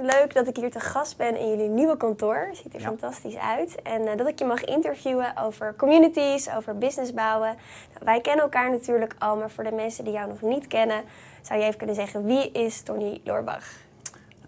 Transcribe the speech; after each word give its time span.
Ontzettend 0.00 0.34
leuk 0.34 0.44
dat 0.44 0.56
ik 0.56 0.62
hier 0.62 0.70
te 0.70 0.80
gast 0.80 1.16
ben 1.16 1.36
in 1.36 1.48
jullie 1.48 1.68
nieuwe 1.68 1.96
kantoor. 1.96 2.48
Ziet 2.52 2.74
er 2.74 2.80
fantastisch 2.80 3.36
uit. 3.36 3.82
En 3.82 4.02
uh, 4.02 4.16
dat 4.16 4.28
ik 4.28 4.38
je 4.38 4.44
mag 4.44 4.64
interviewen 4.64 5.36
over 5.36 5.74
communities, 5.76 6.50
over 6.50 6.78
business 6.78 7.14
bouwen. 7.14 7.54
Nou, 7.92 8.04
wij 8.04 8.20
kennen 8.20 8.44
elkaar 8.44 8.70
natuurlijk 8.70 9.14
al, 9.18 9.36
maar 9.36 9.50
voor 9.50 9.64
de 9.64 9.72
mensen 9.72 10.04
die 10.04 10.12
jou 10.12 10.28
nog 10.28 10.40
niet 10.40 10.66
kennen, 10.66 11.02
zou 11.42 11.58
je 11.58 11.64
even 11.64 11.78
kunnen 11.78 11.96
zeggen 11.96 12.24
wie 12.24 12.50
is 12.50 12.82
Tony 12.82 13.20
Loorbach? 13.24 13.64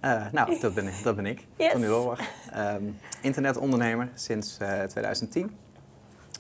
Uh, 0.05 0.25
nou, 0.33 0.61
dat 0.61 0.75
ben 0.75 0.87
ik. 0.87 1.03
Dat 1.03 1.17
ben 1.17 1.27
ik 1.27 1.47
Yes. 1.57 1.73
Tony 1.73 1.87
Loorbach. 1.87 2.21
Um, 2.57 2.99
internetondernemer 3.23 4.09
sinds 4.15 4.59
uh, 4.63 4.83
2010. 4.83 5.57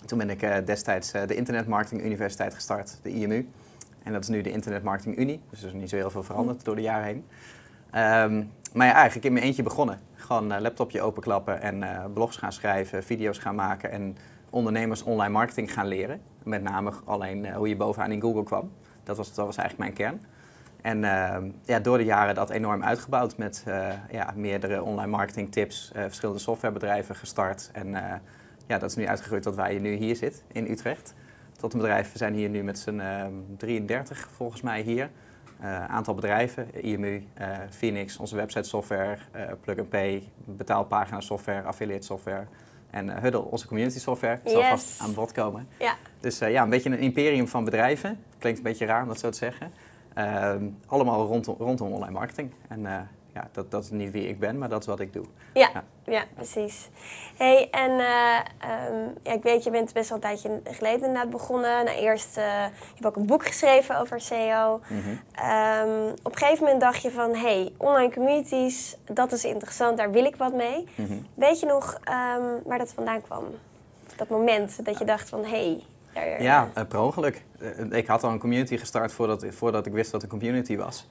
Toen 0.06 0.18
ben 0.18 0.30
ik 0.30 0.66
destijds 0.66 1.12
de 1.12 1.34
Internetmarketing 1.34 2.04
Universiteit 2.04 2.54
gestart, 2.54 2.98
de 3.02 3.10
IMU. 3.10 3.48
En 4.02 4.12
dat 4.12 4.22
is 4.22 4.28
nu 4.28 4.40
de 4.40 4.50
Internet 4.50 4.82
Marketing 4.82 5.18
Unie. 5.18 5.40
Dus 5.50 5.60
er 5.60 5.66
is 5.66 5.72
niet 5.72 5.90
zo 5.90 5.96
heel 5.96 6.10
veel 6.10 6.22
veranderd 6.22 6.64
door 6.64 6.74
de 6.74 6.82
jaren 6.82 7.04
heen. 7.04 7.24
Um, 8.30 8.52
maar 8.72 8.86
ja, 8.86 8.92
eigenlijk 8.92 9.24
in 9.24 9.32
mijn 9.32 9.44
eentje 9.44 9.62
begonnen. 9.62 10.00
Gewoon 10.14 10.52
uh, 10.52 10.60
laptopje 10.60 11.02
openklappen 11.02 11.60
en 11.60 11.82
uh, 11.82 12.04
blogs 12.12 12.36
gaan 12.36 12.52
schrijven, 12.52 13.04
video's 13.04 13.38
gaan 13.38 13.54
maken 13.54 13.90
en 13.90 14.16
ondernemers 14.50 15.02
online 15.02 15.32
marketing 15.32 15.72
gaan 15.72 15.86
leren. 15.86 16.20
Met 16.42 16.62
name 16.62 16.92
alleen 17.04 17.44
uh, 17.44 17.56
hoe 17.56 17.68
je 17.68 17.76
bovenaan 17.76 18.12
in 18.12 18.20
Google 18.20 18.42
kwam. 18.42 18.72
Dat 19.04 19.16
was, 19.16 19.34
dat 19.34 19.46
was 19.46 19.56
eigenlijk 19.56 19.96
mijn 19.96 20.10
kern. 20.10 20.30
En 20.82 21.00
ja, 21.64 21.80
door 21.80 21.98
de 21.98 22.04
jaren 22.04 22.34
dat 22.34 22.50
enorm 22.50 22.84
uitgebouwd 22.84 23.36
met 23.36 23.64
ja, 24.10 24.32
meerdere 24.36 24.82
online 24.82 25.10
marketing 25.10 25.52
tips, 25.52 25.90
verschillende 25.94 26.40
softwarebedrijven 26.40 27.14
gestart. 27.14 27.70
En 27.72 27.90
ja, 28.66 28.78
dat 28.78 28.90
is 28.90 28.96
nu 28.96 29.06
uitgegroeid 29.06 29.42
tot 29.42 29.54
waar 29.54 29.72
je 29.72 29.80
nu 29.80 29.94
hier 29.94 30.16
zit, 30.16 30.44
in 30.52 30.70
Utrecht. 30.70 31.14
Tot 31.56 31.72
een 31.72 31.78
bedrijf, 31.78 32.12
we 32.12 32.18
zijn 32.18 32.34
hier 32.34 32.48
nu 32.48 32.62
met 32.62 32.78
z'n 32.78 33.02
33 33.56 34.28
volgens 34.36 34.60
mij 34.60 34.80
hier. 34.80 35.10
Uh, 35.62 35.84
aantal 35.84 36.14
bedrijven, 36.14 36.82
IMU, 36.84 37.26
uh, 37.40 37.46
Phoenix, 37.70 38.16
onze 38.16 38.36
website 38.36 38.68
software, 38.68 39.18
uh, 39.36 39.42
Plug 39.60 39.78
and 39.78 39.88
Pay, 39.88 40.22
betaalpagina 40.44 41.20
software, 41.20 41.62
affiliate 41.62 42.06
software 42.06 42.46
en 42.90 43.20
Huddle, 43.20 43.40
onze 43.44 43.66
community 43.66 43.98
software. 43.98 44.40
Zal 44.44 44.60
Yes. 44.60 44.68
vast 44.68 45.00
aan 45.00 45.14
bod 45.14 45.32
komen. 45.32 45.68
Ja. 45.78 45.94
Dus 46.20 46.38
ja, 46.38 46.62
een 46.62 46.70
beetje 46.70 46.90
een 46.90 46.98
imperium 46.98 47.48
van 47.48 47.64
bedrijven. 47.64 48.18
Klinkt 48.38 48.58
een 48.58 48.64
beetje 48.64 48.86
raar 48.86 49.02
om 49.02 49.08
dat 49.08 49.18
zo 49.18 49.30
te 49.30 49.36
zeggen. 49.38 49.70
Ehm, 50.14 50.64
allemaal 50.86 51.26
rondom, 51.26 51.56
rondom 51.58 51.92
online 51.92 52.12
marketing. 52.12 52.50
En 52.68 53.08
ja, 53.34 53.48
dat, 53.52 53.70
dat 53.70 53.84
is 53.84 53.90
niet 53.90 54.10
wie 54.10 54.28
ik 54.28 54.38
ben, 54.38 54.58
maar 54.58 54.68
dat 54.68 54.80
is 54.80 54.86
wat 54.86 55.00
ik 55.00 55.12
doe. 55.12 55.24
Ja, 55.54 55.70
ja. 55.72 55.84
ja 56.04 56.24
precies. 56.34 56.88
Hey, 57.36 57.68
en 57.70 57.90
um, 57.90 59.14
ja, 59.22 59.32
ik 59.32 59.42
weet, 59.42 59.64
je 59.64 59.70
bent 59.70 59.92
best 59.92 60.08
wel 60.08 60.18
een 60.18 60.24
tijdje 60.24 60.60
geleden 60.64 61.06
inderdaad 61.06 61.30
begonnen. 61.30 61.84
Nou, 61.84 61.98
eerst, 61.98 62.38
uh, 62.38 62.44
je 62.44 62.94
hebt 62.94 63.06
ook 63.06 63.16
een 63.16 63.26
boek 63.26 63.46
geschreven 63.46 64.00
over 64.00 64.20
SEO. 64.20 64.80
Mm 64.88 65.02
-hmm. 65.02 65.10
um, 65.10 66.14
op 66.22 66.32
een 66.32 66.38
gegeven 66.38 66.64
moment 66.64 66.80
dacht 66.80 67.02
je 67.02 67.10
van, 67.10 67.34
hey, 67.34 67.72
online 67.76 68.12
communities, 68.12 68.96
dat 69.04 69.32
is 69.32 69.44
interessant, 69.44 69.96
daar 69.96 70.10
wil 70.10 70.24
ik 70.24 70.36
wat 70.36 70.52
mee. 70.52 70.88
Mm 70.94 71.06
-hmm. 71.06 71.26
Weet 71.34 71.60
je 71.60 71.66
nog 71.66 71.94
um, 71.94 72.62
waar 72.64 72.78
dat 72.78 72.92
vandaan 72.92 73.22
kwam? 73.22 73.44
Dat 74.16 74.28
moment 74.28 74.84
dat 74.84 74.98
je 74.98 75.04
dacht 75.04 75.28
van, 75.28 75.44
hey, 75.44 75.82
daar, 76.12 76.42
Ja, 76.42 76.70
uh, 76.78 76.84
per 76.88 77.00
ongeluk. 77.00 77.42
Ik 77.90 78.06
had 78.06 78.24
al 78.24 78.30
een 78.30 78.38
community 78.38 78.76
gestart 78.76 79.12
voordat, 79.12 79.46
voordat 79.50 79.86
ik 79.86 79.92
wist 79.92 80.10
wat 80.10 80.22
een 80.22 80.28
community 80.28 80.76
was. 80.76 81.06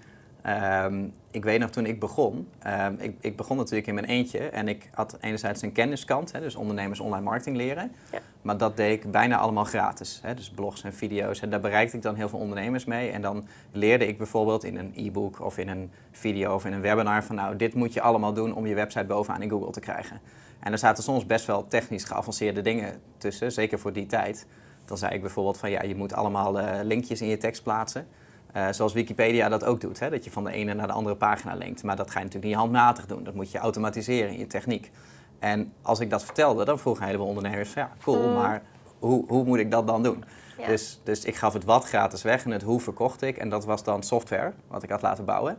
Um, 0.47 1.13
ik 1.31 1.43
weet 1.43 1.59
nog 1.59 1.69
toen 1.69 1.85
ik 1.85 1.99
begon, 1.99 2.47
um, 2.67 2.95
ik, 2.99 3.15
ik, 3.19 3.35
begon 3.37 3.57
natuurlijk 3.57 3.87
in 3.87 3.93
mijn 3.93 4.05
eentje 4.05 4.39
en 4.39 4.67
ik 4.67 4.89
had 4.93 5.17
enerzijds 5.19 5.61
een 5.61 5.71
kenniskant, 5.71 6.31
hè, 6.31 6.39
dus 6.39 6.55
ondernemers 6.55 6.99
online 6.99 7.23
marketing 7.23 7.55
leren, 7.57 7.91
ja. 8.11 8.19
maar 8.41 8.57
dat 8.57 8.77
deed 8.77 9.03
ik 9.03 9.11
bijna 9.11 9.37
allemaal 9.37 9.63
gratis. 9.63 10.19
Hè, 10.23 10.33
dus 10.33 10.49
blogs 10.49 10.83
en 10.83 10.93
video's 10.93 11.39
en 11.39 11.49
daar 11.49 11.59
bereikte 11.59 11.95
ik 11.95 12.01
dan 12.01 12.15
heel 12.15 12.29
veel 12.29 12.39
ondernemers 12.39 12.85
mee 12.85 13.09
en 13.09 13.21
dan 13.21 13.47
leerde 13.71 14.07
ik 14.07 14.17
bijvoorbeeld 14.17 14.63
in 14.63 14.77
een 14.77 14.91
e-book 14.95 15.41
of 15.41 15.57
in 15.57 15.69
een 15.69 15.91
video 16.11 16.53
of 16.53 16.65
in 16.65 16.73
een 16.73 16.81
webinar 16.81 17.23
van 17.23 17.35
nou 17.35 17.55
dit 17.55 17.73
moet 17.73 17.93
je 17.93 18.01
allemaal 18.01 18.33
doen 18.33 18.53
om 18.53 18.67
je 18.67 18.75
website 18.75 19.05
bovenaan 19.05 19.41
in 19.41 19.49
Google 19.49 19.71
te 19.71 19.79
krijgen. 19.79 20.21
En 20.59 20.71
er 20.71 20.77
zaten 20.77 21.03
soms 21.03 21.25
best 21.25 21.45
wel 21.45 21.67
technisch 21.67 22.03
geavanceerde 22.03 22.61
dingen 22.61 23.01
tussen, 23.17 23.51
zeker 23.51 23.79
voor 23.79 23.93
die 23.93 24.05
tijd. 24.05 24.47
Dan 24.85 24.97
zei 24.97 25.13
ik 25.13 25.21
bijvoorbeeld 25.21 25.57
van 25.57 25.71
ja, 25.71 25.81
je 25.81 25.95
moet 25.95 26.13
allemaal 26.13 26.59
uh, 26.59 26.79
linkjes 26.83 27.21
in 27.21 27.27
je 27.27 27.37
tekst 27.37 27.63
plaatsen. 27.63 28.07
Uh, 28.55 28.67
zoals 28.71 28.93
Wikipedia 28.93 29.49
dat 29.49 29.63
ook 29.63 29.81
doet, 29.81 29.99
hè? 29.99 30.09
dat 30.09 30.23
je 30.23 30.31
van 30.31 30.43
de 30.43 30.51
ene 30.51 30.73
naar 30.73 30.87
de 30.87 30.93
andere 30.93 31.15
pagina 31.15 31.55
linkt. 31.55 31.83
Maar 31.83 31.95
dat 31.95 32.11
ga 32.11 32.19
je 32.19 32.25
natuurlijk 32.25 32.51
niet 32.51 32.61
handmatig 32.61 33.05
doen, 33.05 33.23
dat 33.23 33.33
moet 33.33 33.51
je 33.51 33.57
automatiseren 33.57 34.31
in 34.31 34.39
je 34.39 34.47
techniek. 34.47 34.91
En 35.39 35.73
als 35.81 35.99
ik 35.99 36.09
dat 36.09 36.23
vertelde, 36.23 36.65
dan 36.65 36.79
vroegen 36.79 37.01
een 37.01 37.07
heleboel 37.07 37.29
ondernemers 37.29 37.73
ja, 37.73 37.91
cool, 38.03 38.27
mm. 38.27 38.33
maar 38.33 38.61
hoe, 38.99 39.25
hoe 39.27 39.43
moet 39.43 39.57
ik 39.57 39.71
dat 39.71 39.87
dan 39.87 40.03
doen? 40.03 40.23
Ja. 40.57 40.67
Dus, 40.67 40.99
dus 41.03 41.25
ik 41.25 41.35
gaf 41.35 41.53
het 41.53 41.63
wat 41.63 41.85
gratis 41.85 42.21
weg 42.21 42.45
en 42.45 42.51
het 42.51 42.61
hoe 42.61 42.79
verkocht 42.79 43.21
ik. 43.21 43.37
En 43.37 43.49
dat 43.49 43.65
was 43.65 43.83
dan 43.83 44.03
software, 44.03 44.53
wat 44.67 44.83
ik 44.83 44.89
had 44.89 45.01
laten 45.01 45.25
bouwen. 45.25 45.57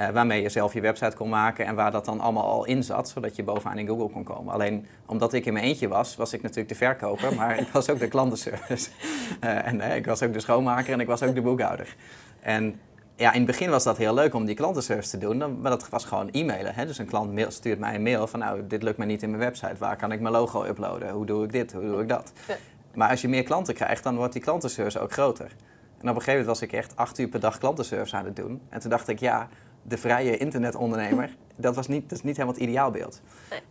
Uh, 0.00 0.08
waarmee 0.08 0.42
je 0.42 0.48
zelf 0.48 0.72
je 0.72 0.80
website 0.80 1.16
kon 1.16 1.28
maken 1.28 1.66
en 1.66 1.74
waar 1.74 1.90
dat 1.90 2.04
dan 2.04 2.20
allemaal 2.20 2.44
al 2.44 2.64
in 2.64 2.82
zat, 2.82 3.08
zodat 3.08 3.36
je 3.36 3.42
bovenaan 3.42 3.78
in 3.78 3.86
Google 3.86 4.08
kon 4.08 4.24
komen. 4.24 4.52
Alleen 4.52 4.86
omdat 5.06 5.32
ik 5.32 5.46
in 5.46 5.52
mijn 5.52 5.64
eentje 5.64 5.88
was, 5.88 6.16
was 6.16 6.32
ik 6.32 6.42
natuurlijk 6.42 6.68
de 6.68 6.74
verkoper, 6.74 7.34
maar 7.38 7.58
ik 7.58 7.68
was 7.68 7.90
ook 7.90 7.98
de 7.98 8.08
klantenservice. 8.08 8.90
Uh, 9.44 9.66
en 9.66 9.76
uh, 9.76 9.96
ik 9.96 10.06
was 10.06 10.22
ook 10.22 10.32
de 10.32 10.40
schoonmaker 10.40 10.92
en 10.92 11.00
ik 11.00 11.06
was 11.06 11.22
ook 11.22 11.34
de 11.34 11.42
boekhouder. 11.42 11.96
En 12.40 12.80
ja, 13.16 13.32
in 13.32 13.36
het 13.36 13.46
begin 13.46 13.70
was 13.70 13.84
dat 13.84 13.96
heel 13.96 14.14
leuk 14.14 14.34
om 14.34 14.44
die 14.44 14.54
klantenservice 14.54 15.10
te 15.10 15.18
doen, 15.18 15.60
maar 15.60 15.70
dat 15.70 15.88
was 15.88 16.04
gewoon 16.04 16.28
e-mailen. 16.30 16.74
Hè? 16.74 16.86
Dus 16.86 16.98
een 16.98 17.06
klant 17.06 17.32
mail, 17.32 17.50
stuurt 17.50 17.78
mij 17.78 17.94
een 17.94 18.02
mail 18.02 18.26
van 18.26 18.38
nou, 18.38 18.66
dit 18.66 18.82
lukt 18.82 18.98
me 18.98 19.04
niet 19.04 19.22
in 19.22 19.30
mijn 19.30 19.42
website. 19.42 19.76
Waar 19.78 19.96
kan 19.96 20.12
ik 20.12 20.20
mijn 20.20 20.34
logo 20.34 20.64
uploaden? 20.64 21.10
Hoe 21.10 21.26
doe 21.26 21.44
ik 21.44 21.52
dit? 21.52 21.72
Hoe 21.72 21.82
doe 21.82 22.02
ik 22.02 22.08
dat? 22.08 22.32
Maar 22.94 23.10
als 23.10 23.20
je 23.20 23.28
meer 23.28 23.42
klanten 23.42 23.74
krijgt, 23.74 24.02
dan 24.02 24.16
wordt 24.16 24.32
die 24.32 24.42
klantenservice 24.42 25.00
ook 25.00 25.12
groter. 25.12 25.46
En 26.02 26.08
op 26.08 26.14
een 26.16 26.22
gegeven 26.22 26.30
moment 26.30 26.46
was 26.46 26.62
ik 26.62 26.72
echt 26.72 26.96
acht 26.96 27.18
uur 27.18 27.28
per 27.28 27.40
dag 27.40 27.58
klantenservice 27.58 28.16
aan 28.16 28.24
het 28.24 28.36
doen. 28.36 28.60
En 28.68 28.80
toen 28.80 28.90
dacht 28.90 29.08
ik, 29.08 29.20
ja, 29.20 29.48
de 29.82 29.96
vrije 29.98 30.36
internetondernemer, 30.36 31.36
dat, 31.56 31.74
was 31.74 31.88
niet, 31.88 32.02
dat 32.08 32.18
is 32.18 32.24
niet 32.24 32.36
helemaal 32.36 32.58
het 32.58 32.68
ideaalbeeld. 32.68 33.20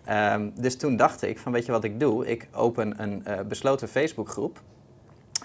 Um, 0.09 0.53
dus 0.55 0.77
toen 0.77 0.95
dacht 0.95 1.21
ik, 1.21 1.39
van 1.39 1.51
weet 1.51 1.65
je 1.65 1.71
wat 1.71 1.83
ik 1.83 1.99
doe? 1.99 2.27
Ik 2.27 2.47
open 2.51 3.01
een 3.01 3.23
uh, 3.27 3.39
besloten 3.47 3.87
Facebookgroep. 3.87 4.61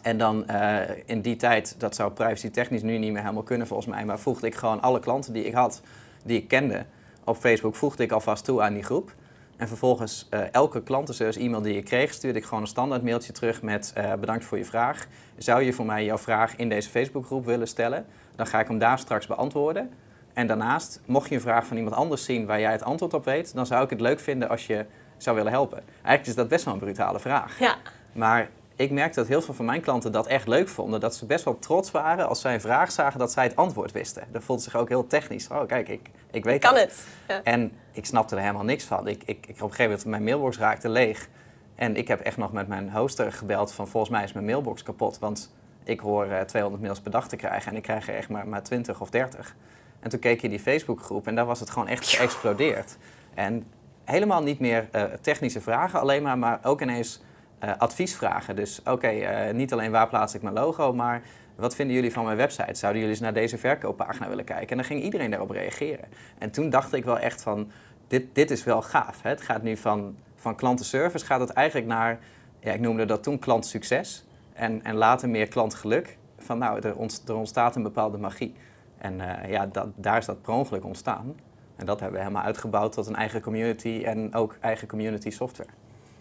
En 0.02 0.18
dan 0.18 0.44
uh, 0.50 0.80
in 1.04 1.20
die 1.20 1.36
tijd, 1.36 1.74
dat 1.78 1.94
zou 1.94 2.12
privacy 2.12 2.50
technisch 2.50 2.82
nu 2.82 2.98
niet 2.98 3.12
meer 3.12 3.22
helemaal 3.22 3.42
kunnen 3.42 3.66
volgens 3.66 3.88
mij, 3.88 4.04
maar 4.04 4.18
voegde 4.18 4.46
ik 4.46 4.54
gewoon 4.54 4.82
alle 4.82 5.00
klanten 5.00 5.32
die 5.32 5.44
ik 5.44 5.54
had, 5.54 5.82
die 6.24 6.38
ik 6.38 6.48
kende, 6.48 6.84
op 7.24 7.36
Facebook 7.36 7.74
voegde 7.74 8.02
ik 8.02 8.12
alvast 8.12 8.44
toe 8.44 8.62
aan 8.62 8.74
die 8.74 8.82
groep. 8.82 9.14
En 9.56 9.68
vervolgens 9.68 10.28
uh, 10.30 10.40
elke 10.52 10.82
klantenservice 10.82 11.40
e-mail 11.40 11.62
die 11.62 11.76
ik 11.76 11.84
kreeg, 11.84 12.12
stuurde 12.12 12.38
ik 12.38 12.44
gewoon 12.44 12.60
een 12.60 12.68
standaard 12.68 13.02
mailtje 13.02 13.32
terug 13.32 13.62
met 13.62 13.92
bedankt 14.20 14.44
voor 14.44 14.58
je 14.58 14.64
vraag. 14.64 15.06
Zou 15.36 15.62
je 15.62 15.72
voor 15.72 15.86
mij 15.86 16.04
jouw 16.04 16.18
vraag 16.18 16.56
in 16.56 16.68
deze 16.68 16.90
Facebookgroep 16.90 17.44
willen 17.44 17.68
stellen? 17.68 18.06
Dan 18.34 18.46
ga 18.46 18.60
ik 18.60 18.68
hem 18.68 18.78
daar 18.78 18.98
straks 18.98 19.26
beantwoorden. 19.26 19.90
En 20.36 20.46
daarnaast, 20.46 21.00
mocht 21.04 21.28
je 21.28 21.34
een 21.34 21.40
vraag 21.40 21.66
van 21.66 21.76
iemand 21.76 21.94
anders 21.94 22.24
zien 22.24 22.46
waar 22.46 22.60
jij 22.60 22.72
het 22.72 22.82
antwoord 22.82 23.14
op 23.14 23.24
weet, 23.24 23.54
dan 23.54 23.66
zou 23.66 23.84
ik 23.84 23.90
het 23.90 24.00
leuk 24.00 24.20
vinden 24.20 24.48
als 24.48 24.66
je 24.66 24.86
zou 25.16 25.36
willen 25.36 25.52
helpen. 25.52 25.82
Eigenlijk 25.88 26.26
is 26.26 26.34
dat 26.34 26.48
best 26.48 26.64
wel 26.64 26.74
een 26.74 26.80
brutale 26.80 27.20
vraag. 27.20 27.58
Ja. 27.58 27.76
Maar 28.12 28.48
ik 28.76 28.90
merkte 28.90 29.18
dat 29.18 29.28
heel 29.28 29.42
veel 29.42 29.54
van 29.54 29.64
mijn 29.64 29.80
klanten 29.80 30.12
dat 30.12 30.26
echt 30.26 30.48
leuk 30.48 30.68
vonden. 30.68 31.00
Dat 31.00 31.16
ze 31.16 31.26
best 31.26 31.44
wel 31.44 31.58
trots 31.58 31.90
waren 31.90 32.28
als 32.28 32.40
zij 32.40 32.54
een 32.54 32.60
vraag 32.60 32.92
zagen 32.92 33.18
dat 33.18 33.32
zij 33.32 33.44
het 33.44 33.56
antwoord 33.56 33.92
wisten. 33.92 34.24
Dat 34.32 34.44
voelde 34.44 34.62
zich 34.62 34.76
ook 34.76 34.88
heel 34.88 35.06
technisch. 35.06 35.48
Oh, 35.48 35.66
kijk, 35.66 35.88
ik, 35.88 36.10
ik 36.30 36.44
weet 36.44 36.60
kan 36.60 36.74
dat. 36.74 36.82
het. 36.82 37.06
Ja. 37.28 37.40
En 37.42 37.72
ik 37.92 38.06
snapte 38.06 38.34
er 38.34 38.40
helemaal 38.40 38.64
niks 38.64 38.84
van. 38.84 39.08
Ik, 39.08 39.22
ik, 39.24 39.46
ik, 39.46 39.54
op 39.54 39.60
een 39.60 39.74
gegeven 39.74 39.84
moment, 39.84 40.04
mijn 40.04 40.24
mailbox 40.24 40.58
raakte 40.58 40.88
leeg. 40.88 41.28
En 41.74 41.96
ik 41.96 42.08
heb 42.08 42.20
echt 42.20 42.36
nog 42.36 42.52
met 42.52 42.68
mijn 42.68 42.90
hoster 42.92 43.32
gebeld 43.32 43.72
van 43.72 43.88
volgens 43.88 44.12
mij 44.12 44.24
is 44.24 44.32
mijn 44.32 44.44
mailbox 44.44 44.82
kapot. 44.82 45.18
Want 45.18 45.52
ik 45.84 46.00
hoor 46.00 46.26
uh, 46.26 46.40
200 46.40 46.82
mails 46.82 47.00
per 47.00 47.10
dag 47.10 47.28
te 47.28 47.36
krijgen 47.36 47.70
en 47.70 47.76
ik 47.76 47.82
krijg 47.82 48.08
er 48.08 48.14
echt 48.14 48.28
maar, 48.28 48.48
maar 48.48 48.62
20 48.62 49.00
of 49.00 49.10
30. 49.10 49.54
En 50.00 50.10
toen 50.10 50.20
keek 50.20 50.40
je 50.40 50.48
die 50.48 50.60
Facebookgroep 50.60 51.26
en 51.26 51.34
daar 51.34 51.46
was 51.46 51.60
het 51.60 51.70
gewoon 51.70 51.88
echt 51.88 52.08
geëxplodeerd. 52.08 52.96
En 53.34 53.64
helemaal 54.04 54.42
niet 54.42 54.60
meer 54.60 54.88
eh, 54.90 55.02
technische 55.20 55.60
vragen 55.60 56.00
alleen 56.00 56.22
maar, 56.22 56.38
maar 56.38 56.58
ook 56.62 56.80
ineens 56.82 57.22
uh, 57.64 57.70
adviesvragen. 57.78 58.56
Dus 58.56 58.80
oké, 58.84 59.52
niet 59.52 59.72
alleen 59.72 59.90
waar 59.90 60.08
plaats 60.08 60.34
ik 60.34 60.42
mijn 60.42 60.54
logo, 60.54 60.92
maar 60.92 61.22
wat 61.56 61.74
vinden 61.74 61.94
jullie 61.94 62.12
van 62.12 62.24
mijn 62.24 62.36
website? 62.36 62.74
Zouden 62.74 63.00
jullie 63.00 63.16
eens 63.16 63.24
naar 63.24 63.32
deze 63.32 63.58
verkooppagina 63.58 64.28
willen 64.28 64.44
kijken? 64.44 64.68
En 64.68 64.76
dan 64.76 64.84
ging 64.84 65.02
iedereen 65.02 65.30
daarop 65.30 65.50
reageren. 65.50 66.04
En 66.38 66.50
toen 66.50 66.70
dacht 66.70 66.92
ik 66.92 67.04
wel 67.04 67.18
echt 67.18 67.42
van, 67.42 67.70
dit, 68.08 68.34
dit 68.34 68.50
is 68.50 68.64
wel 68.64 68.82
gaaf. 68.82 69.22
Hè? 69.22 69.30
Het 69.30 69.40
gaat 69.40 69.62
nu 69.62 69.76
van, 69.76 70.16
van 70.36 70.54
klantenservice, 70.54 71.26
gaat 71.26 71.40
het 71.40 71.50
eigenlijk 71.50 71.86
naar, 71.86 72.18
ja, 72.60 72.72
ik 72.72 72.80
noemde 72.80 73.04
dat 73.04 73.22
toen 73.22 73.38
klantsucces. 73.38 74.26
En, 74.52 74.84
en 74.84 74.94
later 74.94 75.28
meer 75.28 75.48
klantgeluk. 75.48 76.16
Van 76.38 76.58
nou, 76.58 76.80
er, 76.80 76.96
ontstaat 77.34 77.76
een 77.76 77.82
bepaalde 77.82 78.18
magie. 78.18 78.54
En 78.98 79.20
uh, 79.20 79.50
ja, 79.50 79.66
dat, 79.66 79.86
daar 79.94 80.18
is 80.18 80.26
dat 80.26 80.42
per 80.42 80.52
ongeluk 80.52 80.84
ontstaan. 80.84 81.34
En 81.76 81.86
dat 81.86 82.00
hebben 82.00 82.18
we 82.18 82.24
helemaal 82.24 82.44
uitgebouwd 82.44 82.92
tot 82.92 83.06
een 83.06 83.16
eigen 83.16 83.40
community 83.40 84.02
en 84.04 84.34
ook 84.34 84.56
eigen 84.60 84.88
community 84.88 85.30
software. 85.30 85.70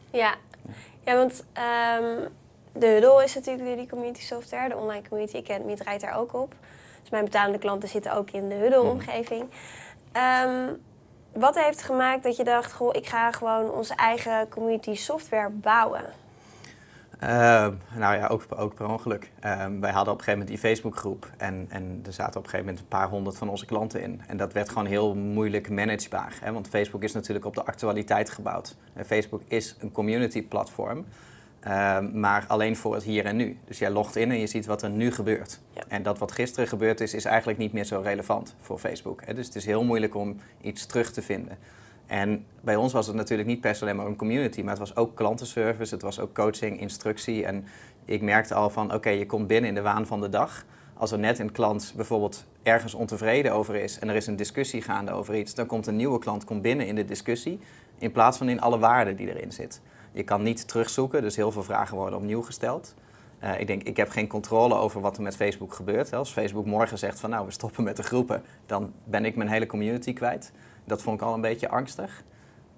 Ja, 0.09 0.35
ja 1.03 1.15
want 1.15 1.39
um, 1.39 2.27
de 2.71 2.87
Huddle 2.87 3.23
is 3.23 3.35
natuurlijk 3.35 3.67
jullie 3.67 3.87
community 3.87 4.21
software. 4.21 4.69
De 4.69 4.75
online 4.75 5.07
community 5.09 5.37
academy 5.37 5.75
draait 5.75 6.01
daar 6.01 6.17
ook 6.17 6.33
op. 6.33 6.55
Dus 7.01 7.09
mijn 7.09 7.23
betalende 7.23 7.57
klanten 7.57 7.89
zitten 7.89 8.13
ook 8.13 8.31
in 8.31 8.49
de 8.49 8.55
Huddle-omgeving. 8.55 9.45
Um, 10.43 10.81
wat 11.33 11.59
heeft 11.59 11.81
gemaakt 11.81 12.23
dat 12.23 12.35
je 12.35 12.43
dacht, 12.43 12.73
goh, 12.73 12.95
ik 12.95 13.07
ga 13.07 13.31
gewoon 13.31 13.71
onze 13.71 13.95
eigen 13.95 14.49
community 14.49 14.95
software 14.95 15.49
bouwen? 15.49 16.03
Uh, 17.23 17.29
nou 17.97 18.15
ja, 18.15 18.27
ook, 18.27 18.45
ook 18.55 18.75
per 18.75 18.89
ongeluk. 18.89 19.31
Uh, 19.45 19.65
wij 19.79 19.91
hadden 19.91 20.13
op 20.13 20.19
een 20.19 20.23
gegeven 20.23 20.31
moment 20.31 20.47
die 20.47 20.57
Facebookgroep 20.57 21.29
en, 21.37 21.65
en 21.69 22.01
er 22.05 22.13
zaten 22.13 22.37
op 22.37 22.43
een 22.43 22.49
gegeven 22.49 22.65
moment 22.65 22.79
een 22.79 22.87
paar 22.87 23.09
honderd 23.09 23.37
van 23.37 23.49
onze 23.49 23.65
klanten 23.65 24.01
in. 24.01 24.21
En 24.27 24.37
dat 24.37 24.53
werd 24.53 24.69
gewoon 24.69 24.85
heel 24.85 25.15
moeilijk 25.15 25.69
managebaar. 25.69 26.37
Hè? 26.41 26.51
Want 26.51 26.67
Facebook 26.67 27.03
is 27.03 27.13
natuurlijk 27.13 27.45
op 27.45 27.55
de 27.55 27.65
actualiteit 27.65 28.29
gebouwd. 28.29 28.75
En 28.93 29.05
Facebook 29.05 29.41
is 29.47 29.75
een 29.79 29.91
community 29.91 30.43
platform. 30.47 31.05
Ehm, 31.59 32.19
maar 32.19 32.45
alleen 32.47 32.75
voor 32.75 32.93
het 32.93 33.03
hier 33.03 33.25
en 33.25 33.35
nu. 33.35 33.57
Dus 33.65 33.79
jij 33.79 33.89
logt 33.89 34.15
in 34.15 34.31
en 34.31 34.39
je 34.39 34.47
ziet 34.47 34.65
wat 34.65 34.81
er 34.81 34.89
nu 34.89 35.11
gebeurt. 35.11 35.59
En 35.87 36.03
dat 36.03 36.17
wat 36.17 36.31
gisteren 36.31 36.67
gebeurd 36.67 37.01
is, 37.01 37.13
is 37.13 37.25
eigenlijk 37.25 37.57
niet 37.57 37.73
meer 37.73 37.83
zo 37.83 38.01
relevant 38.03 38.55
voor 38.59 38.79
Facebook. 38.79 39.25
Hè? 39.25 39.33
Dus 39.33 39.45
het 39.45 39.55
is 39.55 39.65
heel 39.65 39.83
moeilijk 39.83 40.15
om 40.15 40.37
iets 40.61 40.85
terug 40.85 41.11
te 41.11 41.21
vinden. 41.21 41.57
En 42.05 42.45
bij 42.61 42.75
ons 42.75 42.93
was 42.93 43.07
het 43.07 43.15
natuurlijk 43.15 43.49
niet 43.49 43.61
per 43.61 43.75
se 43.75 43.81
alleen 43.81 43.95
maar 43.95 44.05
een 44.05 44.15
community, 44.15 44.61
maar 44.61 44.69
het 44.69 44.79
was 44.79 44.95
ook 44.95 45.15
klantenservice, 45.15 45.93
het 45.93 46.03
was 46.03 46.19
ook 46.19 46.33
coaching, 46.33 46.79
instructie. 46.79 47.45
En 47.45 47.65
ik 48.05 48.21
merkte 48.21 48.53
al 48.53 48.69
van, 48.69 48.93
oké, 48.93 49.09
je 49.09 49.25
komt 49.25 49.47
binnen 49.47 49.69
in 49.69 49.75
de 49.75 49.81
waan 49.81 50.07
van 50.07 50.21
de 50.21 50.29
dag. 50.29 50.65
Als 50.93 51.11
er 51.11 51.19
net 51.19 51.39
een 51.39 51.51
klant 51.51 51.93
bijvoorbeeld 51.95 52.45
ergens 52.63 52.93
ontevreden 52.93 53.53
over 53.53 53.75
is 53.75 53.99
en 53.99 54.09
er 54.09 54.15
is 54.15 54.27
een 54.27 54.35
discussie 54.35 54.81
gaande 54.81 55.11
over 55.11 55.35
iets, 55.35 55.53
dan 55.53 55.65
komt 55.65 55.87
een 55.87 55.95
nieuwe 55.95 56.19
klant 56.19 56.43
komt 56.43 56.61
binnen 56.61 56.87
in 56.87 56.95
de 56.95 57.05
discussie 57.05 57.59
in 57.97 58.11
plaats 58.11 58.37
van 58.37 58.49
in 58.49 58.61
alle 58.61 58.79
waarden 58.79 59.15
die 59.15 59.35
erin 59.35 59.51
zit. 59.51 59.81
Je 60.11 60.23
kan 60.23 60.43
niet 60.43 60.67
terugzoeken, 60.67 61.21
dus 61.21 61.35
heel 61.35 61.51
veel 61.51 61.63
vragen 61.63 61.97
worden 61.97 62.19
opnieuw 62.19 62.41
gesteld. 62.41 62.95
Uh, 63.43 63.59
ik 63.59 63.67
denk, 63.67 63.83
ik 63.83 63.97
heb 63.97 64.09
geen 64.09 64.27
controle 64.27 64.75
over 64.75 65.01
wat 65.01 65.17
er 65.17 65.23
met 65.23 65.35
Facebook 65.35 65.73
gebeurt. 65.73 66.13
Als 66.13 66.31
Facebook 66.31 66.65
morgen 66.65 66.97
zegt 66.97 67.19
van 67.19 67.29
nou, 67.29 67.45
we 67.45 67.51
stoppen 67.51 67.83
met 67.83 67.97
de 67.97 68.03
groepen, 68.03 68.43
dan 68.65 68.93
ben 69.03 69.25
ik 69.25 69.35
mijn 69.35 69.49
hele 69.49 69.65
community 69.65 70.13
kwijt. 70.13 70.51
Dat 70.85 71.01
vond 71.01 71.21
ik 71.21 71.27
al 71.27 71.33
een 71.33 71.41
beetje 71.41 71.69
angstig. 71.69 72.23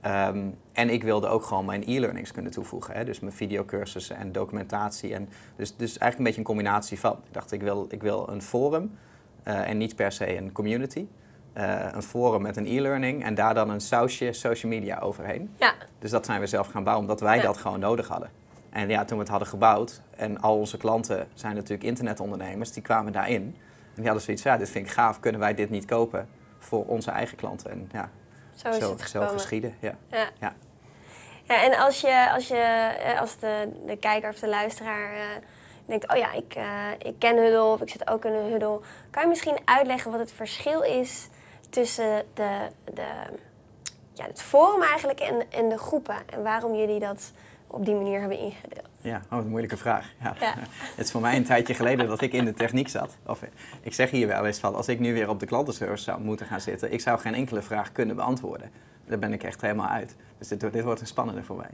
Um, 0.06 0.58
en 0.74 0.90
ik 0.90 1.04
wilde 1.04 1.28
ook 1.28 1.44
gewoon 1.44 1.66
mijn 1.66 1.84
e-learnings 1.86 2.32
kunnen 2.32 2.52
toevoegen. 2.52 2.94
Hè? 2.94 3.06
Dus 3.06 3.20
mijn 3.20 3.34
videocursussen 3.34 4.16
en 4.16 4.32
documentatie. 4.32 5.14
En 5.14 5.30
dus, 5.56 5.76
dus 5.76 5.98
eigenlijk 5.98 6.18
een 6.18 6.24
beetje 6.24 6.40
een 6.40 6.46
combinatie 6.46 7.00
van. 7.00 7.12
Ik 7.12 7.34
dacht, 7.34 7.52
ik 7.52 7.62
wil, 7.62 7.86
ik 7.90 8.02
wil 8.02 8.30
een 8.30 8.42
forum 8.42 8.98
uh, 9.48 9.70
en 9.70 9.78
niet 9.78 9.96
per 9.96 10.12
se 10.12 10.38
een 10.38 10.52
community. 10.52 11.08
Uh, 11.58 11.86
een 11.92 12.04
forum 12.04 12.42
met 12.42 12.58
een 12.58 12.66
e-learning 12.66 13.24
en 13.24 13.36
daar 13.36 13.54
dan 13.54 13.70
een 13.70 13.82
sausje 13.82 14.34
social 14.34 14.72
media 14.72 15.00
overheen. 15.00 15.54
Ja. 15.56 15.74
Dus 16.00 16.12
dat 16.12 16.26
zijn 16.26 16.40
we 16.40 16.48
zelf 16.48 16.68
gaan 16.68 16.84
bouwen, 16.84 17.08
omdat 17.08 17.22
wij 17.22 17.42
dat 17.42 17.58
gewoon 17.58 17.80
nodig 17.80 18.08
hadden. 18.08 18.30
En 18.70 18.90
ja, 18.90 19.06
toen 19.06 19.18
we 19.18 19.24
het 19.24 19.32
hadden 19.32 19.48
gebouwd, 19.48 20.02
en 20.16 20.42
al 20.42 20.58
onze 20.58 20.78
klanten 20.78 21.28
zijn 21.34 21.56
natuurlijk 21.56 21.84
internetondernemers, 21.84 22.72
die 22.72 22.84
kwamen 22.84 23.12
daarin. 23.12 23.42
En 23.44 23.56
die 23.96 24.06
hadden 24.06 24.22
zoiets 24.22 24.42
van, 24.42 24.52
ja, 24.52 24.58
dit 24.58 24.70
vind 24.70 24.86
ik 24.86 24.92
gaaf, 24.92 25.20
kunnen 25.20 25.42
wij 25.42 25.54
dit 25.54 25.70
niet 25.70 25.86
kopen 25.86 26.28
voor 26.68 26.86
onze 26.86 27.12
eigen 27.12 27.38
klanten? 27.38 27.72
En 27.72 27.90
ja, 27.92 28.10
zo, 28.56 28.70
is 28.70 28.78
zo, 28.78 28.92
het 28.92 29.10
zo 29.10 29.28
geschieden. 29.28 29.76
Ja. 29.80 29.96
Ja. 30.12 30.30
ja. 30.40 30.54
ja. 31.44 31.64
en 31.64 31.78
als, 31.78 32.02
je, 32.02 32.32
als, 32.32 32.48
je, 32.48 32.56
eh, 33.04 33.20
als 33.20 33.40
de, 33.40 33.70
de 33.86 33.98
kijker 33.98 34.30
of 34.30 34.40
de 34.40 34.48
luisteraar 34.48 35.14
uh, 35.14 35.22
denkt, 35.86 36.12
oh 36.12 36.18
ja, 36.18 36.34
ik, 36.34 36.56
uh, 36.58 36.92
ik 36.98 37.20
ken 37.20 37.38
Huddle 37.38 37.64
of 37.64 37.82
ik 37.82 37.90
zit 37.90 38.10
ook 38.10 38.26
in 38.26 38.34
een 38.34 38.52
Huddle. 38.52 38.80
Kan 39.10 39.24
je 39.24 39.30
misschien 39.30 39.58
uitleggen 39.66 40.12
wat 40.12 40.20
het 40.20 40.32
verschil 40.32 40.82
is 40.82 41.30
tussen 41.70 42.26
de, 42.34 42.68
de, 42.94 43.08
ja, 44.14 44.26
het 44.26 44.42
forum 44.42 44.82
eigenlijk 44.82 45.20
en, 45.20 45.52
en 45.52 45.70
de 45.70 45.78
groepen. 45.78 46.16
En 46.30 46.44
waarom 46.44 46.76
jullie 46.76 47.00
dat 47.00 47.32
op 47.68 47.86
die 47.86 47.96
manier 47.96 48.20
hebben 48.20 48.40
ingedeeld. 48.40 48.88
Ja, 49.08 49.22
oh, 49.32 49.40
een 49.40 49.48
moeilijke 49.48 49.78
vraag. 49.78 50.14
Ja. 50.22 50.34
Het 50.96 51.06
is 51.06 51.12
voor 51.12 51.22
mij 51.22 51.36
een 51.36 51.44
tijdje 51.44 51.74
geleden 51.74 52.08
dat 52.08 52.22
ik 52.22 52.34
in 52.34 52.46
de 52.46 52.54
techniek 52.54 52.88
zat. 52.88 53.18
Of, 53.26 53.42
ik 53.82 53.94
zeg 53.94 54.12
hier 54.12 54.28
wel 54.28 54.46
eens 54.46 54.60
van, 54.60 54.76
als 54.76 54.88
ik 54.88 55.00
nu 55.00 55.14
weer 55.14 55.30
op 55.30 55.40
de 55.40 55.46
klantenservice 55.46 56.04
zou 56.04 56.22
moeten 56.22 56.46
gaan 56.46 56.62
zitten, 56.62 56.94
ik 56.94 57.02
zou 57.02 57.20
geen 57.20 57.34
enkele 57.34 57.62
vraag 57.62 57.92
kunnen 57.92 58.16
beantwoorden. 58.16 58.72
Daar 59.06 59.20
ben 59.20 59.34
ik 59.34 59.44
echt 59.44 59.62
helemaal 59.62 59.88
uit. 59.88 60.16
Dus 60.38 60.48
dit, 60.48 60.60
dit 60.60 60.84
wordt 60.84 61.02
een 61.02 61.08
spannende 61.08 61.44
voor 61.44 61.58
mij. 61.58 61.72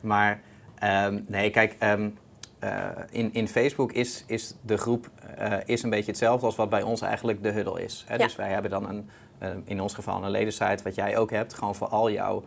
Maar 0.00 0.40
um, 0.82 1.24
nee, 1.28 1.50
kijk, 1.50 1.76
um, 1.82 2.18
uh, 2.64 2.88
in, 3.10 3.32
in 3.32 3.48
Facebook 3.48 3.92
is, 3.92 4.24
is 4.26 4.54
de 4.60 4.76
groep 4.76 5.10
uh, 5.38 5.54
is 5.64 5.82
een 5.82 5.90
beetje 5.90 6.10
hetzelfde 6.10 6.46
als 6.46 6.56
wat 6.56 6.70
bij 6.70 6.82
ons 6.82 7.00
eigenlijk 7.00 7.42
de 7.42 7.50
huddle 7.50 7.82
is. 7.82 8.04
Hè? 8.06 8.14
Ja. 8.14 8.24
Dus 8.24 8.36
wij 8.36 8.48
hebben 8.48 8.70
dan 8.70 8.88
een, 8.88 9.10
uh, 9.42 9.48
in 9.64 9.80
ons 9.80 9.94
geval 9.94 10.24
een 10.24 10.30
ledensite, 10.30 10.82
wat 10.82 10.94
jij 10.94 11.16
ook 11.16 11.30
hebt, 11.30 11.54
gewoon 11.54 11.74
voor 11.74 11.88
al 11.88 12.10
jouw 12.10 12.44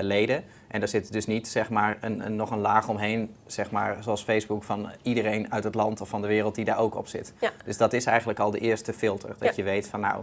leden. 0.00 0.44
En 0.68 0.78
daar 0.80 0.88
zit 0.88 1.12
dus 1.12 1.26
niet 1.26 1.48
zeg 1.48 1.70
maar, 1.70 1.98
een, 2.00 2.24
een, 2.26 2.36
nog 2.36 2.50
een 2.50 2.60
laag 2.60 2.88
omheen, 2.88 3.34
zeg 3.46 3.70
maar, 3.70 4.02
zoals 4.02 4.22
Facebook, 4.22 4.62
van 4.62 4.90
iedereen 5.02 5.52
uit 5.52 5.64
het 5.64 5.74
land 5.74 6.00
of 6.00 6.08
van 6.08 6.22
de 6.22 6.28
wereld 6.28 6.54
die 6.54 6.64
daar 6.64 6.78
ook 6.78 6.94
op 6.94 7.06
zit. 7.06 7.32
Ja. 7.40 7.50
Dus 7.64 7.76
dat 7.76 7.92
is 7.92 8.04
eigenlijk 8.04 8.38
al 8.38 8.50
de 8.50 8.58
eerste 8.58 8.92
filter. 8.92 9.34
Dat 9.38 9.56
je 9.56 9.62
weet 9.62 9.88
van 9.88 10.00
nou, 10.00 10.22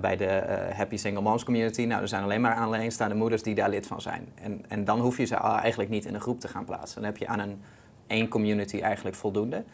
bij 0.00 0.16
de 0.16 0.42
Happy 0.74 0.96
Single 0.96 1.22
Moms 1.22 1.44
Community, 1.44 1.84
nou, 1.84 2.02
er 2.02 2.08
zijn 2.08 2.22
alleen 2.22 2.40
maar 2.40 2.56
alleenstaande 2.56 3.14
moeders 3.14 3.42
die 3.42 3.54
daar 3.54 3.70
lid 3.70 3.86
van 3.86 4.00
zijn. 4.00 4.28
En, 4.34 4.64
en 4.68 4.84
dan 4.84 5.00
hoef 5.00 5.16
je 5.16 5.24
ze 5.24 5.36
eigenlijk 5.36 5.90
niet 5.90 6.04
in 6.04 6.14
een 6.14 6.20
groep 6.20 6.40
te 6.40 6.48
gaan 6.48 6.64
plaatsen. 6.64 7.00
Dan 7.00 7.10
heb 7.10 7.16
je 7.16 7.26
aan 7.26 7.38
een 7.38 7.62
één 8.06 8.28
community 8.28 8.80
eigenlijk 8.80 9.16
voldoende. 9.16 9.64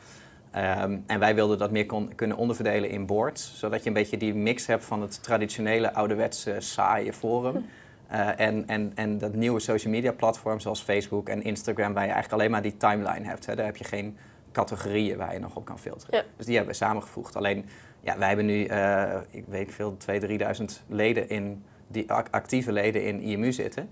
Um, 0.57 1.05
en 1.07 1.19
wij 1.19 1.35
wilden 1.35 1.59
dat 1.59 1.71
meer 1.71 1.87
kon, 1.87 2.15
kunnen 2.15 2.37
onderverdelen 2.37 2.91
in 2.91 3.07
boards, 3.07 3.59
zodat 3.59 3.83
je 3.83 3.89
een 3.89 3.95
beetje 3.95 4.17
die 4.17 4.35
mix 4.35 4.67
hebt 4.67 4.85
van 4.85 5.03
het 5.03 5.23
traditionele 5.23 5.93
ouderwetse 5.93 6.57
saaie 6.59 7.13
forum. 7.13 7.67
Uh, 8.13 8.41
en, 8.41 8.67
en, 8.67 8.93
en 8.95 9.19
dat 9.19 9.35
nieuwe 9.35 9.61
social 9.61 9.93
media 9.93 10.13
platform 10.13 10.61
zoals 10.61 10.83
Facebook 10.83 11.29
en 11.29 11.43
Instagram, 11.43 11.93
waar 11.93 12.05
je 12.05 12.13
eigenlijk 12.13 12.33
alleen 12.33 12.51
maar 12.51 12.63
die 12.63 12.77
timeline 12.77 13.27
hebt. 13.27 13.47
Hè. 13.47 13.55
Daar 13.55 13.65
heb 13.65 13.77
je 13.77 13.85
geen 13.85 14.17
categorieën 14.53 15.17
waar 15.17 15.33
je 15.33 15.39
nog 15.39 15.57
op 15.57 15.65
kan 15.65 15.79
filteren. 15.79 16.17
Ja. 16.17 16.25
Dus 16.37 16.47
die 16.47 16.57
hebben 16.57 16.73
we 16.73 16.79
samengevoegd. 16.79 17.37
Alleen, 17.37 17.65
ja, 18.01 18.19
wij 18.19 18.29
hebben 18.29 18.47
nu, 18.47 18.69
uh, 18.69 19.15
ik 19.31 19.45
weet 19.49 19.75
veel, 19.75 19.97
2.000, 20.21 20.27
3.000 20.27 20.65
leden 20.87 21.29
in, 21.29 21.65
die 21.87 22.13
actieve 22.13 22.73
leden 22.73 23.05
in 23.05 23.21
IMU 23.21 23.53
zitten. 23.53 23.89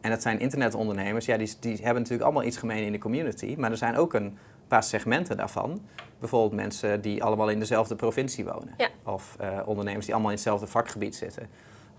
En 0.00 0.10
dat 0.10 0.22
zijn 0.22 0.40
internetondernemers, 0.40 1.26
ja, 1.26 1.36
die, 1.36 1.54
die 1.60 1.74
hebben 1.74 1.94
natuurlijk 1.94 2.22
allemaal 2.22 2.44
iets 2.44 2.56
gemeen 2.56 2.84
in 2.84 2.92
de 2.92 2.98
community. 2.98 3.54
Maar 3.58 3.70
er 3.70 3.76
zijn 3.76 3.96
ook 3.96 4.14
een 4.14 4.38
paar 4.68 4.82
segmenten 4.82 5.36
daarvan. 5.36 5.80
Bijvoorbeeld 6.18 6.52
mensen 6.52 7.00
die 7.00 7.22
allemaal 7.22 7.48
in 7.48 7.58
dezelfde 7.58 7.94
provincie 7.94 8.44
wonen. 8.44 8.74
Of 9.04 9.36
uh, 9.40 9.60
ondernemers 9.64 10.04
die 10.04 10.14
allemaal 10.14 10.32
in 10.32 10.36
hetzelfde 10.36 10.66
vakgebied 10.66 11.16
zitten. 11.16 11.48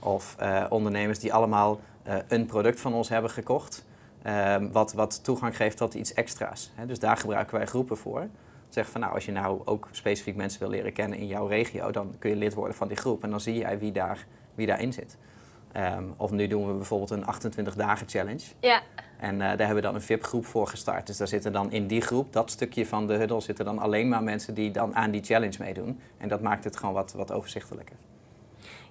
Of 0.08 0.36
uh, 0.42 0.66
ondernemers 0.70 1.20
die 1.20 1.34
allemaal 1.34 1.80
uh, 2.08 2.16
een 2.28 2.46
product 2.46 2.80
van 2.80 2.94
ons 2.94 3.10
hebben 3.10 3.32
gekocht. 3.32 3.86
Ehm, 4.22 4.72
wat, 4.72 4.94
wat 4.94 5.24
toegang 5.24 5.56
geeft 5.56 5.78
tot 5.78 5.94
iets 5.94 6.14
extra's. 6.14 6.72
Hè. 6.76 6.86
Dus 6.86 7.00
daar 7.00 7.18
gebruiken 7.18 7.58
wij 7.58 7.66
groepen 7.66 7.98
voor. 7.98 8.28
Zeg 8.70 8.90
van 8.90 9.02
nou, 9.02 9.14
als 9.14 9.26
je 9.26 9.32
nou 9.32 9.62
ook 9.66 9.88
specifiek 9.92 10.36
mensen 10.36 10.60
wil 10.60 10.70
leren 10.70 10.94
kennen 10.94 11.18
in 11.18 11.28
jouw 11.28 11.48
regio, 11.48 11.92
dan 11.92 12.16
kun 12.20 12.30
je 12.30 12.36
lid 12.36 12.54
worden 12.54 12.76
van 12.76 12.88
die 12.88 12.98
groep. 12.98 13.24
En 13.24 13.30
dan 13.30 13.42
zie 13.42 13.58
jij 13.58 13.80
wie, 13.80 13.92
daar, 13.92 14.26
wie 14.56 14.68
daarin 14.68 14.94
zit. 14.94 15.18
Um, 15.76 16.14
of 16.18 16.32
nu 16.32 16.48
doen 16.48 16.68
we 16.68 16.74
bijvoorbeeld 16.74 17.10
een 17.10 17.26
28 17.26 17.76
dagen 17.76 18.08
challenge. 18.10 18.44
Ja. 18.60 18.82
En 19.18 19.34
uh, 19.34 19.40
daar 19.40 19.58
hebben 19.58 19.76
we 19.76 19.82
dan 19.82 19.96
een 19.96 20.02
VIP-groep 20.02 20.46
voor 20.46 20.68
gestart. 20.68 21.08
Dus 21.08 21.18
daar 21.18 21.28
zitten 21.28 21.52
dan 21.52 21.72
in 21.72 21.88
die 21.88 22.02
groep, 22.02 22.34
dat 22.34 22.52
stukje 22.52 22.86
van 22.86 23.08
de 23.08 23.14
huddle, 23.14 23.42
zitten 23.42 23.66
dan 23.66 23.80
alleen 23.80 24.10
maar 24.10 24.24
mensen 24.24 24.54
die 24.54 24.72
dan 24.72 24.96
aan 24.96 25.12
die 25.12 25.24
challenge 25.24 25.58
meedoen. 25.60 26.00
En 26.18 26.28
dat 26.28 26.42
maakt 26.42 26.64
het 26.64 26.78
gewoon 26.78 26.94
wat, 26.94 27.14
wat 27.14 27.32
overzichtelijker. 27.32 27.96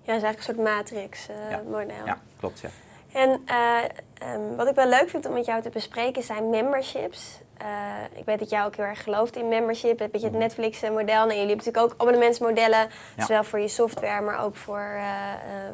Ja, 0.06 0.14
is 0.14 0.22
eigenlijk 0.22 0.36
een 0.36 0.54
soort 0.54 0.76
matrix-model. 0.76 1.88
Uh, 1.88 1.96
ja. 1.96 2.04
ja. 2.04 2.18
klopt, 2.38 2.60
ja. 2.60 2.68
En 3.12 3.42
uh, 3.50 4.32
um, 4.34 4.56
wat 4.56 4.68
ik 4.68 4.75
wel 4.75 4.88
leuk 4.88 5.08
vind 5.08 5.26
om 5.26 5.32
met 5.32 5.46
jou 5.46 5.62
te 5.62 5.68
bespreken 5.68 6.22
zijn 6.22 6.50
memberships. 6.50 7.38
Uh, 7.62 8.18
ik 8.18 8.25
weet 8.25 8.38
dat 8.38 8.50
jij 8.50 8.64
ook 8.64 8.76
heel 8.76 8.84
erg 8.84 9.02
gelooft 9.02 9.36
in 9.36 9.48
membership. 9.48 10.00
Een 10.00 10.08
beetje 10.10 10.26
het 10.26 10.36
mhm. 10.36 10.42
Netflix-model. 10.42 11.22
En 11.22 11.26
jullie 11.26 11.38
hebben 11.38 11.56
natuurlijk 11.56 11.84
ook 11.84 11.94
abonnementsmodellen. 11.96 12.88
Ja. 13.16 13.25
Zowel 13.25 13.44
voor 13.44 13.58
je 13.58 13.68
software, 13.68 14.20
maar 14.20 14.44
ook 14.44 14.56
voor, 14.56 14.92
uh, 14.96 15.04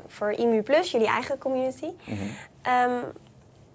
voor 0.07 0.31
IMU 0.31 0.63
Plus, 0.63 0.91
jullie 0.91 1.07
eigen 1.07 1.39
community. 1.39 1.91
Mm 2.05 2.19
-hmm. 2.19 2.91
um, 2.91 3.03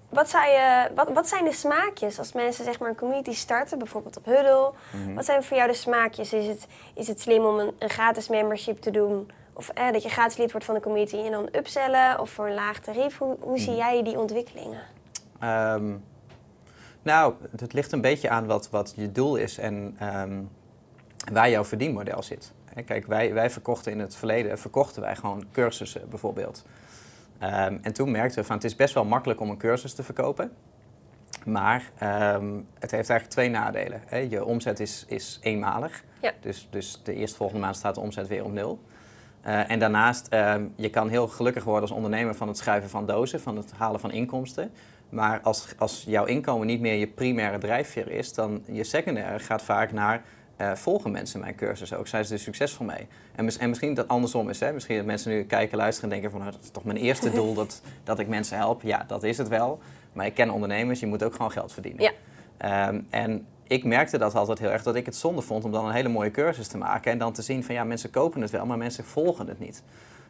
wat, 0.09 0.29
zou 0.29 0.45
je, 0.45 0.89
wat, 0.95 1.09
wat 1.13 1.27
zijn 1.27 1.43
de 1.43 1.53
smaakjes 1.53 2.19
als 2.19 2.33
mensen 2.33 2.63
zeg 2.63 2.79
maar, 2.79 2.89
een 2.89 2.95
community 2.95 3.33
starten, 3.33 3.77
bijvoorbeeld 3.77 4.17
op 4.17 4.25
Huddle? 4.25 4.71
Mm 4.91 5.03
-hmm. 5.03 5.15
Wat 5.15 5.25
zijn 5.25 5.43
voor 5.43 5.57
jou 5.57 5.69
de 5.69 5.75
smaakjes? 5.77 6.33
Is 6.33 6.47
het, 6.47 6.67
is 6.93 7.07
het 7.07 7.21
slim 7.21 7.45
om 7.45 7.59
een, 7.59 7.75
een 7.79 7.89
gratis 7.89 8.27
membership 8.27 8.81
te 8.81 8.91
doen 8.91 9.31
of 9.57 9.69
eh, 9.69 9.91
dat 9.91 10.03
je 10.03 10.09
gratis 10.09 10.37
lid 10.37 10.51
wordt 10.51 10.65
van 10.65 10.75
de 10.75 10.81
community 10.81 11.15
en 11.17 11.31
dan 11.31 11.49
upsellen 11.51 12.19
of 12.19 12.29
voor 12.29 12.47
een 12.47 12.53
laag 12.53 12.79
tarief. 12.79 13.17
Hoe, 13.17 13.37
hoe 13.39 13.59
zie 13.59 13.69
Mhm. 13.69 13.77
jij 13.77 14.03
die 14.03 14.19
ontwikkelingen? 14.19 14.79
Ehm, 15.39 15.93
nou, 17.01 17.33
het 17.57 17.73
ligt 17.73 17.91
een 17.91 18.01
beetje 18.01 18.29
aan 18.29 18.45
wat, 18.45 18.69
wat 18.69 18.93
je 18.95 19.11
doel 19.11 19.35
is 19.35 19.57
en 19.57 19.95
ehm, 19.99 20.41
waar 21.31 21.49
jouw 21.49 21.63
verdienmodel 21.65 22.23
zit. 22.23 22.53
Kijk, 22.85 23.05
wij, 23.05 23.33
wij 23.33 23.49
verkochten 23.49 23.91
in 23.91 23.99
het 23.99 24.15
verleden 24.15 24.59
verkochten 24.59 25.01
wij 25.01 25.15
gewoon 25.15 25.45
cursussen 25.51 26.09
bijvoorbeeld. 26.09 26.65
Ehm, 27.39 27.77
en 27.81 27.93
toen 27.93 28.11
merkten 28.11 28.39
we 28.39 28.45
van 28.45 28.55
het 28.55 28.65
is 28.65 28.75
best 28.75 28.93
wel 28.93 29.05
makkelijk 29.05 29.39
om 29.39 29.49
een 29.49 29.57
cursus 29.57 29.93
te 29.93 30.03
verkopen. 30.03 30.51
Maar 31.45 31.91
het 32.79 32.91
heeft 32.91 33.09
eigenlijk 33.09 33.29
twee 33.29 33.49
nadelen. 33.49 34.01
Hè. 34.05 34.17
Je 34.17 34.45
omzet 34.45 34.79
is, 34.79 35.05
is 35.07 35.39
eenmalig. 35.41 36.03
Ja. 36.21 36.31
Dus, 36.41 36.67
dus 36.69 37.01
de 37.03 37.13
eerstvolgende 37.13 37.61
maand 37.61 37.75
staat 37.75 37.95
de 37.95 38.01
omzet 38.01 38.27
weer 38.27 38.43
op 38.43 38.51
nul. 38.51 38.79
Eh, 39.47 39.71
en 39.71 39.79
daarnaast, 39.79 40.27
ehm, 40.27 40.65
je 40.75 40.89
kan 40.89 41.09
heel 41.09 41.27
gelukkig 41.27 41.63
worden 41.63 41.81
als 41.81 41.91
ondernemer 41.91 42.35
van 42.35 42.47
het 42.47 42.57
schuiven 42.57 42.89
van 42.89 43.05
dozen, 43.05 43.41
van 43.41 43.57
het 43.57 43.71
halen 43.77 43.99
van 43.99 44.11
inkomsten. 44.11 44.71
Maar 45.09 45.39
als, 45.43 45.67
als 45.77 46.03
jouw 46.07 46.25
inkomen 46.25 46.67
niet 46.67 46.79
meer 46.79 46.93
je 46.93 47.07
primaire 47.07 47.57
drijfveer 47.57 48.11
is, 48.11 48.33
dan 48.33 48.63
je 48.71 48.83
secundaire 48.83 49.39
gaat 49.39 49.61
vaak 49.61 49.91
naar 49.91 50.23
eh, 50.55 50.71
volgen 50.71 51.11
mensen 51.11 51.39
mijn 51.39 51.55
cursus 51.55 51.93
ook? 51.93 52.07
Zijn 52.07 52.25
ze 52.25 52.33
er 52.33 52.39
succesvol 52.39 52.85
mee? 52.85 53.07
En 53.35 53.45
misschien 53.69 53.93
dat 53.93 54.07
andersom 54.07 54.49
is, 54.49 54.59
hè? 54.59 54.73
misschien 54.73 54.97
dat 54.97 55.05
mensen 55.05 55.31
nu 55.31 55.43
kijken, 55.43 55.77
luisteren 55.77 56.09
en 56.11 56.15
denken 56.15 56.31
van 56.31 56.39
nou, 56.39 56.51
dat 56.51 56.63
is 56.63 56.71
toch 56.71 56.83
mijn 56.83 56.97
eerste 56.97 57.31
doel 57.31 57.53
dat, 57.53 57.81
dat 58.03 58.19
ik 58.19 58.27
mensen 58.27 58.57
help. 58.57 58.81
Ja, 58.81 59.03
dat 59.07 59.23
is 59.23 59.37
het 59.37 59.47
wel. 59.47 59.79
Maar 60.13 60.25
ik 60.25 60.33
ken 60.33 60.49
ondernemers, 60.49 60.99
je 60.99 61.07
moet 61.07 61.23
ook 61.23 61.35
gewoon 61.35 61.51
geld 61.51 61.73
verdienen. 61.73 62.03
Ja. 62.03 62.11
Ehm, 62.57 63.01
en 63.09 63.45
ik 63.67 63.83
merkte 63.83 64.17
dat 64.17 64.35
altijd 64.35 64.59
heel 64.59 64.71
erg, 64.71 64.83
dat 64.83 64.95
ik 64.95 65.05
het 65.05 65.15
zonde 65.15 65.41
vond 65.41 65.63
om 65.63 65.71
dan 65.71 65.85
een 65.85 65.93
hele 65.93 66.09
mooie 66.09 66.31
cursus 66.31 66.67
te 66.67 66.77
maken. 66.77 67.11
En 67.11 67.17
dan 67.17 67.33
te 67.33 67.41
zien 67.41 67.63
van 67.63 67.75
ja, 67.75 67.83
mensen 67.83 68.09
kopen 68.09 68.41
het 68.41 68.51
wel, 68.51 68.65
maar 68.65 68.77
mensen 68.77 69.03
volgen 69.03 69.47
het 69.47 69.59
niet. 69.59 69.83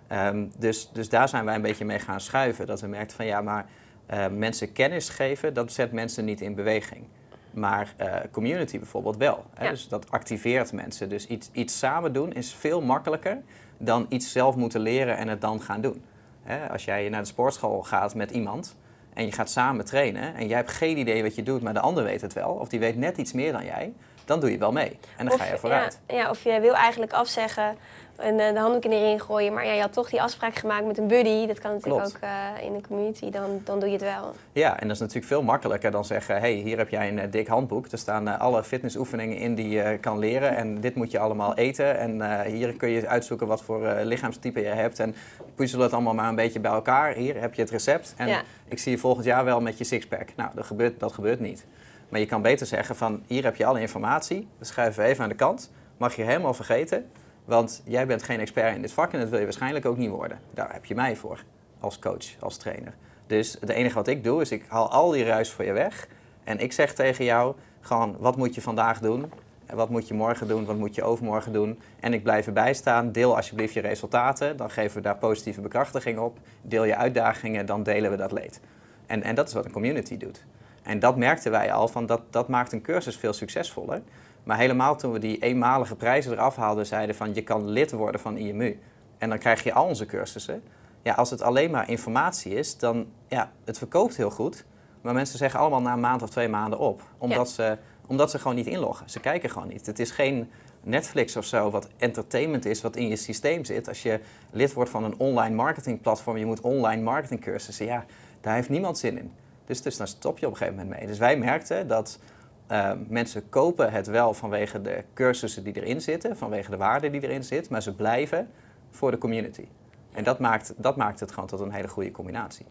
Ehm, 0.08 0.46
dus, 0.58 0.90
dus 0.94 1.10
daar 1.10 1.30
zijn 1.30 1.46
wij 1.46 1.56
een 1.56 1.62
beetje 1.62 1.86
mee 1.86 2.00
gaan 2.00 2.22
schuiven. 2.22 2.68
Dat 2.68 2.82
we 2.82 2.88
merkten 2.88 3.18
van 3.18 3.26
ja, 3.26 3.42
maar 3.42 3.66
eh, 4.06 4.28
mensen 4.28 4.74
kennis 4.74 5.10
geven, 5.10 5.54
dat 5.54 5.72
zet 5.72 5.92
mensen 5.92 6.26
niet 6.26 6.42
in 6.42 6.56
beweging. 6.56 7.06
Maar 7.52 7.94
eh, 7.98 8.16
community 8.32 8.78
bijvoorbeeld 8.78 9.18
wel. 9.18 9.46
Hè? 9.54 9.64
Ja. 9.64 9.70
Dus 9.70 9.88
dat 9.88 10.12
activeert 10.12 10.74
mensen. 10.74 11.10
Dus 11.10 11.28
iets, 11.28 11.50
iets 11.52 11.78
samen 11.78 12.14
doen 12.14 12.34
is 12.34 12.54
veel 12.54 12.82
makkelijker 12.82 13.42
dan 13.78 14.06
iets 14.10 14.32
zelf 14.32 14.56
moeten 14.56 14.82
leren 14.82 15.18
en 15.18 15.28
het 15.28 15.42
dan 15.42 15.62
gaan 15.62 15.82
doen. 15.82 16.04
Hè? 16.44 16.70
Als 16.70 16.86
jij 16.86 17.10
naar 17.10 17.22
de 17.22 17.28
sportschool 17.28 17.84
gaat 17.84 18.16
met 18.16 18.32
iemand 18.32 18.76
en 19.18 19.26
je 19.26 19.32
gaat 19.32 19.50
samen 19.50 19.86
trainen 19.86 20.36
en 20.36 20.48
jij 20.48 20.58
hebt 20.58 20.72
geen 20.72 20.98
idee 20.98 21.24
wat 21.24 21.36
je 21.36 21.44
doet, 21.44 21.62
maar 21.62 21.74
de 21.74 21.80
ander 21.80 22.04
weet 22.04 22.22
het 22.22 22.34
wel, 22.34 22.50
of 22.50 22.68
die 22.70 22.80
weet 22.80 22.96
net 22.98 23.18
iets 23.18 23.34
meer 23.34 23.52
dan 23.52 23.66
jij, 23.66 23.94
dan 24.26 24.40
doe 24.40 24.52
je 24.52 24.58
wel 24.58 24.72
mee. 24.72 25.00
En 25.18 25.26
dan 25.26 25.34
Of- 25.34 25.40
ga 25.42 25.46
je 25.52 25.58
vooruit. 25.58 26.00
Ja, 26.08 26.16
ja, 26.16 26.30
of 26.30 26.44
je 26.44 26.60
wil 26.60 26.74
eigenlijk 26.74 27.14
afzeggen 27.14 27.76
en 28.18 28.40
eh, 28.40 28.54
de 28.54 28.60
handdoek 28.60 28.84
in 28.84 28.90
de 28.90 29.00
ring 29.00 29.22
gooien, 29.22 29.54
maar 29.54 29.66
ja, 29.66 29.72
je 29.72 29.82
had 29.82 29.94
toch 29.94 30.10
die 30.10 30.22
afspraak 30.22 30.56
gemaakt 30.56 30.86
met 30.86 30.98
een 30.98 31.08
buddy. 31.08 31.48
Dat 31.48 31.60
kan 31.60 31.72
natuurlijk 31.72 32.04
Klopt. 32.04 32.16
ook 32.16 32.30
eh, 32.30 32.66
in 32.66 32.74
de 32.74 32.82
community, 32.88 33.30
dan, 33.30 33.62
dan 33.64 33.80
doe 33.80 33.88
je 33.88 33.94
het 33.94 34.04
wel. 34.04 34.34
Ja, 34.52 34.80
en 34.80 34.88
dat 34.88 34.96
is 34.96 35.02
natuurlijk 35.02 35.28
veel 35.28 35.44
makkelijker 35.44 35.92
dan 35.92 36.06
zeggen: 36.06 36.40
hey, 36.40 36.54
hier 36.54 36.78
heb 36.78 36.90
jij 36.90 37.08
een 37.08 37.20
eh, 37.20 37.32
dik 37.32 37.48
handboek. 37.48 37.88
Er 37.88 37.98
staan 37.98 38.40
alle 38.40 38.64
fitnessoefeningen 38.64 39.38
in 39.38 39.56
die 39.56 39.70
je 39.70 39.98
kan 40.02 40.20
leren. 40.20 40.56
En 40.56 40.82
dit 40.82 40.96
moet 40.96 41.12
je 41.12 41.20
allemaal 41.20 41.56
eten. 41.56 41.98
En 42.00 42.44
hier 42.46 42.74
kun 42.74 42.90
je 42.90 43.08
uitzoeken 43.08 43.48
wat 43.48 43.62
voor 43.62 43.88
lichaamstype 44.04 44.60
je 44.60 44.66
hebt. 44.68 45.00
En 45.00 45.16
puzzel 45.56 45.80
het 45.80 45.94
allemaal 45.94 46.14
maar 46.14 46.30
een 46.30 46.36
beetje 46.36 46.60
bij 46.60 46.72
elkaar. 46.72 47.14
Hier 47.14 47.40
heb 47.42 47.54
je 47.54 47.62
het 47.62 47.72
recept. 47.72 48.14
En 48.18 48.28
Ja. 48.28 48.42
ik 48.68 48.80
zie 48.80 48.92
je 48.92 48.98
volgend 48.98 49.26
jaar 49.26 49.46
wel 49.46 49.62
met 49.62 49.78
je 49.78 49.84
sixpack. 49.84 50.30
Nou, 50.36 50.50
dat 50.56 50.66
gebeurt, 50.66 51.00
dat 51.00 51.12
gebeurt 51.14 51.40
niet. 51.40 51.66
Maar 52.10 52.20
je 52.20 52.26
kan 52.26 52.42
beter 52.42 52.66
zeggen: 52.66 52.96
van 52.96 53.24
hier 53.28 53.44
heb 53.44 53.56
je 53.56 53.66
alle 53.66 53.82
informatie. 53.82 54.48
Dat 54.58 54.96
we 54.96 55.04
even 55.04 55.24
aan 55.24 55.30
de 55.30 55.36
kant. 55.36 55.72
Mag 55.98 56.16
je 56.16 56.24
helemaal 56.24 56.54
vergeten. 56.54 57.10
Want 57.48 57.82
jij 57.86 58.08
bent 58.08 58.24
geen 58.24 58.40
expert 58.40 58.76
in 58.76 58.82
dit 58.82 58.92
vak 58.92 59.14
en 59.14 59.20
dat 59.20 59.30
wil 59.30 59.40
je 59.40 59.46
waarschijnlijk 59.46 59.86
ook 59.86 59.98
niet 59.98 60.10
worden. 60.10 60.40
Daar 60.54 60.74
heb 60.74 60.86
je 60.86 60.96
mij 60.96 61.16
voor, 61.16 61.44
als 61.80 62.00
coach, 62.00 62.26
als 62.40 62.58
trainer. 62.58 62.94
Dus 63.28 63.58
het 63.60 63.70
enige 63.70 63.96
wat 63.96 64.08
ik 64.08 64.24
doe, 64.24 64.42
is 64.42 64.52
ik 64.52 64.66
haal 64.68 64.92
al 64.92 65.12
die 65.12 65.24
ruis 65.24 65.52
voor 65.52 65.66
je 65.66 65.74
weg. 65.74 66.08
En 66.44 66.60
ik 66.60 66.72
zeg 66.72 66.94
tegen 66.94 67.26
jou, 67.26 67.56
gewoon, 67.80 68.16
wat 68.20 68.38
moet 68.38 68.56
je 68.56 68.62
vandaag 68.62 69.00
doen? 69.00 69.32
En 69.66 69.76
wat 69.76 69.90
moet 69.90 70.08
je 70.08 70.14
morgen 70.14 70.48
doen? 70.48 70.66
Wat 70.66 70.78
moet 70.78 70.96
je 70.96 71.04
overmorgen 71.04 71.54
doen? 71.54 71.80
En 72.00 72.14
ik 72.14 72.24
blijf 72.24 72.48
erbij 72.48 72.74
staan. 72.74 73.12
Deel 73.12 73.36
alsjeblieft 73.36 73.74
je 73.74 73.82
resultaten. 73.82 74.58
Dan 74.58 74.70
geven 74.70 74.98
we 74.98 75.04
daar 75.04 75.18
positieve 75.18 75.62
bekrachtiging 75.62 76.20
op. 76.20 76.38
Deel 76.62 76.84
je 76.84 76.96
uitdagingen, 76.96 77.66
dan 77.66 77.84
delen 77.84 78.12
we 78.12 78.18
dat 78.18 78.32
leed. 78.32 78.60
En, 79.06 79.24
en 79.24 79.36
dat 79.36 79.48
is 79.48 79.54
wat 79.54 79.66
een 79.66 79.72
community 79.72 80.18
doet. 80.18 80.46
En 80.84 81.00
dat 81.00 81.18
merkten 81.18 81.52
wij 81.52 81.74
al, 81.74 81.88
van 81.88 82.06
dat, 82.06 82.22
dat 82.30 82.48
maakt 82.48 82.72
een 82.72 82.82
cursus 82.82 83.18
veel 83.18 83.34
succesvoller. 83.34 84.02
Maar 84.48 84.58
helemaal 84.58 84.98
toen 84.98 85.12
we 85.12 85.20
die 85.20 85.38
eenmalige 85.38 85.96
prijzen 85.96 86.32
eraf 86.32 86.56
haalden, 86.56 86.86
zeiden 86.86 87.16
van 87.16 87.34
je 87.34 87.42
kan 87.42 87.70
lid 87.70 87.92
worden 87.92 88.22
van 88.22 88.38
IMU. 88.38 88.80
En 89.18 89.30
dan 89.30 89.38
krijg 89.38 89.64
je 89.64 89.74
al 89.74 89.86
onze 89.86 90.06
cursussen. 90.06 90.64
Ja, 91.02 91.14
als 91.14 91.30
het 91.30 91.42
alleen 91.42 91.72
maar 91.72 91.90
informatie 91.90 92.54
is, 92.54 92.78
dan 92.78 93.08
ja, 93.28 93.52
het 93.64 93.78
verkoopt 93.78 94.18
heel 94.18 94.30
goed. 94.30 94.66
Maar 95.02 95.14
mensen 95.14 95.38
zeggen 95.38 95.60
allemaal 95.60 95.82
na 95.82 95.94
een 95.94 96.00
maand 96.00 96.22
of 96.22 96.30
twee 96.30 96.48
maanden 96.48 96.80
op. 96.80 97.02
Omdat, 97.18 97.50
ze, 97.50 97.78
omdat 98.06 98.32
ze 98.32 98.40
gewoon 98.40 98.56
niet 98.56 98.66
inloggen. 98.66 99.10
Ze 99.10 99.20
kijken 99.20 99.50
gewoon 99.50 99.68
niet. 99.68 99.86
Het 99.86 100.00
is 100.00 100.12
geen 100.12 100.50
Netflix 100.84 101.36
of 101.36 101.46
zo 101.46 101.70
wat 101.70 101.90
entertainment 101.98 102.66
is, 102.66 102.82
wat 102.82 102.96
in 102.96 103.08
je 103.08 103.16
systeem 103.16 103.66
zit. 103.66 103.88
Als 103.88 104.04
je 104.04 104.20
lid 104.52 104.74
wordt 104.74 104.90
van 104.90 105.04
een 105.04 105.18
online 105.18 105.56
marketingplatform, 105.56 106.38
je 106.38 106.46
moet 106.46 106.62
online 106.62 107.02
marketingcursussen. 107.02 107.86
Ja, 107.86 108.06
daar 108.42 108.56
heeft 108.56 108.70
niemand 108.70 108.98
zin 108.98 109.18
in. 109.18 109.32
Dus, 109.66 109.82
dus 109.82 109.98
daar 109.98 110.08
stop 110.08 110.38
je 110.38 110.46
op 110.46 110.52
een 110.52 110.58
gegeven 110.58 110.80
moment 110.80 111.00
mee. 111.00 111.08
Dus 111.08 111.18
wij 111.18 111.38
merkten 111.38 111.88
dat 111.88 112.20
eh, 112.68 112.92
mensen 113.08 113.50
kopen 113.50 113.92
het 113.92 114.08
wel 114.08 114.34
vanwege 114.34 114.82
de 114.82 115.04
cursussen 115.14 115.64
die 115.64 115.76
erin 115.76 116.02
zitten, 116.02 116.38
vanwege 116.38 116.70
de 116.72 116.78
waarde 116.78 117.10
die 117.10 117.22
erin 117.22 117.44
zit, 117.44 117.70
maar 117.70 117.82
ze 117.82 117.96
blijven 117.96 118.52
voor 118.92 119.12
de 119.12 119.18
community. 119.18 119.68
En 120.14 120.24
dat 120.24 120.40
maakt, 120.40 120.74
dat 120.78 120.96
maakt 120.96 121.20
het 121.20 121.32
gewoon 121.32 121.48
tot 121.50 121.60
een 121.60 121.72
hele 121.72 121.88
goede 121.88 122.12
combinatie. 122.12 122.66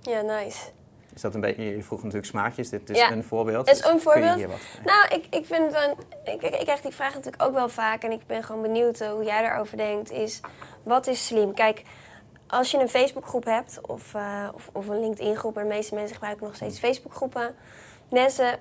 Ja, 0.00 0.20
nice. 0.20 0.66
Is 1.14 1.22
dat 1.22 1.34
een 1.34 1.40
beetje, 1.40 1.62
je 1.76 1.82
vroeg 1.82 1.98
natuurlijk 2.02 2.26
smaakjes, 2.26 2.68
dit 2.68 2.90
is 2.90 2.98
Ja, 2.98 3.10
een 3.12 3.24
voorbeeld. 3.24 3.68
het 3.68 3.76
is 3.78 3.84
een 3.84 3.88
kun 3.90 3.94
je 3.96 4.02
voorbeeld. 4.02 4.34
hier 4.36 4.48
wat- 4.48 4.58
Nou, 4.84 5.08
ik, 5.20 5.26
ik 5.34 5.46
vind 5.46 5.72
wel... 5.72 5.82
een- 5.90 6.32
Ik, 6.34 6.42
ik, 6.42 6.54
ik 6.54 6.64
krijg 6.64 6.80
die 6.80 6.92
vraag 6.92 7.14
natuurlijk 7.14 7.42
ook 7.42 7.52
wel 7.54 7.68
vaak 7.68 8.02
en 8.02 8.10
ik 8.12 8.26
ben 8.26 8.42
gewoon 8.42 8.62
benieuwd 8.62 9.00
eh, 9.00 9.08
hoe 9.10 9.24
jij 9.24 9.42
daarover 9.42 9.76
denkt. 9.76 10.10
Is, 10.10 10.40
wat 10.82 11.06
is 11.06 11.26
slim? 11.26 11.54
Kijk, 11.54 11.82
als 12.46 12.70
je 12.70 12.78
een 12.80 12.88
Facebookgroep 12.88 13.44
hebt 13.44 13.78
of, 13.88 14.14
eh, 14.14 14.48
of, 14.54 14.70
of 14.72 14.88
een 14.88 15.00
LinkedIn-groep... 15.00 15.54
maar 15.54 15.62
de 15.62 15.68
meeste 15.68 15.94
mensen 15.94 16.14
gebruiken 16.14 16.46
nog 16.46 16.54
steeds 16.56 16.78
Facebookgroepen... 16.78 17.54
Mensen 18.10 18.58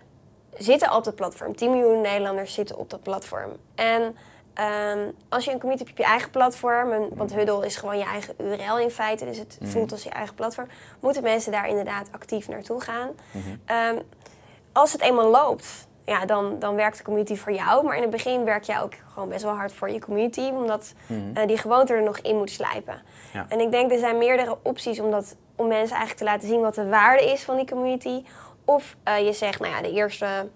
zitten 0.58 0.94
op 0.96 1.04
dat 1.04 1.16
platform. 1.16 1.56
10 1.56 1.72
miljoen 1.72 2.02
Nederlanders 2.02 2.54
zitten 2.54 2.78
op 2.78 2.90
dat 2.90 3.04
platform. 3.04 3.52
En 3.76 4.16
ehm, 4.54 5.00
als 5.30 5.46
je 5.46 5.52
een 5.52 5.60
community 5.60 5.84
hebt 5.86 5.98
op 6.00 6.06
je 6.06 6.12
eigen 6.12 6.30
platform... 6.30 6.92
en- 6.92 7.10
want 7.14 7.34
Huddle 7.34 7.66
is 7.66 7.76
gewoon 7.76 7.98
je 7.98 8.04
eigen 8.06 8.34
URL 8.38 8.80
in 8.80 8.90
feite... 8.92 9.26
dus 9.26 9.38
het 9.38 9.58
Mhm. 9.62 9.70
voelt 9.72 9.92
als 9.92 10.04
je 10.04 10.10
eigen 10.10 10.36
platform... 10.36 10.68
moeten 11.00 11.24
mensen 11.24 11.52
daar 11.52 11.68
inderdaad 11.68 12.08
actief 12.12 12.48
naartoe 12.48 12.82
gaan. 12.82 13.10
Mhm. 13.32 13.44
Ehm, 13.66 13.96
als 14.72 14.92
het 14.92 15.02
eenmaal 15.02 15.30
loopt, 15.30 15.88
ja, 16.06 16.26
dan, 16.26 16.60
dan 16.60 16.76
werkt 16.76 16.98
de 16.98 17.04
community 17.04 17.36
voor 17.36 17.52
jou. 17.52 17.86
Maar 17.86 17.96
in 17.96 18.02
het 18.02 18.12
begin 18.12 18.44
werk 18.44 18.64
jij 18.64 18.82
ook 18.82 18.94
gewoon 19.14 19.30
best 19.30 19.44
wel 19.44 19.54
hard 19.56 19.74
voor 19.74 19.90
je 19.90 20.00
community. 20.00 20.42
Omdat 20.54 20.94
Mhm. 21.08 21.20
eh, 21.38 21.48
die 21.48 21.58
gewoonte 21.58 21.94
er 21.94 22.04
nog 22.04 22.18
in 22.20 22.38
moet 22.38 22.50
slijpen. 22.52 23.02
Ja. 23.34 23.46
En 23.50 23.60
ik 23.60 23.72
denk 23.72 23.92
er 23.92 23.98
zijn 24.00 24.18
meerdere 24.18 24.58
opties 24.62 25.00
om, 25.00 25.12
dat, 25.12 25.36
om 25.56 25.68
mensen 25.68 25.98
eigenlijk 25.98 26.18
te 26.18 26.24
laten 26.24 26.48
zien 26.48 26.62
wat 26.62 26.76
de 26.76 26.88
waarde 26.90 27.32
is 27.32 27.44
van 27.44 27.56
die 27.56 27.66
community. 27.68 28.24
Of 28.66 28.96
eh, 29.04 29.26
je 29.26 29.34
zegt, 29.34 29.60
nou 29.60 29.74
ja, 29.74 29.82
de 29.82 29.92
eerste 29.92 30.48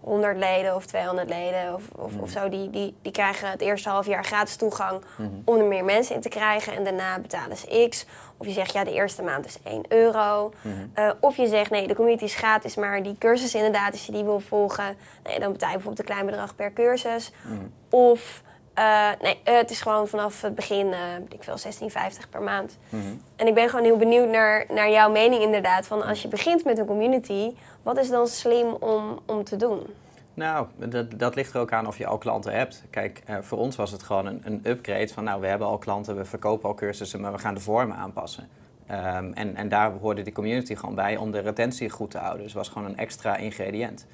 100 0.00 0.36
leden 0.38 0.74
of 0.74 0.86
200 0.86 1.28
leden 1.28 1.74
of, 1.74 1.82
of, 1.96 2.12
of 2.20 2.30
zo, 2.30 2.48
die, 2.48 2.70
die, 2.70 2.94
die 3.02 3.12
krijgen 3.12 3.50
het 3.50 3.60
eerste 3.60 3.88
half 3.88 4.06
jaar 4.06 4.24
gratis 4.24 4.56
toegang 4.56 5.00
Mhm. 5.16 5.28
om 5.44 5.56
er 5.58 5.64
meer 5.64 5.84
mensen 5.84 6.14
in 6.14 6.20
te 6.20 6.28
krijgen. 6.28 6.72
En 6.76 6.84
daarna 6.84 7.18
betalen 7.18 7.56
ze 7.56 7.86
X. 7.88 8.06
Of 8.36 8.46
je 8.46 8.52
zegt, 8.52 8.72
ja, 8.72 8.84
de 8.84 8.92
eerste 8.92 9.22
maand 9.22 9.46
is 9.46 9.58
1 9.64 9.84
euro. 9.88 10.52
Mhm. 10.62 10.74
Eh, 10.94 11.10
of 11.20 11.36
je 11.36 11.46
zegt, 11.46 11.70
nee, 11.70 11.86
de 11.86 11.94
community 11.94 12.24
is 12.24 12.34
gratis, 12.34 12.74
maar 12.76 13.02
die 13.02 13.16
cursus 13.18 13.54
inderdaad, 13.54 13.92
als 13.92 14.06
je 14.06 14.12
die 14.12 14.24
wil 14.24 14.40
volgen, 14.40 14.96
nee, 15.24 15.38
dan 15.40 15.52
betaal 15.52 15.68
je 15.68 15.74
bijvoorbeeld 15.74 16.08
een 16.08 16.14
klein 16.14 16.26
bedrag 16.26 16.54
per 16.56 16.72
cursus. 16.72 17.32
Mhm. 17.44 17.56
Of, 17.90 18.42
eh, 18.80 19.08
nee, 19.22 19.40
eh, 19.44 19.56
het 19.56 19.70
is 19.70 19.80
gewoon 19.80 20.08
vanaf 20.08 20.42
het 20.42 20.54
begin, 20.54 20.90
weet 21.18 21.34
ik 21.34 21.42
veel, 21.42 21.58
16,50 21.58 22.30
per 22.30 22.42
maand. 22.42 22.76
Mhm. 22.88 23.02
En 23.36 23.46
ik 23.46 23.54
ben 23.54 23.68
gewoon 23.68 23.84
heel 23.84 23.96
benieuwd 23.96 24.28
naar, 24.28 24.64
naar 24.68 24.90
jouw 24.90 25.10
mening 25.10 25.42
inderdaad. 25.42 25.86
Van 25.86 26.02
als 26.02 26.22
je 26.22 26.28
begint 26.28 26.64
met 26.64 26.78
een 26.78 26.86
community, 26.86 27.54
wat 27.82 27.98
is 27.98 28.08
dan 28.08 28.26
slim 28.26 28.66
om, 28.66 29.18
om 29.26 29.44
te 29.44 29.56
doen? 29.56 29.86
Nou, 30.34 30.66
dat, 30.76 31.18
dat 31.18 31.34
ligt 31.34 31.54
er 31.54 31.60
ook 31.60 31.72
aan 31.72 31.86
of 31.86 31.98
je 31.98 32.06
al 32.06 32.18
klanten 32.18 32.52
hebt. 32.52 32.82
Kijk, 32.90 33.22
voor 33.40 33.58
ons 33.58 33.76
was 33.76 33.90
het 33.90 34.02
gewoon 34.02 34.26
een, 34.26 34.40
een 34.44 34.60
upgrade 34.64 35.08
van, 35.08 35.24
nou, 35.24 35.40
we 35.40 35.46
hebben 35.46 35.66
al 35.66 35.78
klanten, 35.78 36.16
we 36.16 36.24
verkopen 36.24 36.68
al 36.68 36.74
cursussen, 36.74 37.20
maar 37.20 37.32
we 37.32 37.38
gaan 37.38 37.54
de 37.54 37.60
vormen 37.60 37.96
aanpassen. 37.96 38.48
Ehm, 38.86 39.32
en, 39.32 39.56
en 39.56 39.68
daar 39.68 39.92
hoorde 39.92 40.22
die 40.22 40.32
community 40.32 40.74
gewoon 40.74 40.94
bij 40.94 41.16
om 41.16 41.30
de 41.30 41.38
retentie 41.38 41.90
goed 41.90 42.10
te 42.10 42.18
houden. 42.18 42.42
Dus 42.42 42.52
het 42.52 42.62
was 42.62 42.68
gewoon 42.68 42.88
een 42.88 42.96
extra 42.96 43.36
ingrediënt. 43.36 44.06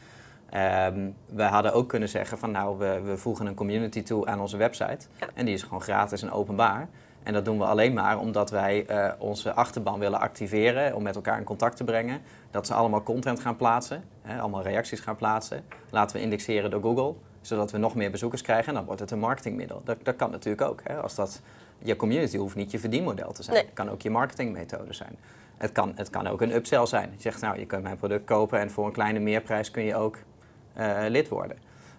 Ehm, 0.51 1.11
we 1.27 1.43
hadden 1.43 1.73
ook 1.73 1.89
kunnen 1.89 2.09
zeggen 2.09 2.39
van, 2.39 2.51
nou, 2.51 2.79
we, 2.79 3.01
we 3.05 3.17
voegen 3.17 3.47
een 3.47 3.55
community 3.55 4.03
toe 4.03 4.27
aan 4.27 4.41
onze 4.41 4.57
website. 4.57 5.07
Ja. 5.21 5.27
En 5.35 5.45
die 5.45 5.55
is 5.55 5.63
gewoon 5.63 5.83
gratis 5.83 6.23
en 6.23 6.31
openbaar. 6.31 6.89
En 7.23 7.33
dat 7.33 7.45
doen 7.45 7.59
we 7.59 7.65
alleen 7.65 7.93
maar 7.93 8.19
omdat 8.19 8.51
wij 8.51 8.87
eh, 8.87 9.13
onze 9.19 9.53
achterban 9.53 9.99
willen 9.99 10.21
activeren, 10.21 10.95
om 10.95 11.03
met 11.03 11.15
elkaar 11.15 11.39
in 11.39 11.45
contact 11.45 11.77
te 11.77 11.85
brengen. 11.85 12.21
Dat 12.51 12.67
ze 12.67 12.75
allemaal 12.75 13.03
content 13.03 13.41
gaan 13.41 13.57
plaatsen, 13.57 14.05
hè, 14.23 14.41
allemaal 14.41 14.63
reacties 14.63 15.01
gaan 15.01 15.17
plaatsen. 15.17 15.65
Laten 15.91 16.17
we 16.17 16.23
indexeren 16.23 16.71
door 16.71 16.83
Google. 16.83 17.15
zodat 17.41 17.71
we 17.71 17.79
nog 17.79 17.95
meer 17.95 18.11
bezoekers 18.11 18.43
krijgen 18.43 18.69
en 18.69 18.75
dan 18.75 18.85
wordt 18.85 19.01
het 19.01 19.11
een 19.11 19.19
marketingmiddel. 19.19 19.81
Dat, 19.85 19.97
dat 20.03 20.17
kan 20.17 20.31
natuurlijk 20.31 20.69
ook. 20.69 20.81
Hè? 20.85 21.01
Als 21.01 21.15
dat, 21.15 21.43
je 21.79 21.97
community 21.97 22.37
hoeft 22.37 22.57
niet 22.57 22.71
je 22.71 22.79
verdienmodel 22.79 23.33
te 23.33 23.43
zijn. 23.43 23.57
Nee. 23.57 23.65
Het 23.65 23.75
kan 23.75 23.91
ook 23.91 24.03
je 24.03 24.11
marketingmethode 24.11 24.93
zijn. 24.93 25.17
Het 25.57 25.73
kan, 25.73 25.93
het 25.95 26.11
kan 26.11 26.27
ook 26.27 26.41
een 26.41 26.55
upsell 26.55 26.87
zijn. 26.87 27.11
Je 27.17 27.21
zegt, 27.21 27.41
nou, 27.41 27.59
je 27.59 27.67
kunt 27.67 27.83
mijn 27.83 27.97
product 27.97 28.25
kopen 28.25 28.59
en 28.59 28.71
voor 28.71 28.87
een 28.87 28.93
kleine 28.93 29.19
meerprijs 29.19 29.71
kun 29.71 29.85
je 29.85 29.97
ook 29.97 30.17
eh, 30.77 30.97
lid 31.09 31.29
worden. 31.29 31.57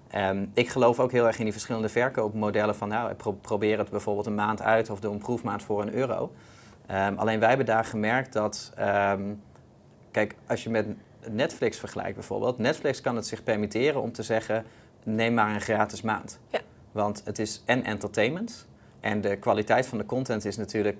Ehm, 0.07 0.45
ik 0.53 0.69
geloof 0.69 0.99
ook 0.99 1.11
heel 1.11 1.27
erg 1.27 1.37
in 1.37 1.43
die 1.43 1.51
verschillende 1.53 1.89
verkoopmodellen 1.89 2.75
van, 2.75 2.87
nou, 2.89 3.13
pro- 3.13 3.31
probeer 3.31 3.77
het 3.77 3.89
bijvoorbeeld 3.89 4.25
een 4.25 4.35
maand 4.35 4.61
uit 4.61 4.89
of 4.89 4.99
doe 4.99 5.11
een 5.13 5.17
proefmaand 5.19 5.63
voor 5.63 5.81
een 5.81 5.93
euro. 5.93 6.31
Ehm, 6.85 7.15
alleen 7.17 7.39
wij 7.39 7.47
hebben 7.47 7.65
daar 7.65 7.85
gemerkt 7.85 8.33
dat, 8.33 8.71
ehm, 8.75 9.21
kijk, 10.11 10.35
als 10.47 10.63
je 10.63 10.69
met 10.69 10.85
Netflix 11.29 11.77
vergelijkt 11.79 12.15
bijvoorbeeld, 12.15 12.57
Netflix 12.57 13.01
kan 13.01 13.15
het 13.15 13.27
zich 13.27 13.43
permitteren 13.43 14.01
om 14.01 14.11
te 14.11 14.23
zeggen, 14.23 14.65
neem 15.03 15.33
maar 15.33 15.53
een 15.53 15.61
gratis 15.61 16.01
maand. 16.01 16.39
Ja. 16.49 16.59
Want 16.91 17.21
het 17.25 17.39
is 17.39 17.63
en 17.65 17.83
entertainment 17.83 18.67
en 18.99 19.21
de 19.21 19.35
kwaliteit 19.35 19.87
van 19.87 19.97
de 19.97 20.05
content 20.05 20.45
is 20.45 20.57
natuurlijk 20.57 20.97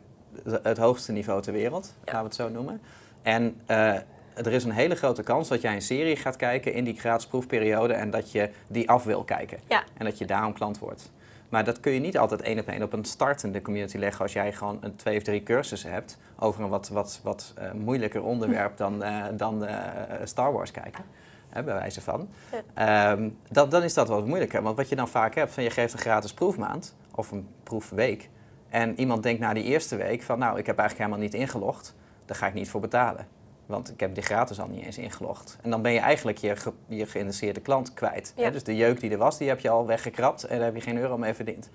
het 0.64 0.78
hoogste 0.78 1.12
niveau 1.12 1.42
ter 1.42 1.54
wereld, 1.54 1.86
Ja. 1.86 2.00
laten 2.04 2.20
we 2.20 2.26
het 2.26 2.36
zo 2.36 2.50
noemen. 2.50 2.82
En 3.22 3.62
eh, 3.66 3.94
er 4.38 4.54
is 4.54 4.64
een 4.64 4.72
hele 4.72 4.96
grote 4.96 5.24
kans 5.24 5.48
dat 5.48 5.62
jij 5.62 5.74
een 5.74 5.82
serie 5.82 6.16
gaat 6.16 6.36
kijken 6.36 6.74
in 6.74 6.84
die 6.84 7.00
gratis 7.00 7.28
proefperiode 7.28 7.94
en 7.94 8.10
dat 8.10 8.32
je 8.32 8.50
die 8.68 8.90
af 8.90 9.04
wil 9.04 9.24
kijken. 9.24 9.60
Ja. 9.68 9.84
En 9.98 10.06
dat 10.06 10.18
je 10.18 10.26
daarom 10.26 10.54
klant 10.54 10.80
wordt. 10.80 11.12
Maar 11.50 11.64
dat 11.64 11.80
kun 11.80 11.92
je 11.92 12.00
niet 12.00 12.18
altijd 12.18 12.42
één 12.42 12.60
op 12.60 12.68
één 12.68 12.84
op 12.84 12.94
een 12.94 13.06
startende 13.06 13.62
community 13.62 13.98
leggen 13.98 14.22
als 14.22 14.34
jij 14.34 14.54
gewoon 14.54 14.78
een 14.82 14.96
twee 14.96 15.18
of 15.18 15.24
drie 15.24 15.44
cursussen 15.44 15.92
hebt 15.92 16.18
over 16.40 16.64
een 16.64 16.70
wat, 16.70 16.90
wat, 16.90 17.20
wat 17.24 17.54
eh, 17.56 17.72
moeilijker 17.72 18.24
onderwerp 18.24 18.78
dan, 18.78 19.04
eh, 19.04 19.26
dan 19.34 19.66
eh, 19.66 19.78
Star 20.24 20.54
Wars 20.54 20.72
kijken. 20.72 21.04
Hè, 21.50 21.64
bij 21.64 21.74
wijze 21.74 22.02
van. 22.02 22.30
Ehm, 22.74 23.30
dat, 23.50 23.72
dan 23.72 23.84
is 23.84 23.94
dat 23.94 24.08
wat 24.08 24.26
moeilijker. 24.26 24.62
Want 24.62 24.78
wat 24.78 24.90
je 24.90 24.96
dan 24.96 25.08
vaak 25.08 25.36
hebt, 25.36 25.52
van 25.52 25.64
je 25.64 25.70
geeft 25.70 25.94
een 25.94 26.00
gratis 26.00 26.34
proefmaand 26.34 26.96
of 27.16 27.32
een 27.32 27.48
proefweek. 27.64 28.30
En 28.70 29.00
iemand 29.00 29.24
denkt 29.24 29.40
na 29.40 29.54
die 29.54 29.64
eerste 29.64 29.96
week 29.96 30.22
van 30.22 30.40
nou, 30.40 30.58
ik 30.58 30.66
heb 30.66 30.78
eigenlijk 30.78 31.10
helemaal 31.10 31.30
niet 31.30 31.42
ingelogd. 31.42 31.96
Daar 32.26 32.38
ga 32.38 32.48
ik 32.48 32.54
niet 32.54 32.70
voor 32.70 32.82
betalen. 32.82 33.28
Want 33.68 33.92
ik 33.92 34.00
heb 34.00 34.14
die 34.14 34.24
gratis 34.24 34.60
al 34.60 34.68
niet 34.68 34.86
eens 34.86 34.98
ingelogd. 34.98 35.58
En 35.62 35.70
dan 35.70 35.82
ben 35.82 35.92
je 35.92 36.00
eigenlijk 36.00 36.38
je, 36.38 36.56
ge- 36.56 36.74
je 36.88 37.06
geïnteresseerde 37.06 37.60
klant 37.60 37.94
kwijt. 37.94 38.34
Hè? 38.36 38.52
Dus 38.52 38.64
de 38.64 38.76
jeuk 38.76 39.00
die 39.00 39.12
er 39.12 39.18
was, 39.18 39.38
die 39.38 39.48
heb 39.48 39.60
je 39.60 39.70
al 39.70 39.86
weggekrapt 39.86 40.44
en 40.44 40.56
daar 40.58 40.66
heb 40.66 40.76
je 40.76 40.82
geen 40.82 40.98
euro 40.98 41.18
mee 41.18 41.34
verdiend. 41.34 41.70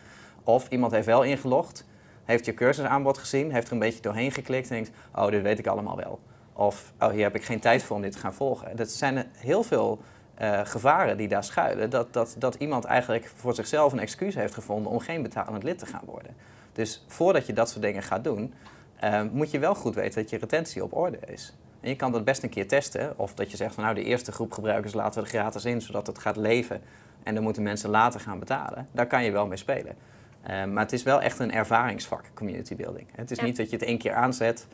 Of 0.45 0.69
iemand 0.69 0.93
heeft 0.93 1.07
wel 1.07 1.23
ingelogd, 1.23 1.85
heeft 2.25 2.45
je 2.45 2.55
cursusaanbod 2.55 3.19
gezien, 3.19 3.53
heeft 3.53 3.67
er 3.67 3.73
een 3.73 3.79
beetje 3.79 4.01
doorheen 4.01 4.33
geklikt 4.33 4.69
en 4.71 4.75
denkt, 4.75 4.91
oh, 5.15 5.27
dit 5.27 5.43
weet 5.43 5.59
ik 5.59 5.67
allemaal 5.67 5.97
wel. 5.97 6.21
Of, 6.53 6.93
oh, 7.01 7.11
hier 7.11 7.23
heb 7.23 7.35
ik 7.35 7.45
geen 7.45 7.61
tijd 7.61 7.83
voor 7.83 7.97
om 7.97 8.03
dit 8.03 8.13
te 8.13 8.19
gaan 8.19 8.35
volgen. 8.35 8.77
Dat 8.77 8.91
zijn 8.91 9.27
heel 9.37 9.63
veel 9.63 10.01
eh, 10.35 10.61
gevaren 10.65 11.17
die 11.17 11.29
daar 11.29 11.45
schuilen. 11.45 11.91
Dat, 11.91 12.13
dat, 12.13 12.35
dat 12.39 12.55
iemand 12.55 12.85
eigenlijk 12.85 13.33
voor 13.37 13.55
zichzelf 13.55 13.93
een 13.93 13.99
excuus 13.99 14.35
heeft 14.35 14.55
gevonden 14.55 14.93
om 14.93 14.99
geen 14.99 15.23
betalend 15.23 15.63
lid 15.63 15.79
te 15.79 15.87
gaan 15.87 16.05
worden. 16.07 16.35
Dus 16.73 17.05
voordat 17.07 17.47
je 17.47 17.53
dat 17.53 17.71
soort 17.71 17.83
dingen 17.83 18.03
gaat 18.03 18.25
doen, 18.25 18.55
eh, 18.97 19.23
moet 19.33 19.51
je 19.51 19.59
wel 19.59 19.75
goed 19.75 19.95
weten 19.95 20.23
dat 20.23 20.31
je 20.31 20.39
retentie 20.39 20.83
op 20.85 20.97
orde 20.97 21.19
is. 21.27 21.55
En 21.83 21.89
je 21.89 21.97
kan 21.97 22.13
dat 22.13 22.25
best 22.25 22.43
een 22.43 22.49
keer 22.49 22.69
testen. 22.69 23.19
Of 23.19 23.35
dat 23.35 23.51
je 23.51 23.57
zegt 23.57 23.75
van 23.75 23.83
nou, 23.85 23.95
de 23.95 24.05
eerste 24.05 24.33
groep 24.33 24.53
gebruikers 24.53 24.93
laten 24.95 25.21
we 25.23 25.27
er 25.29 25.33
gratis 25.35 25.65
in, 25.65 25.81
zodat 25.81 26.07
het 26.07 26.19
gaat 26.19 26.37
leven. 26.37 26.83
En 27.23 27.35
dan 27.35 27.43
moeten 27.43 27.63
mensen 27.63 27.91
later 27.91 28.21
gaan 28.21 28.39
betalen. 28.39 28.89
Daar 28.93 29.07
kan 29.07 29.25
je 29.25 29.31
wel 29.31 29.47
mee 29.47 29.57
spelen. 29.57 29.95
Eh, 30.43 30.65
maar 30.65 30.83
het 30.83 30.93
is 30.93 31.03
wel 31.03 31.21
echt 31.23 31.39
een 31.39 31.53
ervaringsvak, 31.53 32.25
community 32.35 32.77
building. 32.77 33.07
Het 33.15 33.31
is 33.31 33.39
Ja. 33.39 33.45
niet 33.45 33.57
dat 33.57 33.71
je 33.71 33.77
het 33.77 33.85
één 33.85 33.99
keer 33.99 34.13
aanzet 34.15 34.67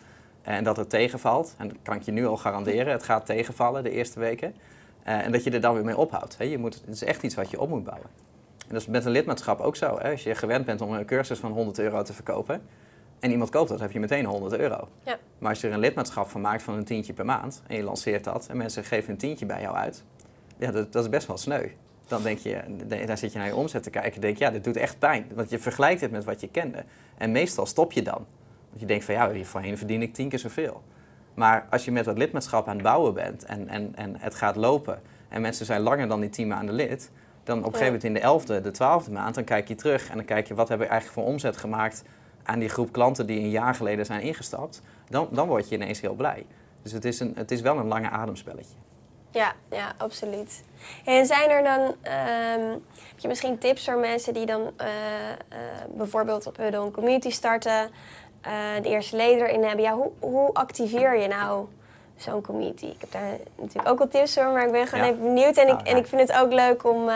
en 0.43 0.65
dat 0.65 0.77
het 0.77 0.91
tegenvalt. 0.91 1.55
En 1.59 1.69
dat 1.69 1.77
kan 1.83 1.97
ik 1.97 2.03
je 2.03 2.13
nu 2.13 2.27
al 2.27 2.37
garanderen. 2.37 2.93
Het 2.93 3.03
gaat 3.03 3.27
tegenvallen 3.27 3.83
de 3.83 3.91
eerste 3.91 4.21
weken. 4.21 4.55
Eh, 5.03 5.25
en 5.25 5.33
dat 5.33 5.45
je 5.45 5.51
er 5.51 5.61
dan 5.61 5.75
weer 5.75 5.85
mee 5.85 5.97
ophoudt. 5.97 6.37
Je 6.39 6.59
moet, 6.59 6.75
het 6.75 6.95
is 6.95 7.05
echt 7.05 7.23
iets 7.23 7.35
wat 7.35 7.51
je 7.51 7.61
op 7.61 7.69
moet 7.69 7.85
bouwen. 7.85 8.09
En 8.59 8.75
dat 8.75 8.81
is 8.81 8.87
met 8.87 9.05
een 9.05 9.11
lidmaatschap 9.11 9.61
ook 9.61 9.77
zo. 9.77 9.99
Hè. 9.99 10.11
Als 10.11 10.23
je 10.23 10.35
gewend 10.35 10.65
bent 10.65 10.81
om 10.81 10.93
een 10.93 11.05
cursus 11.07 11.39
van 11.39 11.53
100 11.53 11.79
euro 11.79 12.03
te 12.03 12.13
verkopen... 12.13 12.63
en 13.21 13.31
iemand 13.31 13.51
koopt 13.51 13.69
dat, 13.69 13.81
heb 13.81 13.93
je 13.93 14.01
meteen 14.01 14.25
100 14.25 14.59
euro. 14.59 14.89
Ja. 15.05 15.19
Maar 15.39 15.51
als 15.51 15.61
je 15.61 15.67
er 15.67 15.73
een 15.73 15.79
lidmaatschap 15.81 16.29
van 16.29 16.41
maakt 16.41 16.63
van 16.63 16.75
een 16.75 16.85
tientje 16.85 17.13
per 17.13 17.25
maand... 17.25 17.63
en 17.67 17.77
je 17.77 17.83
lanceert 17.83 18.25
dat 18.25 18.47
en 18.47 18.57
mensen 18.57 18.85
geven 18.85 19.11
een 19.11 19.19
tientje 19.19 19.47
bij 19.47 19.61
jou 19.61 19.77
uit... 19.77 20.05
ja, 20.59 20.71
dat, 20.71 20.93
dat 20.93 21.05
is 21.05 21.11
best 21.11 21.27
wel 21.27 21.37
sneu. 21.37 21.69
Dan 22.07 22.23
denk 22.23 22.39
je, 22.39 22.61
dan 23.07 23.17
zit 23.17 23.33
je 23.33 23.39
naar 23.39 23.47
je 23.47 23.55
omzet 23.57 23.83
te 23.83 23.91
kijken 23.91 24.13
en 24.13 24.21
denk 24.21 24.39
je... 24.39 24.45
ja, 24.45 24.51
dit 24.51 24.65
doet 24.65 24.77
echt 24.77 24.99
pijn. 24.99 25.27
Want 25.35 25.51
je 25.51 25.59
vergelijkt 25.59 26.01
het 26.01 26.11
met 26.11 26.25
wat 26.25 26.41
je 26.41 26.49
kende. 26.49 26.85
En 27.17 27.33
meestal 27.33 27.67
stop 27.67 27.93
je 27.93 28.03
dan. 28.03 28.27
Want 28.69 28.81
je 28.81 28.87
denkt 28.87 29.05
van 29.05 29.15
ja, 29.15 29.31
hier 29.31 29.47
voorheen 29.47 29.79
verdien 29.79 30.03
ik 30.03 30.15
tien 30.15 30.29
keer 30.29 30.39
zoveel. 30.39 30.83
Maar 31.35 31.67
als 31.71 31.85
je 31.85 31.93
met 31.93 32.05
dat 32.05 32.19
lidmaatschap 32.19 32.69
aan 32.69 32.75
het 32.75 32.83
bouwen 32.83 33.15
bent 33.15 33.45
en, 33.45 33.69
en, 33.69 33.93
en 33.95 34.17
het 34.19 34.35
gaat 34.35 34.57
lopen 34.57 35.01
en 35.29 35.41
mensen 35.41 35.67
zijn 35.67 35.81
langer 35.81 36.09
dan 36.09 36.21
die 36.21 36.31
tien 36.31 36.49
maanden 36.49 36.75
lid, 36.75 37.11
dan 37.45 37.59
op 37.59 37.65
een 37.65 37.73
gegeven 37.73 37.87
moment 37.87 38.05
in 38.05 38.15
de 38.15 38.21
elfde, 38.21 38.61
de 38.61 38.71
twaalfde 38.71 39.11
maand, 39.11 39.35
dan 39.35 39.45
kijk 39.45 39.69
je 39.69 39.75
terug 39.75 40.09
en 40.09 40.17
dan 40.17 40.25
kijk 40.25 40.49
je 40.49 40.55
wat 40.55 40.69
heb 40.69 40.81
ik 40.81 40.89
eigenlijk 40.89 41.21
voor 41.21 41.33
omzet 41.33 41.57
gemaakt 41.57 42.05
aan 42.49 42.59
die 42.59 42.69
groep 42.69 42.93
klanten 42.93 43.27
die 43.27 43.39
een 43.41 43.51
jaar 43.51 43.75
geleden 43.75 44.07
zijn 44.07 44.21
ingestapt. 44.21 44.83
Dan, 45.09 45.29
dan 45.31 45.49
word 45.49 45.69
je 45.69 45.75
ineens 45.75 46.01
heel 46.01 46.15
blij. 46.15 46.47
Dus 46.83 46.93
het 46.93 47.05
is, 47.05 47.21
een, 47.21 47.33
het 47.37 47.51
is 47.51 47.61
wel 47.61 47.77
een 47.79 47.87
lange 47.87 48.11
ademspelletje. 48.11 48.75
Ja, 49.31 49.53
ja, 49.71 49.93
absoluut. 49.97 50.63
En 51.05 51.27
zijn 51.27 51.51
er 51.51 51.63
dan, 51.63 51.95
ehm, 52.03 52.71
heb 53.09 53.19
je 53.19 53.29
misschien 53.29 53.59
tips 53.59 53.85
voor 53.85 53.99
mensen 53.99 54.35
die 54.35 54.47
dan 54.47 54.71
eh, 54.77 54.87
eh, 55.31 55.59
bijvoorbeeld 55.95 56.47
op 56.47 56.57
Huddle 56.57 56.81
een 56.81 56.91
community 56.91 57.31
starten, 57.31 57.91
eh, 58.41 58.53
de 58.83 58.89
eerste 58.89 59.17
leden 59.17 59.47
erin 59.47 59.65
hebben? 59.65 59.85
Ja, 59.85 59.95
hoe, 59.95 60.11
hoe 60.19 60.55
activeer 60.55 61.19
je 61.21 61.29
nou 61.29 61.67
zo'n 62.17 62.43
community? 62.43 62.87
Ik 62.87 63.01
heb 63.01 63.13
daar 63.13 63.37
natuurlijk 63.57 63.89
ook 63.89 63.99
wel 63.99 64.09
tips 64.09 64.35
voor, 64.35 64.53
maar 64.53 64.67
ik 64.67 64.73
ben 64.73 64.87
gewoon 64.87 65.05
Ja. 65.05 65.11
even 65.11 65.23
benieuwd. 65.25 65.57
En, 65.57 65.69
ik, 65.69 65.75
Ah, 65.75 65.91
en 65.91 65.97
ik 65.97 66.07
vind 66.07 66.21
het 66.29 66.33
ook 66.39 66.53
leuk 66.53 66.85
om, 66.85 67.09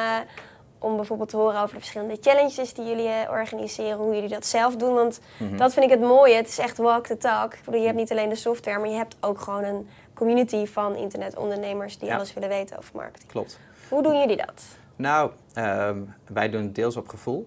om 0.82 0.96
bijvoorbeeld 0.96 1.28
te 1.28 1.36
horen 1.36 1.60
over 1.60 1.74
de 1.74 1.80
verschillende 1.80 2.16
challenges 2.20 2.74
die 2.74 2.84
jullie 2.84 3.08
eh, 3.08 3.30
organiseren, 3.30 3.96
hoe 3.98 4.14
jullie 4.14 4.28
dat 4.28 4.46
zelf 4.46 4.76
doen. 4.76 4.94
Want 4.94 5.20
Mhm. 5.38 5.56
dat 5.56 5.72
vind 5.72 5.84
ik 5.84 5.90
het 5.90 6.00
mooie. 6.00 6.34
Het 6.34 6.48
is 6.48 6.58
echt 6.58 6.76
walk 6.76 7.06
the 7.06 7.16
talk. 7.16 7.54
Ik 7.54 7.60
bedoel, 7.64 7.80
je 7.80 7.86
hebt 7.86 7.98
niet 7.98 8.10
alleen 8.10 8.28
de 8.28 8.34
software, 8.34 8.78
maar 8.78 8.88
je 8.88 8.96
hebt 8.96 9.16
ook 9.20 9.40
gewoon 9.40 9.64
een 9.64 9.88
community 10.14 10.66
van 10.66 10.96
internetondernemers 10.96 11.98
die 11.98 12.08
Ja. 12.08 12.14
alles 12.16 12.34
willen 12.34 12.48
weten 12.48 12.78
over 12.78 12.90
marketing. 12.96 13.30
Klopt. 13.30 13.58
Hoe 13.88 14.02
doen 14.02 14.18
jullie 14.18 14.36
dat? 14.36 14.62
Nou, 14.96 15.30
ehm, 15.54 15.98
wij 16.26 16.50
doen 16.50 16.62
het 16.62 16.74
deels 16.74 16.96
op 16.96 17.08
gevoel. 17.08 17.46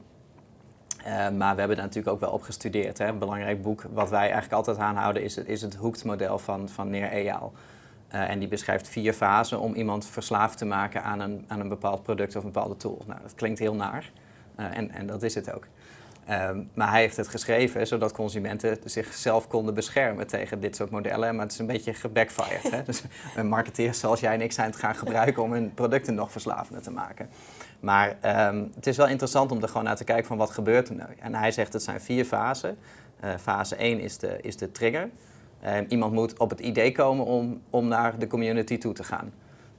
Eh, 1.04 1.14
maar 1.30 1.54
we 1.54 1.60
hebben 1.60 1.78
daar 1.78 1.86
natuurlijk 1.86 2.14
ook 2.14 2.20
wel 2.20 2.32
op 2.32 2.42
gestudeerd. 2.42 2.98
Hè. 2.98 3.08
Een 3.08 3.20
belangrijk 3.20 3.62
boek 3.62 3.84
wat 3.94 4.10
wij 4.10 4.20
eigenlijk 4.22 4.54
altijd 4.54 4.78
aanhouden 4.78 5.24
is 5.24 5.36
het, 5.36 5.48
is 5.48 5.62
het 5.62 5.76
Hoekt-model 5.76 6.40
van, 6.40 6.70
van 6.70 6.90
Neer 6.90 7.10
Eyal. 7.12 7.54
Eh, 8.08 8.30
en 8.30 8.40
die 8.40 8.48
beschrijft 8.48 8.88
vier 8.88 9.14
fasen 9.14 9.60
om 9.60 9.74
iemand 9.74 10.06
verslaafd 10.06 10.58
te 10.58 10.66
maken 10.66 11.04
aan 11.04 11.20
een, 11.20 11.46
aan 11.48 11.60
een 11.60 11.70
bepaald 11.70 12.04
product 12.04 12.36
of 12.36 12.44
een 12.44 12.52
bepaalde 12.52 12.78
tool. 12.78 13.02
Nou, 13.08 13.22
dat 13.22 13.36
klinkt 13.36 13.60
heel 13.60 13.76
naar. 13.76 14.12
Eh, 14.56 14.78
en, 14.78 14.92
en 14.92 15.08
dat 15.08 15.24
is 15.24 15.36
het 15.36 15.54
ook. 15.54 15.68
Ehm, 16.26 16.64
maar 16.74 16.90
hij 16.90 17.02
heeft 17.02 17.18
het 17.18 17.28
geschreven 17.28 17.88
zodat 17.88 18.12
consumenten 18.12 18.78
zichzelf 18.86 19.48
konden 19.48 19.74
beschermen 19.74 20.28
tegen 20.28 20.60
dit 20.60 20.76
soort 20.76 20.90
modellen. 20.90 21.36
Maar 21.36 21.44
het 21.44 21.54
is 21.54 21.60
een 21.60 21.66
beetje 21.66 21.94
gebackfired. 21.94 22.72
Hè? 22.72 22.84
Dus 22.90 23.04
een 23.36 23.48
marketeers 23.48 24.00
zoals 24.00 24.20
jij 24.20 24.34
en 24.34 24.42
ik 24.42 24.52
zijn 24.52 24.70
het 24.70 24.80
gaan 24.80 24.96
gebruiken 24.96 25.44
om 25.44 25.52
hun 25.52 25.74
producten 25.74 26.16
nog 26.16 26.32
verslavender 26.32 26.84
te 26.84 26.92
maken. 26.92 27.30
Maar 27.80 28.18
ehm, 28.22 28.64
het 28.76 28.88
is 28.88 28.98
wel 28.98 29.08
interessant 29.08 29.52
om 29.52 29.62
er 29.62 29.68
gewoon 29.68 29.84
naar 29.84 29.96
te 29.96 30.04
kijken 30.04 30.26
van 30.26 30.38
wat 30.38 30.50
gebeurt 30.50 30.90
er 30.90 30.96
nu. 30.96 31.04
En 31.20 31.36
hij 31.36 31.52
zegt 31.52 31.74
het 31.74 31.84
zijn 31.84 32.02
vier 32.02 32.26
fasen. 32.26 32.78
Eh, 33.20 33.30
fase 33.42 33.76
1 33.76 34.00
is 34.00 34.18
de, 34.18 34.38
is 34.42 34.58
de 34.58 34.72
trigger. 34.72 35.10
Ehm, 35.66 35.86
iemand 35.88 36.14
moet 36.14 36.40
op 36.40 36.50
het 36.50 36.60
idee 36.60 36.92
komen 36.92 37.26
om, 37.26 37.62
om 37.70 37.88
naar 37.88 38.20
de 38.20 38.28
community 38.28 38.78
toe 38.78 38.94
te 38.94 39.04
gaan. 39.04 39.34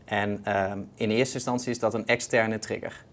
En 0.04 0.40
ehm, 0.42 0.80
in 0.94 1.10
eerste 1.10 1.34
instantie 1.34 1.70
is 1.70 1.78
dat 1.78 1.94
een 1.94 2.06
externe 2.06 2.58
trigger. 2.58 3.04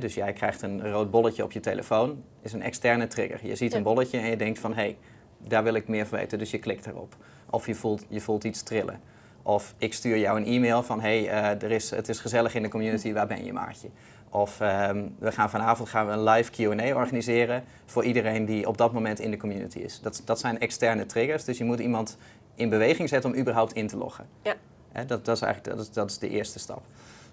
Dus 0.00 0.14
jij 0.14 0.32
krijgt 0.32 0.62
een 0.62 0.90
rood 0.90 1.10
bolletje 1.10 1.44
op 1.44 1.52
je 1.52 1.60
telefoon, 1.60 2.22
is 2.42 2.52
een 2.52 2.62
externe 2.62 3.06
trigger. 3.06 3.46
Je 3.46 3.56
ziet 3.56 3.74
een 3.74 3.82
bolletje 3.82 4.18
en 4.18 4.26
je 4.26 4.36
denkt 4.36 4.58
van, 4.58 4.70
hé, 4.74 4.82
hey, 4.82 4.96
daar 5.38 5.62
wil 5.62 5.74
ik 5.74 5.88
meer 5.88 6.06
van 6.06 6.18
weten, 6.18 6.38
dus 6.38 6.50
je 6.50 6.58
klikt 6.58 6.86
erop. 6.86 7.16
Of 7.50 7.66
je 7.66 7.74
voelt, 7.74 8.04
je 8.08 8.20
voelt 8.20 8.44
iets 8.44 8.62
trillen. 8.62 9.00
Of 9.42 9.74
ik 9.78 9.94
stuur 9.94 10.18
jou 10.18 10.40
een 10.40 10.46
e-mail 10.46 10.82
van, 10.82 11.00
hé, 11.00 11.24
hey, 11.24 11.28
eh, 11.28 11.62
er 11.62 11.70
is, 11.70 11.90
het 11.90 12.08
is 12.08 12.20
gezellig 12.20 12.54
in 12.54 12.62
de 12.62 12.68
community, 12.68 13.12
waar 13.12 13.26
ben 13.26 13.44
je 13.44 13.52
maatje? 13.52 13.88
Of 14.34 14.60
ehm, 14.60 15.04
we 15.18 15.32
gaan 15.32 15.50
vanavond 15.50 15.88
gaan 15.88 16.06
we 16.06 16.12
een 16.12 16.22
live 16.22 16.50
Q&A 16.50 16.94
organiseren 16.96 17.64
voor 17.86 18.04
iedereen 18.04 18.44
die 18.44 18.68
op 18.68 18.78
dat 18.78 18.92
moment 18.92 19.20
in 19.20 19.30
de 19.30 19.36
community 19.36 19.78
is. 19.78 20.00
Dat, 20.00 20.22
dat 20.24 20.40
zijn 20.40 20.60
externe 20.60 21.06
triggers, 21.06 21.44
dus 21.44 21.58
je 21.58 21.64
moet 21.64 21.78
iemand 21.78 22.16
in 22.54 22.68
beweging 22.68 23.08
zetten 23.08 23.30
om 23.30 23.36
überhaupt 23.36 23.72
in 23.72 23.86
te 23.86 23.96
loggen. 23.96 24.26
Ja. 24.42 24.54
Dat, 25.06 25.24
dat 25.24 25.36
is 25.36 25.42
eigenlijk 25.42 25.76
dat 25.76 25.86
is, 25.86 25.92
dat 25.92 26.10
is 26.10 26.18
de 26.18 26.28
eerste 26.28 26.58
stap. 26.58 26.82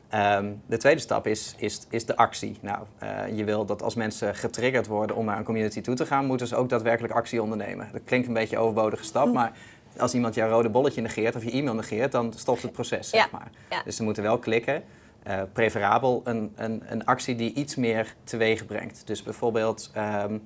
Ehm, 0.09 0.51
de 0.65 0.77
tweede 0.77 1.01
stap 1.01 1.27
is, 1.27 1.55
is, 1.57 1.81
is 1.89 2.05
de 2.05 2.15
actie. 2.15 2.57
Nou, 2.62 2.85
eh, 2.97 3.38
je 3.38 3.43
wil 3.43 3.65
dat 3.65 3.81
als 3.81 3.95
mensen 3.95 4.35
getriggerd 4.35 4.88
worden 4.88 5.15
om 5.15 5.25
naar 5.25 5.38
een 5.38 5.43
community 5.43 5.81
toe 5.81 5.95
te 5.95 6.05
gaan, 6.05 6.25
moeten 6.25 6.47
ze 6.47 6.55
ook 6.55 6.69
daadwerkelijk 6.69 7.13
actie 7.13 7.41
ondernemen. 7.41 7.89
Dat 7.91 8.01
klinkt 8.05 8.27
een 8.27 8.33
beetje 8.33 8.55
een 8.55 8.62
overbodige 8.62 9.03
stap, 9.03 9.33
maar 9.33 9.51
als 9.97 10.13
iemand 10.13 10.35
jouw 10.35 10.49
rode 10.49 10.69
bolletje 10.69 11.01
negeert 11.01 11.35
of 11.35 11.43
je 11.43 11.51
e-mail 11.51 11.75
negeert, 11.75 12.12
dan 12.12 12.33
stopt 12.33 12.62
het 12.62 12.71
proces, 12.71 13.09
zeg 13.09 13.31
maar. 13.31 13.51
ja. 13.69 13.81
Dus 13.83 13.95
ze 13.95 14.03
moeten 14.03 14.23
wel 14.23 14.38
klikken. 14.38 14.83
Eh, 15.23 15.41
preferabel 15.53 16.21
een, 16.23 16.53
een, 16.55 16.84
een 16.86 17.05
actie 17.05 17.36
die 17.36 17.53
iets 17.53 17.75
meer 17.75 18.15
teweeg 18.23 18.65
brengt. 18.65 19.08
Dus 19.08 19.23
bijvoorbeeld, 19.23 19.89
ehm, 19.93 20.38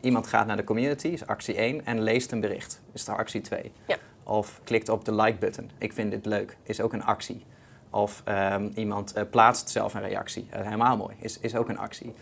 iemand 0.00 0.26
gaat 0.26 0.46
naar 0.46 0.56
de 0.56 0.64
community, 0.64 1.08
is 1.08 1.26
actie 1.26 1.60
1, 1.60 1.86
en 1.86 2.02
leest 2.02 2.32
een 2.32 2.40
bericht, 2.40 2.80
is 2.92 3.04
de 3.04 3.12
actie 3.12 3.40
2. 3.40 3.72
Ja. 3.86 3.96
Of 4.22 4.60
klikt 4.64 4.88
op 4.88 5.04
de 5.04 5.14
like-button. 5.14 5.70
Ik 5.78 5.92
vind 5.92 6.10
dit 6.10 6.26
leuk, 6.26 6.56
is 6.62 6.80
ook 6.80 6.92
een 6.92 7.04
actie. 7.04 7.44
Of 7.90 8.22
ehm, 8.24 8.68
iemand 8.74 9.12
eh, 9.12 9.22
plaatst 9.30 9.70
zelf 9.70 9.94
een 9.94 10.02
reactie. 10.02 10.46
Uh, 10.54 10.60
helemaal 10.60 10.96
mooi, 10.96 11.16
is, 11.18 11.40
is 11.40 11.54
ook 11.54 11.68
een 11.68 11.78
actie. 11.78 12.14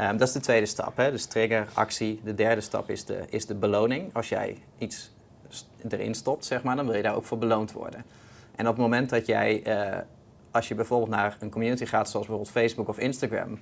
Um, 0.00 0.16
dat 0.16 0.28
is 0.28 0.34
de 0.34 0.40
tweede 0.40 0.66
stap, 0.66 0.96
hè? 0.96 1.10
dus 1.10 1.24
trigger, 1.24 1.66
actie. 1.72 2.20
De 2.24 2.34
derde 2.34 2.60
stap 2.60 2.90
is 2.90 3.04
de, 3.04 3.24
is 3.28 3.46
de 3.46 3.54
beloning. 3.54 4.14
Als 4.14 4.28
jij 4.28 4.62
iets 4.78 5.12
erin 5.88 6.14
stopt, 6.14 6.44
zeg 6.44 6.62
maar, 6.62 6.76
dan 6.76 6.86
wil 6.86 6.96
je 6.96 7.02
daar 7.02 7.14
ook 7.14 7.24
voor 7.24 7.38
beloond 7.38 7.72
worden. 7.72 8.04
En 8.56 8.68
op 8.68 8.72
het 8.72 8.82
moment 8.82 9.10
dat 9.10 9.26
jij, 9.26 9.62
als 10.52 10.68
je 10.68 10.74
bijvoorbeeld 10.74 11.10
naar 11.10 11.36
een 11.40 11.50
community 11.50 11.84
gaat, 11.84 12.10
zoals 12.10 12.26
bijvoorbeeld 12.26 12.56
Facebook 12.56 12.88
of 12.88 12.98
Instagram, 12.98 13.58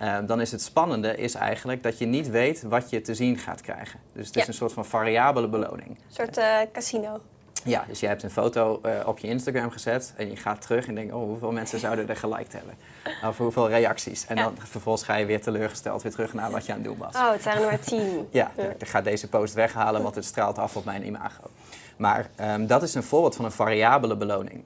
uh, 0.00 0.18
dan 0.26 0.40
is 0.40 0.50
het 0.50 0.62
spannende 0.62 1.16
is 1.16 1.34
eigenlijk 1.34 1.82
dat 1.82 1.98
je 1.98 2.06
niet 2.06 2.30
weet 2.30 2.62
wat 2.62 2.90
je 2.90 3.00
te 3.00 3.14
zien 3.14 3.38
gaat 3.38 3.60
krijgen. 3.60 4.00
Dus 4.12 4.26
het 4.26 4.36
is 4.36 4.46
een 4.46 4.54
soort 4.54 4.72
van 4.72 4.84
variabele 4.84 5.48
beloning. 5.48 5.88
Een 5.88 5.96
soort 6.08 6.38
uh, 6.38 6.56
casino. 6.72 7.20
Ja, 7.64 7.84
dus 7.88 8.00
je 8.00 8.06
hebt 8.06 8.22
een 8.22 8.30
foto 8.30 8.80
uh, 8.86 8.92
op 9.06 9.18
je 9.18 9.26
Instagram 9.26 9.70
gezet 9.70 10.12
en 10.16 10.30
je 10.30 10.36
gaat 10.36 10.60
terug 10.60 10.86
en 10.86 10.94
denkt, 10.94 11.14
oh, 11.14 11.22
hoeveel 11.22 11.52
mensen 11.52 11.78
zouden 11.78 12.08
er 12.08 12.16
geliked 12.16 12.52
hebben? 12.52 12.74
Of 13.28 13.36
hoeveel 13.36 13.68
reacties? 13.68 14.26
En 14.26 14.36
ja. 14.36 14.42
dan 14.42 14.54
vervolgens 14.58 15.04
ga 15.04 15.14
je 15.14 15.26
weer 15.26 15.40
teleurgesteld 15.40 16.02
weer 16.02 16.12
terug 16.12 16.34
naar 16.34 16.50
wat 16.50 16.66
je 16.66 16.72
aan 16.72 16.78
het 16.78 16.86
doen 16.86 16.98
was. 16.98 17.14
Oh, 17.14 17.32
het 17.32 17.42
zijn 17.42 17.58
er 17.58 17.66
maar 17.66 17.80
tien. 17.80 18.28
ja, 18.30 18.50
ja. 18.56 18.62
ik 18.78 18.88
ga 18.88 19.00
deze 19.00 19.28
post 19.28 19.54
weghalen, 19.54 20.02
want 20.02 20.14
het 20.14 20.24
straalt 20.24 20.58
af 20.58 20.76
op 20.76 20.84
mijn 20.84 21.06
imago. 21.06 21.50
Maar 21.96 22.30
um, 22.40 22.66
dat 22.66 22.82
is 22.82 22.94
een 22.94 23.02
voorbeeld 23.02 23.36
van 23.36 23.44
een 23.44 23.52
variabele 23.52 24.16
beloning. 24.16 24.62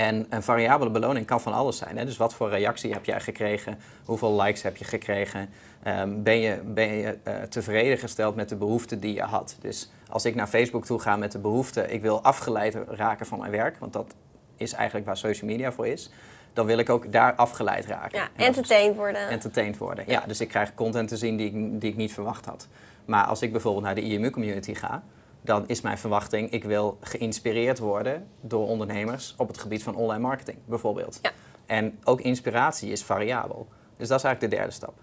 En 0.00 0.26
een 0.28 0.42
variabele 0.42 0.90
beloning 0.90 1.26
kan 1.26 1.40
van 1.40 1.52
alles 1.52 1.76
zijn. 1.76 1.98
Hè? 1.98 2.04
Dus 2.04 2.16
wat 2.16 2.34
voor 2.34 2.48
reactie 2.48 2.92
heb 2.92 3.04
jij 3.04 3.20
gekregen? 3.20 3.78
Hoeveel 4.04 4.42
likes 4.42 4.62
heb 4.62 4.76
je 4.76 4.84
gekregen? 4.84 5.48
Um, 5.86 6.22
ben 6.22 6.38
je, 6.38 6.60
ben 6.64 6.88
je 6.88 7.18
uh, 7.24 7.34
tevreden 7.42 7.98
gesteld 7.98 8.34
met 8.34 8.48
de 8.48 8.56
behoeften 8.56 9.00
die 9.00 9.14
je 9.14 9.22
had? 9.22 9.56
Dus 9.60 9.90
als 10.08 10.24
ik 10.24 10.34
naar 10.34 10.46
Facebook 10.46 10.84
toe 10.84 11.00
ga 11.00 11.16
met 11.16 11.32
de 11.32 11.38
behoefte, 11.38 11.86
ik 11.88 12.02
wil 12.02 12.22
afgeleid 12.22 12.76
raken 12.88 13.26
van 13.26 13.38
mijn 13.38 13.50
werk, 13.50 13.78
want 13.78 13.92
dat 13.92 14.14
is 14.56 14.72
eigenlijk 14.72 15.06
waar 15.06 15.16
social 15.16 15.50
media 15.50 15.72
voor 15.72 15.86
is, 15.86 16.10
dan 16.52 16.66
wil 16.66 16.78
ik 16.78 16.90
ook 16.90 17.12
daar 17.12 17.34
afgeleid 17.34 17.86
raken. 17.86 18.18
Ja, 18.18 18.28
entertained 18.36 18.96
worden. 18.96 19.28
Entertained 19.28 19.78
worden, 19.78 20.04
ja. 20.06 20.24
Dus 20.26 20.40
ik 20.40 20.48
krijg 20.48 20.74
content 20.74 21.08
te 21.08 21.16
zien 21.16 21.36
die 21.36 21.46
ik, 21.46 21.80
die 21.80 21.90
ik 21.90 21.96
niet 21.96 22.12
verwacht 22.12 22.46
had. 22.46 22.68
Maar 23.04 23.24
als 23.24 23.42
ik 23.42 23.52
bijvoorbeeld 23.52 23.84
naar 23.84 23.94
de 23.94 24.02
IMU-community 24.02 24.74
ga, 24.74 25.02
dan 25.42 25.68
is 25.68 25.80
mijn 25.80 25.98
verwachting, 25.98 26.50
ik 26.50 26.64
wil 26.64 26.98
geïnspireerd 27.00 27.78
worden 27.78 28.26
door 28.40 28.66
ondernemers 28.66 29.34
op 29.36 29.48
het 29.48 29.58
gebied 29.58 29.82
van 29.82 29.94
online 29.94 30.22
marketing, 30.22 30.58
bijvoorbeeld. 30.64 31.18
Ja. 31.22 31.30
En 31.66 31.98
ook 32.04 32.20
inspiratie 32.20 32.90
is 32.90 33.02
variabel. 33.02 33.66
Dus 33.96 34.08
dat 34.08 34.18
is 34.18 34.24
eigenlijk 34.24 34.52
de 34.52 34.58
derde 34.58 34.72
stap. 34.72 34.94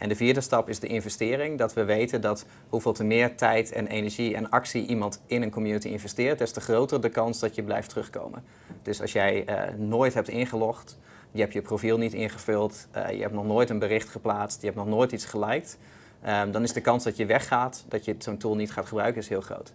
En 0.00 0.08
de 0.08 0.16
vierde 0.16 0.40
stap 0.40 0.68
is 0.68 0.80
de 0.80 0.86
investering. 0.86 1.58
Dat 1.58 1.72
we 1.72 1.84
weten 1.84 2.20
dat 2.20 2.46
hoeveel 2.68 2.92
te 2.92 3.04
meer 3.04 3.36
tijd 3.36 3.72
en 3.72 3.86
energie 3.86 4.34
en 4.34 4.50
actie 4.50 4.86
iemand 4.86 5.22
in 5.26 5.42
een 5.42 5.50
community 5.50 5.88
investeert, 5.88 6.38
des 6.38 6.52
te 6.52 6.60
groter 6.60 7.00
de 7.00 7.08
kans 7.08 7.38
dat 7.38 7.54
je 7.54 7.62
blijft 7.62 7.88
terugkomen. 7.88 8.44
Dus 8.82 9.00
als 9.00 9.12
jij 9.12 9.48
uh, 9.48 9.74
nooit 9.76 10.14
hebt 10.14 10.28
ingelogd, 10.28 10.98
je 11.30 11.40
hebt 11.40 11.52
je 11.52 11.62
profiel 11.62 11.98
niet 11.98 12.12
ingevuld, 12.12 12.86
uh, 12.96 13.10
je 13.10 13.22
hebt 13.22 13.34
nog 13.34 13.46
nooit 13.46 13.70
een 13.70 13.78
bericht 13.78 14.08
geplaatst, 14.08 14.60
je 14.60 14.66
hebt 14.66 14.78
nog 14.78 14.86
nooit 14.86 15.12
iets 15.12 15.24
geliked, 15.24 15.78
um, 16.26 16.50
dan 16.50 16.62
is 16.62 16.72
de 16.72 16.80
kans 16.80 17.04
dat 17.04 17.16
je 17.16 17.26
weggaat, 17.26 17.84
dat 17.88 18.04
je 18.04 18.14
zo'n 18.18 18.36
tool 18.36 18.54
niet 18.54 18.72
gaat 18.72 18.86
gebruiken, 18.86 19.20
is 19.20 19.28
heel 19.28 19.40
groot. 19.40 19.72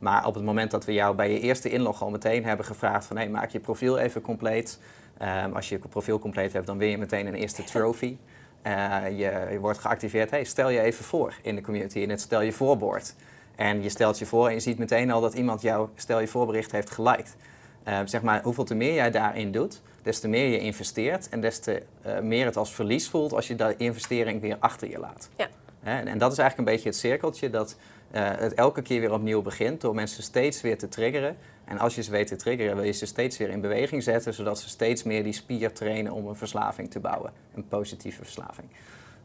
Maar 0.00 0.26
op 0.26 0.34
het 0.34 0.44
moment 0.44 0.70
dat 0.70 0.84
we 0.84 0.92
jou 0.92 1.14
bij 1.14 1.32
je 1.32 1.40
eerste 1.40 1.68
inlog 1.68 2.02
al 2.02 2.10
meteen 2.10 2.44
hebben 2.44 2.66
gevraagd 2.66 3.06
van 3.06 3.16
hey, 3.16 3.28
maak 3.28 3.50
je 3.50 3.60
profiel 3.60 3.98
even 3.98 4.20
compleet. 4.20 4.78
Um, 5.22 5.54
als 5.54 5.68
je 5.68 5.78
je 5.82 5.88
profiel 5.88 6.18
compleet 6.18 6.52
hebt, 6.52 6.66
dan 6.66 6.78
win 6.78 6.90
je 6.90 6.98
meteen 6.98 7.26
een 7.26 7.34
eerste 7.34 7.64
trophy. 7.64 8.16
Uh, 8.66 8.96
je, 9.04 9.48
je, 9.50 9.58
wordt 9.60 9.78
geactiveerd. 9.78 10.30
Hey, 10.30 10.44
stel 10.44 10.68
je 10.68 10.80
even 10.80 11.04
voor 11.04 11.34
in 11.42 11.54
de 11.54 11.60
community 11.60 11.98
in 11.98 12.10
het 12.10 12.20
stel 12.20 12.40
je 12.40 12.52
voorbord. 12.52 13.14
En 13.56 13.82
je 13.82 13.88
stelt 13.88 14.18
je 14.18 14.26
voor 14.26 14.48
en 14.48 14.54
je 14.54 14.60
ziet 14.60 14.78
meteen 14.78 15.10
al 15.10 15.20
dat 15.20 15.34
iemand 15.34 15.62
jouw 15.62 15.90
stel 15.94 16.20
je 16.20 16.28
voorbericht 16.28 16.72
heeft 16.72 16.90
geliked. 16.90 17.36
Uh, 17.88 17.98
zeg 18.04 18.22
maar, 18.22 18.42
hoeveel 18.42 18.64
te 18.64 18.74
meer 18.74 18.94
jij 18.94 19.10
daarin 19.10 19.52
doet, 19.52 19.80
des 20.02 20.20
te 20.20 20.28
meer 20.28 20.48
je 20.48 20.58
investeert 20.58 21.28
en 21.28 21.40
des 21.40 21.58
te 21.58 21.82
uh, 22.06 22.18
meer 22.18 22.44
het 22.44 22.56
als 22.56 22.74
verlies 22.74 23.08
voelt 23.08 23.32
als 23.32 23.46
je 23.46 23.54
de 23.54 23.74
investering 23.76 24.40
weer 24.40 24.56
achter 24.58 24.90
je 24.90 24.98
laat. 24.98 25.30
Ja. 25.36 25.48
En, 25.82 26.08
en 26.08 26.18
dat 26.18 26.32
is 26.32 26.38
eigenlijk 26.38 26.68
een 26.68 26.74
beetje 26.74 26.88
het 26.88 26.98
cirkeltje 26.98 27.50
dat 27.50 27.76
het 28.18 28.54
elke 28.54 28.82
keer 28.82 29.00
weer 29.00 29.12
opnieuw 29.12 29.42
begint 29.42 29.80
door 29.80 29.94
mensen 29.94 30.22
steeds 30.22 30.60
weer 30.60 30.78
te 30.78 30.88
triggeren. 30.88 31.36
En 31.64 31.78
als 31.78 31.94
je 31.94 32.02
ze 32.02 32.10
weet 32.10 32.26
te 32.26 32.36
triggeren, 32.36 32.76
wil 32.76 32.84
je 32.84 32.92
ze 32.92 33.06
steeds 33.06 33.36
weer 33.36 33.48
in 33.48 33.60
beweging 33.60 34.02
zetten, 34.02 34.34
zodat 34.34 34.58
ze 34.58 34.68
steeds 34.68 35.02
meer 35.02 35.22
die 35.22 35.32
spier 35.32 35.72
trainen 35.72 36.12
om 36.12 36.26
een 36.26 36.36
verslaving 36.36 36.90
te 36.90 37.00
bouwen. 37.00 37.32
Een 37.54 37.68
positieve 37.68 38.24
verslaving. 38.24 38.68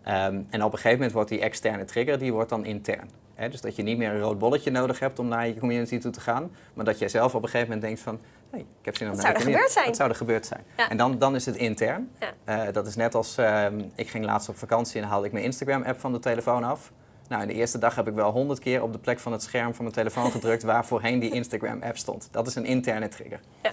Um, 0.07 0.47
en 0.49 0.63
op 0.63 0.71
een 0.71 0.77
gegeven 0.77 0.91
moment 0.91 1.11
wordt 1.11 1.29
die 1.29 1.39
externe 1.39 1.85
trigger, 1.85 2.19
die 2.19 2.33
wordt 2.33 2.49
dan 2.49 2.65
intern. 2.65 3.09
He, 3.35 3.49
dus 3.49 3.61
dat 3.61 3.75
je 3.75 3.83
niet 3.83 3.97
meer 3.97 4.11
een 4.11 4.19
rood 4.19 4.39
bolletje 4.39 4.71
nodig 4.71 4.99
hebt 4.99 5.19
om 5.19 5.27
naar 5.27 5.47
je 5.47 5.57
community 5.57 5.97
toe 5.97 6.11
te 6.11 6.19
gaan, 6.19 6.51
maar 6.73 6.85
dat 6.85 6.99
jij 6.99 7.09
zelf 7.09 7.35
op 7.35 7.43
een 7.43 7.49
gegeven 7.49 7.73
moment 7.73 7.85
denkt 7.85 8.01
van, 8.01 8.19
hey, 8.49 8.59
ik 8.59 8.85
heb 8.85 8.97
zin 8.97 9.09
om 9.09 9.15
naar 9.15 9.21
zou 9.21 9.33
de 9.33 9.39
er 9.39 9.45
gebeurd 9.45 9.71
zijn? 9.71 9.95
Zou 9.95 10.09
er 10.09 10.15
gebeurd 10.15 10.45
zijn? 10.45 10.63
Ja. 10.77 10.89
En 10.89 10.97
dan, 10.97 11.17
dan 11.17 11.35
is 11.35 11.45
het 11.45 11.55
intern. 11.55 12.11
Ja. 12.19 12.65
Uh, 12.67 12.73
dat 12.73 12.87
is 12.87 12.95
net 12.95 13.15
als, 13.15 13.37
um, 13.37 13.91
ik 13.95 14.09
ging 14.09 14.25
laatst 14.25 14.49
op 14.49 14.57
vakantie 14.57 15.01
en 15.01 15.07
haalde 15.07 15.25
ik 15.25 15.31
mijn 15.31 15.45
Instagram-app 15.45 15.99
van 15.99 16.11
de 16.11 16.19
telefoon 16.19 16.63
af. 16.63 16.91
Nou, 17.27 17.41
in 17.41 17.47
de 17.47 17.53
eerste 17.53 17.77
dag 17.77 17.95
heb 17.95 18.07
ik 18.07 18.13
wel 18.13 18.31
honderd 18.31 18.59
keer 18.59 18.83
op 18.83 18.91
de 18.91 18.99
plek 18.99 19.19
van 19.19 19.31
het 19.31 19.43
scherm 19.43 19.73
van 19.73 19.83
mijn 19.83 19.95
telefoon 19.95 20.31
gedrukt 20.37 20.63
waar 20.63 20.85
voorheen 20.85 21.19
die 21.19 21.31
Instagram-app 21.31 21.97
stond. 21.97 22.27
Dat 22.31 22.47
is 22.47 22.55
een 22.55 22.65
interne 22.65 23.07
trigger. 23.07 23.39
Ja. 23.63 23.71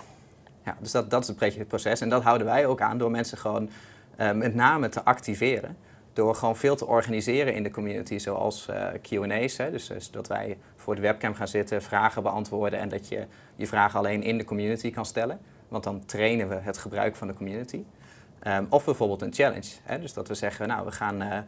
Ja, 0.64 0.76
dus 0.80 0.92
dat, 0.92 1.10
dat 1.10 1.22
is 1.22 1.28
een 1.28 1.36
beetje 1.38 1.58
het 1.58 1.68
proces. 1.68 2.00
En 2.00 2.08
dat 2.08 2.22
houden 2.22 2.46
wij 2.46 2.66
ook 2.66 2.80
aan 2.80 2.98
door 2.98 3.10
mensen 3.10 3.38
gewoon 3.38 3.70
uh, 4.20 4.32
met 4.32 4.54
name 4.54 4.88
te 4.88 5.04
activeren. 5.04 5.76
Door 6.12 6.34
gewoon 6.34 6.56
veel 6.56 6.76
te 6.76 6.86
organiseren 6.86 7.54
in 7.54 7.62
de 7.62 7.70
community, 7.70 8.18
zoals 8.18 8.68
uh, 8.70 8.86
QA's. 9.02 9.56
Dus, 9.56 9.86
dus 9.86 10.10
dat 10.10 10.28
wij 10.28 10.58
voor 10.76 10.94
de 10.94 11.00
webcam 11.00 11.34
gaan 11.34 11.48
zitten, 11.48 11.82
vragen 11.82 12.22
beantwoorden 12.22 12.78
en 12.78 12.88
dat 12.88 13.08
je 13.08 13.26
je 13.56 13.66
vragen 13.66 13.98
alleen 13.98 14.22
in 14.22 14.38
de 14.38 14.44
community 14.44 14.90
kan 14.90 15.06
stellen. 15.06 15.40
Want 15.68 15.84
dan 15.84 16.04
trainen 16.04 16.48
we 16.48 16.54
het 16.54 16.78
gebruik 16.78 17.16
van 17.16 17.26
de 17.26 17.34
community. 17.34 17.84
Um, 18.46 18.66
of 18.68 18.84
bijvoorbeeld 18.84 19.22
een 19.22 19.32
challenge. 19.32 19.70
Hè? 19.82 20.00
Dus 20.00 20.12
dat 20.12 20.28
we 20.28 20.34
zeggen, 20.34 20.68
nou, 20.68 20.84
we 20.84 20.92
gaan. 20.92 21.22
Uh, 21.22 21.38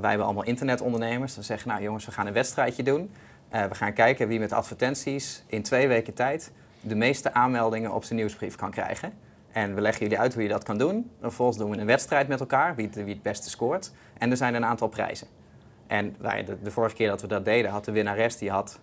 wij 0.00 0.10
hebben 0.10 0.24
allemaal 0.24 0.44
internetondernemers. 0.44 1.34
Dan 1.34 1.44
zeggen 1.44 1.68
nou 1.68 1.82
jongens, 1.82 2.04
we 2.04 2.12
gaan 2.12 2.26
een 2.26 2.32
wedstrijdje 2.32 2.82
doen. 2.82 3.10
Uh, 3.54 3.64
we 3.64 3.74
gaan 3.74 3.92
kijken 3.92 4.28
wie 4.28 4.38
met 4.38 4.52
advertenties 4.52 5.44
in 5.46 5.62
twee 5.62 5.88
weken 5.88 6.14
tijd 6.14 6.52
de 6.80 6.94
meeste 6.94 7.32
aanmeldingen 7.32 7.92
op 7.92 8.04
zijn 8.04 8.18
nieuwsbrief 8.18 8.56
kan 8.56 8.70
krijgen. 8.70 9.12
En 9.52 9.74
we 9.74 9.80
leggen 9.80 10.02
jullie 10.02 10.18
uit 10.18 10.34
hoe 10.34 10.42
je 10.42 10.48
dat 10.48 10.64
kan 10.64 10.78
doen. 10.78 11.10
Vervolgens 11.20 11.58
doen 11.58 11.70
we 11.70 11.78
een 11.78 11.86
wedstrijd 11.86 12.28
met 12.28 12.40
elkaar, 12.40 12.74
wie, 12.74 12.90
wie 12.94 13.04
het 13.04 13.22
beste 13.22 13.50
scoort. 13.50 13.92
En 14.18 14.30
er 14.30 14.36
zijn 14.36 14.54
een 14.54 14.64
aantal 14.64 14.88
prijzen. 14.88 15.26
En 15.86 16.16
wij, 16.18 16.44
de, 16.44 16.62
de, 16.62 16.70
vorige 16.70 16.94
keer 16.94 17.08
dat 17.08 17.20
we 17.20 17.26
dat 17.26 17.44
deden, 17.44 17.70
had 17.70 17.84
de 17.84 17.92
winnares 17.92 18.36
die 18.36 18.50
had 18.50 18.80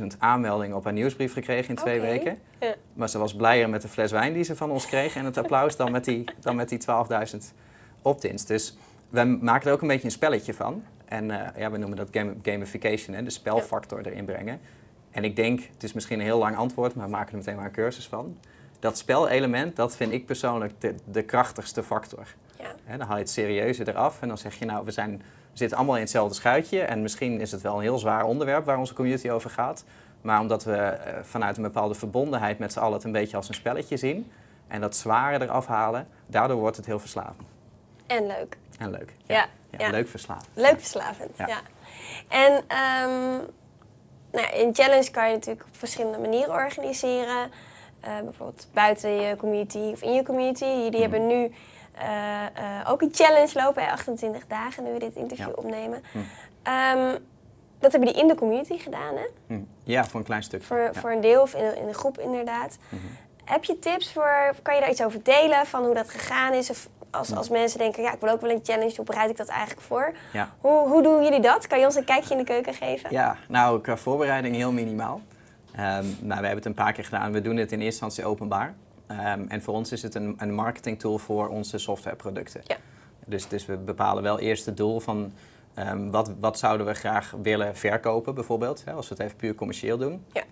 12.000 0.00 0.06
aanmeldingen 0.18 0.76
op 0.76 0.84
haar 0.84 0.92
nieuwsbrief 0.92 1.32
gekregen 1.32 1.68
in 1.68 1.76
twee 1.76 2.00
weken. 2.00 2.38
Ja. 2.60 2.74
Maar 2.92 3.08
ze 3.08 3.18
was 3.18 3.34
blijer 3.34 3.68
met 3.68 3.82
de 3.82 3.88
fles 3.88 4.10
wijn 4.10 4.32
die 4.32 4.44
ze 4.44 4.56
van 4.56 4.70
ons 4.70 4.86
kreeg 4.86 5.16
en 5.16 5.24
het 5.24 5.38
applaus 5.38 5.76
dan 5.76 5.92
met 5.92 6.04
die, 6.04 6.24
dan 6.40 6.56
met 6.56 6.68
die 6.68 6.80
12.000 6.80 7.36
opt-ins. 8.02 8.44
Dus 8.44 8.76
we 9.14 9.38
maken 9.40 9.66
er 9.66 9.72
ook 9.72 9.82
een 9.82 9.88
beetje 9.88 10.04
een 10.04 10.10
spelletje 10.10 10.54
van. 10.54 10.82
En 11.04 11.30
uh, 11.30 11.40
ja, 11.56 11.70
we 11.70 11.78
noemen 11.78 11.96
dat 11.96 12.08
game, 12.10 12.34
gamification, 12.42 13.16
hè, 13.16 13.22
de 13.22 13.30
spelfactor 13.30 14.06
erin 14.06 14.24
brengen. 14.24 14.60
En 15.10 15.24
ik 15.24 15.36
denk, 15.36 15.60
het 15.72 15.82
is 15.82 15.92
misschien 15.92 16.18
een 16.18 16.24
heel 16.24 16.38
lang 16.38 16.56
antwoord, 16.56 16.94
maar 16.94 17.04
we 17.04 17.10
maken 17.10 17.30
er 17.30 17.38
meteen 17.38 17.56
maar 17.56 17.64
een 17.64 17.70
cursus 17.70 18.08
van. 18.08 18.36
Dat 18.78 18.98
spelelement, 18.98 19.76
dat 19.76 19.96
vind 19.96 20.12
ik 20.12 20.26
persoonlijk 20.26 20.72
de, 20.78 20.94
de 21.04 21.22
krachtigste 21.22 21.82
factor. 21.82 22.26
Ja. 22.58 22.74
Hè, 22.84 22.96
dan 22.96 23.06
haal 23.06 23.16
je 23.16 23.22
het 23.22 23.30
serieuze 23.30 23.88
eraf 23.88 24.22
en 24.22 24.28
dan 24.28 24.38
zeg 24.38 24.54
je, 24.54 24.64
nou, 24.64 24.84
we, 24.84 24.90
zijn, 24.90 25.16
we 25.52 25.58
zitten 25.58 25.76
allemaal 25.76 25.94
in 25.94 26.00
hetzelfde 26.00 26.34
schuitje. 26.34 26.80
En 26.80 27.02
misschien 27.02 27.40
is 27.40 27.52
het 27.52 27.60
wel 27.60 27.74
een 27.74 27.82
heel 27.82 27.98
zwaar 27.98 28.24
onderwerp 28.24 28.64
waar 28.64 28.78
onze 28.78 28.94
community 28.94 29.30
over 29.30 29.50
gaat. 29.50 29.84
Maar 30.20 30.40
omdat 30.40 30.64
we 30.64 30.72
uh, 30.76 31.22
vanuit 31.22 31.56
een 31.56 31.62
bepaalde 31.62 31.94
verbondenheid 31.94 32.58
met 32.58 32.72
z'n 32.72 32.78
allen 32.78 32.94
het 32.94 33.04
een 33.04 33.12
beetje 33.12 33.36
als 33.36 33.48
een 33.48 33.54
spelletje 33.54 33.96
zien. 33.96 34.30
En 34.68 34.80
dat 34.80 34.96
zware 34.96 35.44
eraf 35.44 35.66
halen, 35.66 36.06
daardoor 36.26 36.56
wordt 36.56 36.76
het 36.76 36.86
heel 36.86 36.98
verslavend. 36.98 37.48
En 38.06 38.26
leuk. 38.26 38.56
En 38.78 38.90
leuk. 38.90 39.12
Ja, 39.26 39.46
ja. 39.78 39.90
Leuk 39.90 40.08
verslavend. 40.08 40.46
Leuk 40.54 40.78
verslavend, 40.78 41.36
ja. 41.36 41.60
En 42.28 42.52
um, 42.52 43.46
nou, 44.32 44.46
in 44.54 44.74
challenge 44.74 45.10
kan 45.10 45.28
je 45.28 45.34
natuurlijk 45.34 45.66
op 45.66 45.76
verschillende 45.76 46.18
manieren 46.18 46.54
organiseren. 46.54 47.50
Uh, 48.04 48.20
bijvoorbeeld 48.24 48.68
buiten 48.72 49.10
je 49.10 49.36
community 49.36 49.78
of 49.78 50.02
in 50.02 50.12
je 50.12 50.22
community. 50.22 50.64
Jullie 50.64 50.90
Mhm. 50.90 51.00
hebben 51.00 51.26
nu 51.26 51.34
uh, 51.98 52.42
uh, 52.58 52.90
ook 52.90 53.02
een 53.02 53.10
challenge 53.12 53.50
lopen, 53.54 53.82
hè, 53.84 53.90
28 53.90 54.46
dagen, 54.46 54.84
nu 54.84 54.92
we 54.92 54.98
dit 54.98 55.14
interview 55.14 55.46
Ja. 55.48 55.52
opnemen. 55.54 56.02
Hm. 56.12 56.18
Um, 56.98 57.18
dat 57.78 57.92
hebben 57.92 58.12
die 58.12 58.22
in 58.22 58.28
de 58.28 58.34
community 58.34 58.78
gedaan, 58.78 59.14
hè? 59.16 59.26
Hm. 59.46 59.60
Ja, 59.84 60.04
voor 60.04 60.20
een 60.20 60.26
klein 60.26 60.42
stuk. 60.42 60.62
Voor, 60.62 60.78
ja. 60.78 60.92
voor 60.92 61.10
een 61.10 61.20
deel 61.20 61.42
of 61.42 61.54
in 61.54 61.64
een, 61.64 61.76
in 61.76 61.88
een 61.88 61.94
groep 61.94 62.18
inderdaad. 62.18 62.76
Mhm. 62.88 63.02
Heb 63.44 63.64
je 63.64 63.78
tips 63.78 64.12
voor, 64.12 64.54
kan 64.62 64.74
je 64.74 64.80
daar 64.80 64.90
iets 64.90 65.02
over 65.02 65.22
delen 65.22 65.66
van 65.66 65.84
hoe 65.84 65.94
dat 65.94 66.10
gegaan 66.10 66.52
is? 66.52 66.70
Of 66.70 66.88
als, 67.14 67.34
als 67.34 67.48
mensen 67.48 67.78
denken, 67.78 68.02
ja, 68.02 68.12
ik 68.12 68.20
wil 68.20 68.30
ook 68.30 68.40
wel 68.40 68.50
een 68.50 68.60
challenge, 68.62 68.92
hoe 68.96 69.04
bereid 69.04 69.30
ik 69.30 69.36
dat 69.36 69.48
eigenlijk 69.48 69.80
voor? 69.80 70.12
Ja. 70.32 70.54
Hoe, 70.60 70.88
hoe 70.88 71.02
doen 71.02 71.22
jullie 71.22 71.40
dat? 71.40 71.66
Kan 71.66 71.78
je 71.78 71.84
ons 71.84 71.94
een 71.94 72.04
kijkje 72.04 72.30
in 72.30 72.38
de 72.38 72.44
keuken 72.44 72.74
geven? 72.74 73.10
Ja, 73.10 73.36
nou, 73.48 73.80
qua 73.80 73.96
voorbereiding 73.96 74.56
heel 74.56 74.72
minimaal. 74.72 75.20
Um, 75.72 75.80
nou, 75.80 76.06
we 76.20 76.34
hebben 76.34 76.54
het 76.54 76.64
een 76.64 76.74
paar 76.74 76.92
keer 76.92 77.04
gedaan. 77.04 77.32
We 77.32 77.40
doen 77.40 77.56
het 77.56 77.72
in 77.72 77.80
eerste 77.80 78.04
instantie 78.04 78.24
openbaar. 78.24 78.74
Um, 79.08 79.48
en 79.48 79.62
voor 79.62 79.74
ons 79.74 79.92
is 79.92 80.02
het 80.02 80.14
een, 80.14 80.34
een 80.38 80.54
marketing 80.54 80.98
tool 80.98 81.18
voor 81.18 81.48
onze 81.48 81.78
softwareproducten. 81.78 82.60
Ja. 82.64 82.76
Dus, 83.26 83.48
dus 83.48 83.66
we 83.66 83.76
bepalen 83.76 84.22
wel 84.22 84.38
eerst 84.38 84.66
het 84.66 84.76
doel 84.76 85.00
van 85.00 85.32
um, 85.78 86.10
wat, 86.10 86.32
wat 86.40 86.58
zouden 86.58 86.86
we 86.86 86.94
graag 86.94 87.34
willen 87.42 87.76
verkopen, 87.76 88.34
bijvoorbeeld. 88.34 88.84
Hè, 88.84 88.92
als 88.92 89.08
we 89.08 89.14
het 89.14 89.24
even 89.24 89.36
puur 89.36 89.54
commercieel 89.54 89.98
doen. 89.98 90.24
Ja. 90.32 90.42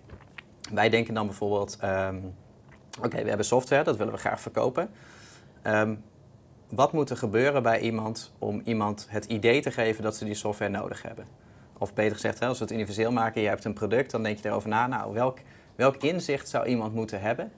Wij 0.71 0.89
denken 0.89 1.13
dan 1.13 1.25
bijvoorbeeld, 1.25 1.77
um, 1.83 2.35
Oké, 3.01 3.21
we 3.21 3.27
hebben 3.27 3.45
software, 3.45 3.83
dat 3.83 3.97
willen 3.97 4.13
we 4.13 4.19
graag 4.19 4.39
verkopen. 4.41 4.89
Ehm, 5.61 5.95
wat 6.75 6.93
moet 6.93 7.09
er 7.09 7.17
gebeuren 7.17 7.63
bij 7.63 7.79
iemand 7.79 8.31
om 8.39 8.61
iemand 8.65 9.07
het 9.09 9.25
idee 9.25 9.61
te 9.61 9.71
geven 9.71 10.03
dat 10.03 10.15
ze 10.15 10.25
die 10.25 10.33
software 10.33 10.71
nodig 10.71 11.01
hebben? 11.01 11.25
Of 11.77 11.93
beter 11.93 12.13
gezegd, 12.13 12.41
als 12.41 12.57
we 12.57 12.63
het 12.63 12.73
universeel 12.73 13.11
maken, 13.11 13.41
je 13.41 13.47
hebt 13.47 13.65
een 13.65 13.73
product, 13.73 14.11
dan 14.11 14.23
denk 14.23 14.37
je 14.37 14.47
erover 14.47 14.69
na, 14.69 14.87
nou, 14.87 15.13
welk, 15.13 15.37
welk 15.75 15.95
inzicht 15.95 16.49
zou 16.49 16.65
iemand 16.65 16.93
moeten 16.93 17.21
hebben? 17.21 17.51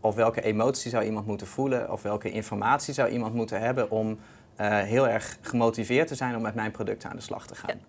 Of 0.00 0.14
welke 0.14 0.42
emotie 0.42 0.90
zou 0.90 1.04
iemand 1.04 1.26
moeten 1.26 1.46
voelen? 1.46 1.92
Of 1.92 2.02
welke 2.02 2.30
informatie 2.30 2.94
zou 2.94 3.08
iemand 3.08 3.34
moeten 3.34 3.60
hebben 3.60 3.90
om 3.90 4.18
eh, 4.56 4.78
heel 4.78 5.08
erg 5.08 5.38
gemotiveerd 5.40 6.08
te 6.08 6.14
zijn 6.14 6.36
om 6.36 6.42
met 6.42 6.54
mijn 6.54 6.70
product 6.70 7.04
aan 7.04 7.16
de 7.16 7.22
slag 7.22 7.46
te 7.46 7.54
gaan? 7.54 7.80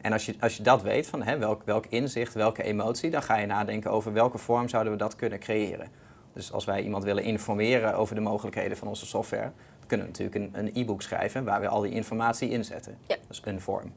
En 0.00 0.12
als 0.12 0.26
je, 0.26 0.34
als 0.40 0.56
je 0.56 0.62
dat 0.62 0.82
weet, 0.82 1.06
van 1.06 1.22
hè, 1.22 1.38
welk, 1.38 1.62
welk 1.64 1.86
inzicht, 1.86 2.34
welke 2.34 2.62
emotie, 2.62 3.10
dan 3.10 3.22
ga 3.22 3.36
je 3.36 3.46
nadenken 3.46 3.90
over 3.90 4.12
welke 4.12 4.38
vorm 4.38 4.68
zouden 4.68 4.92
we 4.92 4.98
dat 4.98 5.16
kunnen 5.16 5.38
creëren. 5.38 5.88
Dus 6.34 6.52
als 6.52 6.64
wij 6.64 6.82
iemand 6.82 7.04
willen 7.04 7.22
informeren 7.22 7.96
over 7.96 8.14
de 8.14 8.20
mogelijkheden 8.20 8.76
van 8.76 8.88
onze 8.88 9.06
software, 9.06 9.50
dan 9.78 9.86
kunnen 9.86 10.06
we 10.06 10.12
natuurlijk 10.12 10.54
een, 10.56 10.70
e-book 10.74 11.02
schrijven 11.02 11.44
waar 11.44 11.60
we 11.60 11.68
al 11.68 11.80
die 11.80 11.92
informatie 11.92 12.50
inzetten. 12.50 12.96
Ja. 13.06 13.16
Dat 13.16 13.30
is 13.30 13.42
een 13.44 13.60
vorm. 13.60 13.92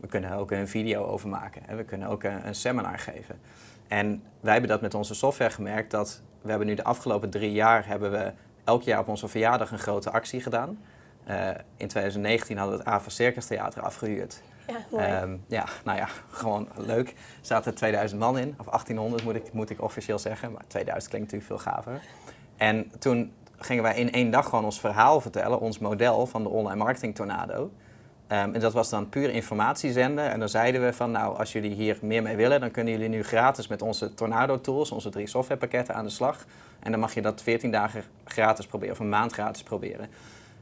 We 0.00 0.06
kunnen 0.06 0.32
ook 0.32 0.50
een 0.50 0.68
video 0.68 1.04
over 1.04 1.28
maken. 1.28 1.62
Hè. 1.66 1.76
We 1.76 1.84
kunnen 1.84 2.08
ook 2.08 2.22
een, 2.22 2.46
een 2.46 2.54
seminar 2.54 2.98
geven. 2.98 3.40
En 3.88 4.22
wij 4.40 4.52
hebben 4.52 4.70
dat 4.70 4.80
met 4.80 4.94
onze 4.94 5.14
software 5.14 5.50
gemerkt 5.50 5.90
dat 5.90 6.22
we 6.42 6.48
hebben 6.48 6.66
nu 6.66 6.74
de 6.74 6.84
afgelopen 6.84 7.30
drie 7.30 7.52
jaar 7.52 7.86
hebben 7.86 8.10
we 8.10 8.32
elk 8.64 8.82
jaar 8.82 9.00
op 9.00 9.08
onze 9.08 9.28
verjaardag 9.28 9.70
een 9.70 9.78
grote 9.78 10.10
actie 10.10 10.40
gedaan. 10.40 10.78
Uh, 11.28 11.48
in 11.76 11.88
2019 11.88 12.56
hadden 12.56 12.76
we 12.76 12.82
het 12.82 12.92
Ava 12.92 13.10
Circus 13.10 13.46
Theater 13.46 13.82
afgehuurd. 13.82 14.42
Ja, 14.68 14.84
mooi. 14.90 15.12
Um, 15.12 15.44
ja, 15.46 15.64
nou 15.84 15.98
ja, 15.98 16.08
gewoon 16.30 16.68
leuk. 16.76 17.08
Er 17.08 17.14
zaten 17.40 17.74
2000 17.74 18.20
man 18.20 18.38
in, 18.38 18.54
of 18.58 18.66
1800 18.66 19.24
moet 19.24 19.34
ik, 19.34 19.52
moet 19.52 19.70
ik 19.70 19.82
officieel 19.82 20.18
zeggen, 20.18 20.52
maar 20.52 20.64
2000 20.66 21.12
klinkt 21.12 21.32
natuurlijk 21.32 21.62
veel 21.62 21.72
gaver. 21.72 22.02
En 22.56 22.92
toen 22.98 23.32
gingen 23.58 23.82
wij 23.82 23.96
in 23.96 24.12
één 24.12 24.30
dag 24.30 24.48
gewoon 24.48 24.64
ons 24.64 24.80
verhaal 24.80 25.20
vertellen, 25.20 25.60
ons 25.60 25.78
model 25.78 26.26
van 26.26 26.42
de 26.42 26.48
online 26.48 26.76
marketing 26.76 27.14
tornado. 27.14 27.70
Um, 28.32 28.54
en 28.54 28.60
dat 28.60 28.72
was 28.72 28.90
dan 28.90 29.08
puur 29.08 29.30
informatie 29.30 29.92
zenden. 29.92 30.30
En 30.30 30.38
dan 30.38 30.48
zeiden 30.48 30.84
we 30.84 30.92
van, 30.92 31.10
nou, 31.10 31.38
als 31.38 31.52
jullie 31.52 31.74
hier 31.74 31.98
meer 32.02 32.22
mee 32.22 32.36
willen, 32.36 32.60
dan 32.60 32.70
kunnen 32.70 32.92
jullie 32.92 33.08
nu 33.08 33.22
gratis 33.22 33.66
met 33.66 33.82
onze 33.82 34.14
Tornado 34.14 34.60
tools, 34.60 34.90
onze 34.90 35.10
drie 35.10 35.26
softwarepakketten 35.26 35.94
aan 35.94 36.04
de 36.04 36.10
slag. 36.10 36.44
En 36.80 36.90
dan 36.90 37.00
mag 37.00 37.14
je 37.14 37.22
dat 37.22 37.42
14 37.42 37.70
dagen 37.70 38.02
gratis 38.24 38.66
proberen, 38.66 38.94
of 38.94 39.00
een 39.00 39.08
maand 39.08 39.32
gratis 39.32 39.62
proberen. 39.62 40.08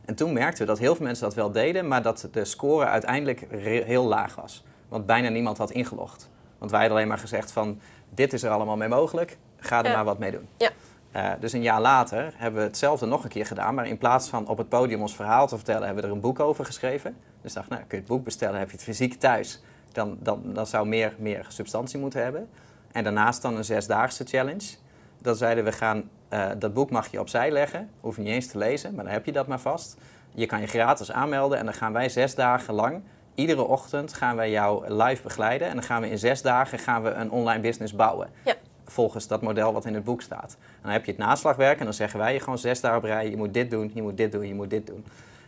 En 0.07 0.15
toen 0.15 0.33
merkten 0.33 0.61
we 0.61 0.67
dat 0.67 0.79
heel 0.79 0.95
veel 0.95 1.05
mensen 1.05 1.25
dat 1.25 1.35
wel 1.35 1.53
deden, 1.53 1.89
maar 1.89 2.03
dat 2.03 2.29
de 2.33 2.45
score 2.45 2.85
uiteindelijk 2.87 3.47
heel 3.87 4.05
laag 4.05 4.35
was. 4.35 4.65
Want 4.89 5.07
bijna 5.07 5.29
niemand 5.29 5.59
had 5.59 5.71
ingelogd. 5.71 6.29
Want 6.59 6.71
wij 6.71 6.81
hadden 6.81 6.97
alleen 6.99 7.09
maar 7.11 7.19
gezegd 7.19 7.53
van, 7.53 7.81
dit 8.11 8.33
is 8.33 8.43
er 8.43 8.51
allemaal 8.51 8.77
mee 8.77 8.89
mogelijk, 8.89 9.37
ga 9.59 9.79
er 9.79 9.91
Ja. 9.91 9.95
maar 9.95 10.05
wat 10.05 10.19
mee 10.19 10.31
doen. 10.31 10.49
Ja. 10.57 10.71
Uh, 11.17 11.31
dus 11.41 11.53
een 11.53 11.63
jaar 11.63 11.81
later 11.81 12.33
hebben 12.37 12.61
we 12.61 12.67
hetzelfde 12.67 13.07
nog 13.07 13.25
een 13.25 13.31
keer 13.31 13.47
gedaan, 13.47 13.75
maar 13.75 13.87
in 13.87 13.99
plaats 13.99 14.29
van 14.29 14.49
op 14.49 14.59
het 14.59 14.69
podium 14.69 15.01
ons 15.01 15.17
verhaal 15.17 15.47
te 15.47 15.57
vertellen, 15.57 15.85
hebben 15.85 16.03
we 16.03 16.09
er 16.09 16.15
een 16.15 16.21
boek 16.23 16.41
over 16.41 16.65
geschreven. 16.65 17.17
Dus 17.43 17.53
dacht, 17.53 17.69
nou, 17.69 17.81
kun 17.81 17.89
je 17.91 17.97
het 17.97 18.07
boek 18.07 18.25
bestellen, 18.25 18.59
heb 18.59 18.71
je 18.71 18.75
het 18.77 18.85
fysiek 18.85 19.15
thuis. 19.15 19.63
Dan, 19.93 20.17
dan, 20.21 20.43
dan 20.45 20.67
zou 20.67 20.87
meer, 20.87 21.15
meer 21.19 21.45
substantie 21.49 21.99
moeten 21.99 22.23
hebben. 22.23 22.49
En 22.93 23.05
daarnaast 23.05 23.43
dan 23.43 23.57
een 23.57 23.65
zesdaagse 23.65 24.25
challenge. 24.25 24.75
Dan 25.23 25.37
zeiden 25.37 25.65
we 25.65 25.73
gaan, 25.73 26.11
uh, 26.31 26.47
dat 26.59 26.75
boek 26.75 26.91
mag 26.91 27.11
je 27.11 27.21
opzij 27.21 27.51
leggen, 27.51 27.91
hoef 28.01 28.17
je 28.17 28.23
niet 28.23 28.33
eens 28.33 28.47
te 28.47 28.59
lezen, 28.59 28.95
maar 28.95 29.05
dan 29.05 29.13
heb 29.13 29.25
je 29.25 29.33
dat 29.33 29.47
maar 29.47 29.61
vast. 29.61 29.97
Je 30.35 30.47
kan 30.47 30.61
je 30.61 30.67
gratis 30.67 31.13
aanmelden 31.13 31.59
en 31.59 31.65
dan 31.65 31.75
gaan 31.75 31.93
wij 31.93 32.09
zes 32.09 32.35
dagen 32.35 32.75
lang, 32.75 33.03
iedere 33.35 33.63
ochtend 33.63 34.15
gaan 34.15 34.37
wij 34.37 34.51
jou 34.51 34.93
live 34.93 35.23
begeleiden. 35.23 35.69
En 35.69 35.75
dan 35.75 35.83
gaan 35.83 36.03
we 36.03 36.11
in 36.11 36.19
zes 36.19 36.43
dagen 36.43 36.79
gaan 36.79 37.03
we 37.03 37.11
een 37.11 37.31
online 37.31 37.61
business 37.61 37.95
bouwen. 37.95 38.29
Ja. 38.45 38.55
Volgens 38.85 39.27
dat 39.27 39.43
model 39.43 39.73
wat 39.73 39.85
in 39.85 39.95
het 39.95 40.05
boek 40.05 40.23
staat. 40.23 40.57
En 40.61 40.83
dan 40.83 40.93
heb 40.93 41.05
je 41.05 41.11
het 41.11 41.21
naslagwerk 41.21 41.79
en 41.79 41.85
dan 41.85 41.95
zeggen 41.95 42.19
wij 42.19 42.33
je 42.33 42.41
gewoon 42.41 42.59
zes 42.59 42.81
dagen 42.81 42.99
op 42.99 43.05
rij, 43.05 43.31
je 43.31 43.37
moet 43.37 43.55
dit 43.55 43.71
doen, 43.71 43.91
je 43.95 44.03
moet 44.03 44.17
dit 44.17 44.33
doen, 44.33 44.47
je 44.47 44.55
moet 44.55 44.71
dit 44.71 44.87
doen. 44.87 45.05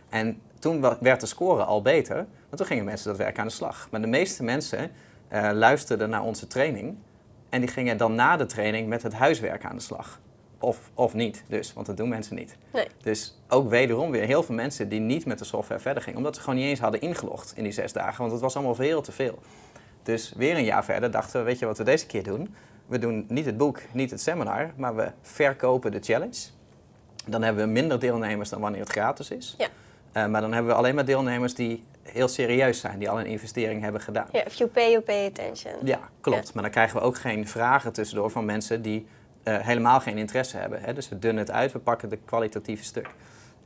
En 0.09 0.41
toen 0.59 0.81
werd 0.99 1.19
de 1.19 1.25
score 1.25 1.63
al 1.63 1.81
beter, 1.81 2.15
want 2.15 2.57
toen 2.57 2.65
gingen 2.65 2.85
mensen 2.85 3.07
dat 3.07 3.17
werk 3.17 3.39
aan 3.39 3.47
de 3.47 3.53
slag. 3.53 3.87
Maar 3.91 4.01
de 4.01 4.07
meeste 4.07 4.43
mensen 4.43 4.91
eh, 5.27 5.49
luisterden 5.53 6.09
naar 6.09 6.23
onze 6.23 6.47
training 6.47 6.97
en 7.49 7.59
die 7.59 7.69
gingen 7.69 7.97
dan 7.97 8.15
na 8.15 8.37
de 8.37 8.45
training 8.45 8.87
met 8.87 9.03
het 9.03 9.13
huiswerk 9.13 9.65
aan 9.65 9.75
de 9.75 9.81
slag. 9.81 10.19
Of, 10.59 10.91
of 10.93 11.13
niet, 11.13 11.43
dus, 11.47 11.73
want 11.73 11.85
dat 11.85 11.97
doen 11.97 12.09
mensen 12.09 12.35
niet. 12.35 12.55
Nee. 12.73 12.87
Dus 13.01 13.39
ook 13.49 13.69
wederom 13.69 14.11
weer 14.11 14.25
heel 14.25 14.43
veel 14.43 14.55
mensen 14.55 14.89
die 14.89 14.99
niet 14.99 15.25
met 15.25 15.39
de 15.39 15.45
software 15.45 15.81
verder 15.81 16.03
gingen, 16.03 16.17
omdat 16.17 16.35
ze 16.35 16.41
gewoon 16.41 16.55
niet 16.55 16.67
eens 16.67 16.79
hadden 16.79 17.01
ingelogd 17.01 17.53
in 17.55 17.63
die 17.63 17.71
zes 17.71 17.93
dagen, 17.93 18.19
want 18.19 18.31
het 18.31 18.41
was 18.41 18.55
allemaal 18.55 18.75
veel 18.75 19.01
te 19.01 19.11
veel. 19.11 19.39
Dus 20.03 20.33
weer 20.35 20.55
een 20.55 20.63
jaar 20.63 20.85
verder 20.85 21.11
dachten 21.11 21.39
we, 21.39 21.45
weet 21.45 21.59
je 21.59 21.65
wat 21.65 21.77
we 21.77 21.83
deze 21.83 22.05
keer 22.05 22.23
doen? 22.23 22.55
We 22.85 22.99
doen 22.99 23.25
niet 23.27 23.45
het 23.45 23.57
boek, 23.57 23.81
niet 23.91 24.11
het 24.11 24.21
seminar, 24.21 24.71
maar 24.75 24.95
we 24.95 25.11
verkopen 25.21 25.91
de 25.91 25.99
challenge. 26.01 26.47
Dan 27.25 27.41
hebben 27.41 27.63
we 27.65 27.69
minder 27.71 27.99
deelnemers 27.99 28.49
dan 28.49 28.59
wanneer 28.59 28.81
het 28.81 28.89
gratis 28.89 29.29
is. 29.31 29.55
Ja. 29.57 29.67
Uh, 30.13 30.31
maar 30.31 30.41
dan 30.41 30.53
hebben 30.53 30.71
we 30.71 30.77
alleen 30.77 30.95
maar 30.95 31.05
deelnemers 31.05 31.55
die 31.55 31.83
heel 32.01 32.27
serieus 32.27 32.79
zijn, 32.79 32.99
die 32.99 33.09
al 33.09 33.19
een 33.19 33.25
investering 33.25 33.81
hebben 33.81 34.01
gedaan. 34.01 34.27
Ja, 34.31 34.45
if 34.45 34.53
you 34.53 34.69
pay, 34.69 34.91
you 34.91 35.01
pay 35.01 35.25
attention. 35.25 35.73
Ja, 35.83 35.99
klopt. 36.21 36.45
Ja. 36.45 36.51
Maar 36.53 36.63
dan 36.63 36.71
krijgen 36.71 36.99
we 36.99 37.03
ook 37.03 37.17
geen 37.17 37.47
vragen 37.47 37.93
tussendoor 37.93 38.29
van 38.29 38.45
mensen 38.45 38.81
die 38.81 39.07
uh, 39.49 39.57
helemaal 39.57 39.99
geen 39.99 40.17
interesse 40.17 40.57
hebben. 40.57 40.81
Hè? 40.81 40.93
Dus 40.93 41.09
we 41.09 41.19
dunnen 41.19 41.43
het 41.43 41.51
uit, 41.51 41.71
we 41.71 41.79
pakken 41.79 42.09
de 42.09 42.17
kwalitatieve 42.17 42.83
stuk. 42.83 43.09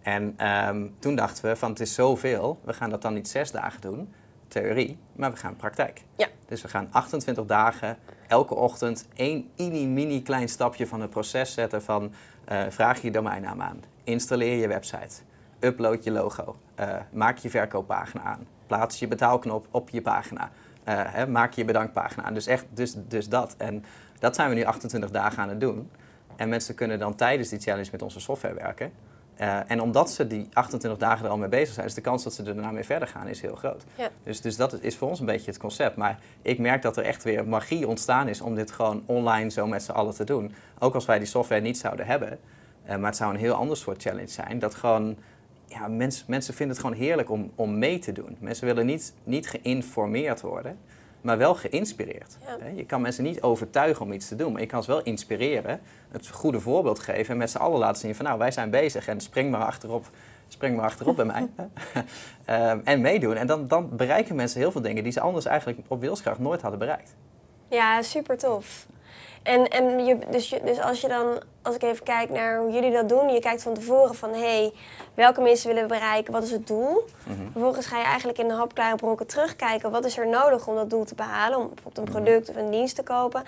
En 0.02 0.48
um, 0.68 0.96
toen 1.00 1.16
dachten 1.16 1.50
we 1.50 1.56
van 1.56 1.70
het 1.70 1.80
is 1.80 1.94
zoveel, 1.94 2.60
we 2.64 2.74
gaan 2.74 2.90
dat 2.90 3.02
dan 3.02 3.14
niet 3.14 3.28
zes 3.28 3.52
dagen 3.52 3.82
doen, 3.82 4.14
theorie, 4.48 4.98
maar 5.16 5.32
we 5.32 5.38
gaan 5.38 5.56
praktijk. 5.56 6.02
Ja. 6.16 6.28
Dus 6.46 6.62
we 6.62 6.68
gaan 6.68 6.88
28 6.92 7.46
dagen, 7.46 7.98
elke 8.28 8.56
ochtend 8.56 9.08
één 9.14 9.50
mini-mini 9.58 10.22
klein 10.22 10.50
stapje 10.50 10.88
van 10.88 11.02
het 11.02 11.10
proces 11.10 11.54
zetten 11.54 11.84
van 11.84 12.14
uh, 12.52 12.62
vraag 12.70 13.02
je 13.02 13.12
domeinnaam 13.12 13.62
aan, 13.62 13.84
installeer 14.04 14.58
je 14.58 14.68
website, 14.68 15.22
upload 15.60 16.04
je 16.04 16.12
logo, 16.12 16.56
uh, 16.80 16.96
maak 17.12 17.38
je 17.38 17.50
verkooppagina 17.50 18.24
aan, 18.24 18.48
plaats 18.68 19.00
je 19.00 19.08
betaalknop 19.08 19.68
op 19.72 19.90
je 19.90 20.02
pagina, 20.02 20.52
hè, 20.84 21.28
maak 21.28 21.54
je 21.54 21.66
bedankpagina 21.66 22.24
aan. 22.24 22.34
Dus 22.34 22.48
echt, 22.48 22.66
dus, 22.70 22.96
dus 23.08 23.30
dat. 23.30 23.56
En 23.58 23.86
dat 24.24 24.36
zijn 24.36 24.50
we 24.50 24.56
nu 24.56 24.64
28 24.64 25.12
dagen 25.12 25.44
aan 25.44 25.50
het 25.50 25.60
doen. 25.60 25.90
En 26.36 26.50
mensen 26.50 26.76
kunnen 26.76 27.00
dan 27.00 27.16
tijdens 27.16 27.50
die 27.50 27.60
challenge 27.60 27.90
met 27.92 28.02
onze 28.02 28.20
software 28.20 28.54
werken. 28.54 28.92
Uh, 29.42 29.72
en 29.72 29.82
omdat 29.82 30.12
ze 30.12 30.28
die 30.28 30.50
28 30.54 31.00
dagen 31.00 31.26
er 31.26 31.32
al 31.32 31.38
mee 31.38 31.50
bezig 31.50 31.74
zijn, 31.74 31.86
is 31.86 31.94
de 31.94 32.02
kans 32.02 32.24
dat 32.24 32.34
ze 32.34 32.44
er 32.44 32.54
daarna 32.54 32.72
mee 32.72 32.84
verder 32.84 33.08
gaan 33.08 33.28
is 33.28 33.42
heel 33.42 33.56
groot. 33.56 33.84
Ja. 33.96 34.10
Dus, 34.24 34.42
dus 34.42 34.56
dat 34.56 34.82
is 34.82 34.96
voor 34.96 35.10
ons 35.10 35.20
een 35.20 35.26
beetje 35.26 35.52
het 35.52 35.60
concept. 35.60 35.96
Maar 35.96 36.20
ik 36.42 36.60
merk 36.60 36.82
dat 36.82 36.98
er 36.98 37.04
echt 37.04 37.24
weer 37.24 37.48
magie 37.48 37.88
ontstaan 37.88 38.28
is 38.28 38.42
om 38.42 38.56
dit 38.56 38.72
gewoon 38.72 39.04
online 39.06 39.50
zo 39.50 39.68
met 39.68 39.84
z'n 39.84 39.92
allen 39.92 40.14
te 40.14 40.24
doen. 40.24 40.54
Ook 40.80 40.94
als 40.94 41.06
wij 41.06 41.18
die 41.18 41.28
software 41.28 41.62
niet 41.62 41.78
zouden 41.78 42.06
hebben. 42.06 42.40
Uh, 42.86 42.96
maar 42.96 43.10
het 43.10 43.16
zou 43.16 43.34
een 43.34 43.40
heel 43.40 43.54
ander 43.54 43.78
soort 43.78 44.02
challenge 44.02 44.28
zijn. 44.28 44.60
Dat 44.60 44.76
gewoon, 44.76 45.18
ja, 45.66 45.88
mens, 45.88 46.26
mensen 46.26 46.54
vinden 46.54 46.76
het 46.76 46.86
gewoon 46.86 47.02
heerlijk 47.02 47.30
om, 47.30 47.52
om 47.56 47.78
mee 47.78 48.00
te 48.00 48.12
doen. 48.12 48.38
Mensen 48.40 48.66
willen 48.66 48.86
niet, 48.86 49.14
niet 49.24 49.48
geïnformeerd 49.48 50.42
worden, 50.42 50.78
maar 51.24 51.38
wel 51.38 51.56
geïnspireerd. 51.56 52.38
Ja. 52.46 52.68
Je 52.76 52.86
kan 52.86 53.02
mensen 53.02 53.24
niet 53.24 53.42
overtuigen 53.42 54.06
om 54.06 54.12
iets 54.12 54.28
te 54.28 54.36
doen, 54.36 54.52
maar 54.52 54.62
je 54.62 54.68
kan 54.68 54.84
ze 54.84 54.92
wel 54.92 55.04
inspireren, 55.04 55.82
het 56.12 56.30
goede 56.30 56.60
voorbeeld 56.60 57.00
geven 57.00 57.32
en 57.32 57.38
met 57.38 57.52
z'n 57.52 57.58
allen 57.58 57.80
laten 57.80 58.02
zien 58.02 58.16
van 58.16 58.26
nou, 58.26 58.38
wij 58.38 58.52
zijn 58.52 58.70
bezig 58.70 59.08
en 59.08 59.22
spring 59.22 59.52
maar 59.52 59.66
achterop, 59.66 60.10
spring 60.48 60.76
maar 60.76 60.86
achterop 60.86 61.16
bij 61.16 61.26
mij. 61.26 61.50
um, 62.72 62.82
en 62.94 63.02
meedoen. 63.02 63.36
En 63.36 63.48
dan, 63.48 63.68
dan 63.68 63.96
bereiken 63.96 64.36
mensen 64.36 64.60
heel 64.60 64.72
veel 64.72 64.82
dingen 64.82 65.04
die 65.04 65.12
ze 65.12 65.20
anders 65.20 65.46
eigenlijk 65.46 65.80
op 65.88 66.00
wilskracht 66.00 66.40
nooit 66.40 66.62
hadden 66.62 66.80
bereikt. 66.80 67.16
Ja, 67.68 68.02
super 68.02 68.38
tof. 68.38 68.86
En, 69.44 69.68
en 69.68 70.06
je, 70.06 70.18
dus, 70.30 70.50
je, 70.50 70.62
dus 70.66 70.80
als 70.80 71.02
je 71.02 71.08
dan, 71.08 71.42
als 71.64 71.76
ik 71.76 71.84
even 71.84 72.04
kijk 72.04 72.30
naar 72.30 72.58
hoe 72.58 72.72
jullie 72.72 72.92
dat 72.92 73.10
doen, 73.10 73.30
je 73.34 73.40
kijkt 73.40 73.64
van 73.64 73.74
tevoren 73.74 74.16
van 74.16 74.30
hé, 74.34 74.40
hey, 74.40 74.74
welke 75.14 75.42
mensen 75.42 75.68
willen 75.68 75.84
we 75.84 75.88
bereiken, 75.90 76.34
wat 76.34 76.44
is 76.44 76.52
het 76.52 76.68
doel? 76.68 77.06
Mhm. 77.24 77.52
Vervolgens 77.52 77.86
ga 77.86 77.98
je 77.98 78.04
eigenlijk 78.06 78.38
in 78.38 78.48
de 78.48 78.54
hapklare 78.54 78.96
brokken 78.96 79.28
terugkijken, 79.28 79.92
wat 79.92 80.06
is 80.06 80.18
er 80.18 80.28
nodig 80.28 80.68
om 80.68 80.76
dat 80.76 80.90
doel 80.90 81.04
te 81.06 81.16
behalen, 81.16 81.58
om 81.60 81.70
bijvoorbeeld 81.74 82.08
een 82.08 82.14
product 82.14 82.50
of 82.50 82.56
een 82.56 82.72
dienst 82.72 82.96
te 82.96 83.04
kopen. 83.04 83.44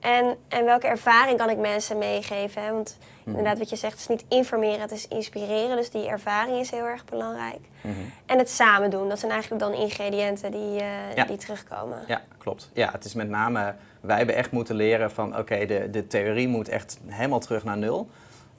En, 0.00 0.36
en 0.48 0.64
welke 0.64 0.86
ervaring 0.86 1.38
kan 1.38 1.50
ik 1.50 1.58
mensen 1.58 1.98
meegeven? 1.98 2.62
Hè? 2.62 2.72
Want 2.72 2.96
inderdaad, 3.24 3.58
wat 3.58 3.70
je 3.70 3.76
zegt, 3.76 3.92
het 3.92 4.00
is 4.00 4.08
niet 4.08 4.24
informeren, 4.28 4.80
het 4.80 4.90
is 4.92 5.08
inspireren. 5.08 5.76
Dus 5.76 5.90
die 5.90 6.08
ervaring 6.08 6.58
is 6.58 6.70
heel 6.70 6.84
erg 6.84 7.04
belangrijk. 7.04 7.60
Mhm. 7.80 7.94
En 8.26 8.38
het 8.38 8.50
samen 8.50 8.90
doen, 8.90 9.08
dat 9.08 9.18
zijn 9.18 9.32
eigenlijk 9.32 9.62
dan 9.62 9.72
ingrediënten 9.72 10.50
die, 10.50 10.80
eh, 10.80 11.14
Ja. 11.14 11.24
die 11.24 11.36
terugkomen. 11.36 11.98
Ja, 12.06 12.20
klopt. 12.38 12.70
Ja, 12.72 12.88
het 12.92 13.04
is 13.04 13.14
met 13.14 13.28
name, 13.28 13.74
wij 14.00 14.16
hebben 14.16 14.34
echt 14.34 14.50
moeten 14.50 14.74
leren 14.74 15.10
van 15.10 15.38
oké, 15.38 15.66
de, 15.66 15.90
de 15.90 16.06
theorie 16.06 16.48
moet 16.48 16.68
echt 16.68 16.98
helemaal 17.06 17.38
terug 17.40 17.53
naar 17.62 17.78
nul. 17.78 18.08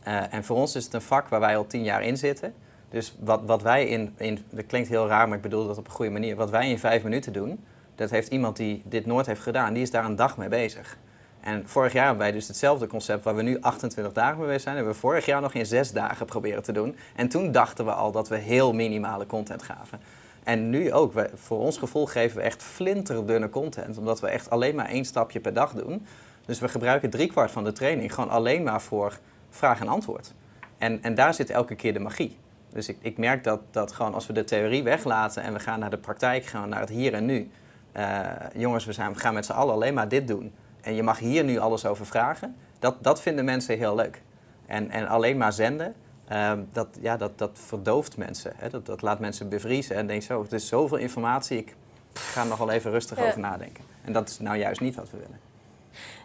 Uh, 0.08 0.34
en 0.34 0.44
voor 0.44 0.58
ons 0.58 0.76
is 0.76 0.84
het 0.84 0.94
een 0.94 1.02
vak 1.02 1.28
waar 1.28 1.40
wij 1.40 1.58
al 1.58 1.68
tien 1.68 1.84
jaar 1.84 2.04
in 2.04 2.18
zitten. 2.18 2.54
Dus 2.90 3.16
wat, 3.20 3.42
wat 3.46 3.62
wij 3.62 3.88
in, 3.88 4.14
in, 4.18 4.46
dat 4.50 4.66
klinkt 4.66 4.90
heel 4.90 5.08
raar, 5.08 5.28
maar 5.28 5.38
ik 5.38 5.44
bedoel 5.44 5.68
dat 5.68 5.78
op 5.78 5.86
een 5.86 5.92
goede 5.92 6.12
manier. 6.12 6.36
Wat 6.36 6.50
wij 6.50 6.70
in 6.70 6.80
vijf 6.80 7.04
minuten 7.04 7.34
doen, 7.34 7.66
dat 7.96 8.10
heeft 8.10 8.28
iemand 8.28 8.58
die 8.58 8.82
dit 8.86 9.06
nooit 9.06 9.26
heeft 9.26 9.42
gedaan, 9.42 9.74
die 9.74 9.82
is 9.82 9.92
daar 9.92 10.06
een 10.06 10.16
dag 10.16 10.38
mee 10.38 10.50
bezig. 10.50 10.98
En 11.40 11.70
vorig 11.70 11.94
jaar 11.94 12.06
hebben 12.06 12.24
wij 12.24 12.32
dus 12.32 12.48
hetzelfde 12.48 12.88
concept 12.88 13.24
waar 13.24 13.36
we 13.36 13.42
nu 13.42 13.62
28 13.62 14.14
dagen 14.14 14.38
mee 14.38 14.48
bezig 14.48 14.62
zijn, 14.62 14.76
hebben 14.76 14.94
we 14.94 15.00
vorig 15.00 15.26
jaar 15.26 15.42
nog 15.42 15.54
in 15.54 15.66
zes 15.66 15.92
dagen 15.92 16.26
proberen 16.26 16.64
te 16.64 16.72
doen. 16.72 16.96
En 17.16 17.28
toen 17.28 17.52
dachten 17.52 17.86
we 17.86 17.92
al 17.92 18.12
dat 18.12 18.28
we 18.28 18.38
heel 18.38 18.74
minimale 18.74 19.26
content 19.26 19.64
gaven. 19.64 20.00
En 20.44 20.70
nu 20.70 20.94
ook, 20.94 21.14
voor 21.34 21.60
ons 21.60 21.78
gevoel 21.78 22.06
geven 22.06 22.38
we 22.38 22.44
echt 22.44 22.64
flinterdunne 22.64 23.50
content, 23.50 23.98
omdat 23.98 24.20
we 24.20 24.28
echt 24.28 24.50
alleen 24.50 24.76
maar 24.76 24.90
één 24.90 25.06
stapje 25.06 25.40
per 25.40 25.54
dag 25.54 25.74
doen. 25.74 26.06
Dus 26.46 26.60
we 26.60 26.68
gebruiken 26.68 27.10
driekwart 27.10 27.52
van 27.52 27.64
de 27.64 27.72
training 27.72 28.14
gewoon 28.14 28.30
alleen 28.30 28.64
maar 28.64 28.82
voor 28.82 29.20
vraag 29.50 29.80
en 29.80 29.88
antwoord. 29.88 30.34
En, 30.78 31.04
en 31.04 31.16
daar 31.16 31.34
zit 31.34 31.50
elke 31.50 31.76
keer 31.76 31.94
de 31.94 32.00
magie. 32.00 32.38
Dus 32.70 32.90
ik, 32.90 32.98
ik 33.02 33.18
merk 33.18 33.44
dat, 33.44 33.62
dat 33.72 33.92
gewoon 33.92 34.14
als 34.14 34.28
we 34.28 34.34
de 34.34 34.44
theorie 34.44 34.84
weglaten 34.84 35.44
en 35.44 35.54
we 35.54 35.60
gaan 35.60 35.80
naar 35.80 35.90
de 35.90 35.98
praktijk, 35.98 36.46
gaan 36.46 36.70
naar 36.70 36.80
het 36.80 36.90
hier 36.90 37.14
en 37.14 37.26
nu. 37.26 37.50
Uh, 37.98 38.30
jongens, 38.54 38.86
we, 38.86 38.94
zijn, 38.94 39.14
we 39.14 39.20
gaan 39.20 39.34
met 39.34 39.46
z'n 39.46 39.52
allen 39.52 39.74
alleen 39.74 39.94
maar 39.94 40.08
dit 40.08 40.28
doen. 40.28 40.54
En 40.82 40.96
je 40.96 41.04
mag 41.04 41.20
hier 41.20 41.44
nu 41.44 41.58
alles 41.58 41.86
over 41.86 42.06
vragen. 42.06 42.56
Dat, 42.80 43.04
dat 43.04 43.22
vinden 43.22 43.46
mensen 43.46 43.78
heel 43.78 43.96
leuk. 43.96 44.22
En, 44.66 44.90
en 44.90 45.08
alleen 45.08 45.38
maar 45.38 45.54
zenden, 45.54 45.94
uh, 46.32 46.54
dat, 46.72 46.88
ja, 47.02 47.18
dat, 47.18 47.38
dat 47.38 47.60
verdooft 47.66 48.18
mensen. 48.18 48.54
Hè? 48.56 48.70
Dat, 48.70 48.86
dat 48.86 49.02
laat 49.02 49.20
mensen 49.20 49.50
bevriezen 49.50 49.96
en 49.96 50.08
denken 50.08 50.26
zo, 50.26 50.42
het 50.42 50.54
is 50.54 50.68
zoveel 50.68 50.98
informatie, 50.98 51.58
ik 51.58 51.76
ga 52.14 52.42
er 52.42 52.48
nog 52.48 52.58
wel 52.58 52.72
even 52.72 52.92
rustig 52.92 53.20
over 53.20 53.40
nadenken. 53.40 53.84
En 54.04 54.14
dat 54.14 54.30
is 54.30 54.40
nou 54.40 54.58
juist 54.58 54.82
niet 54.82 54.96
wat 54.96 55.12
we 55.12 55.18
willen. 55.18 55.45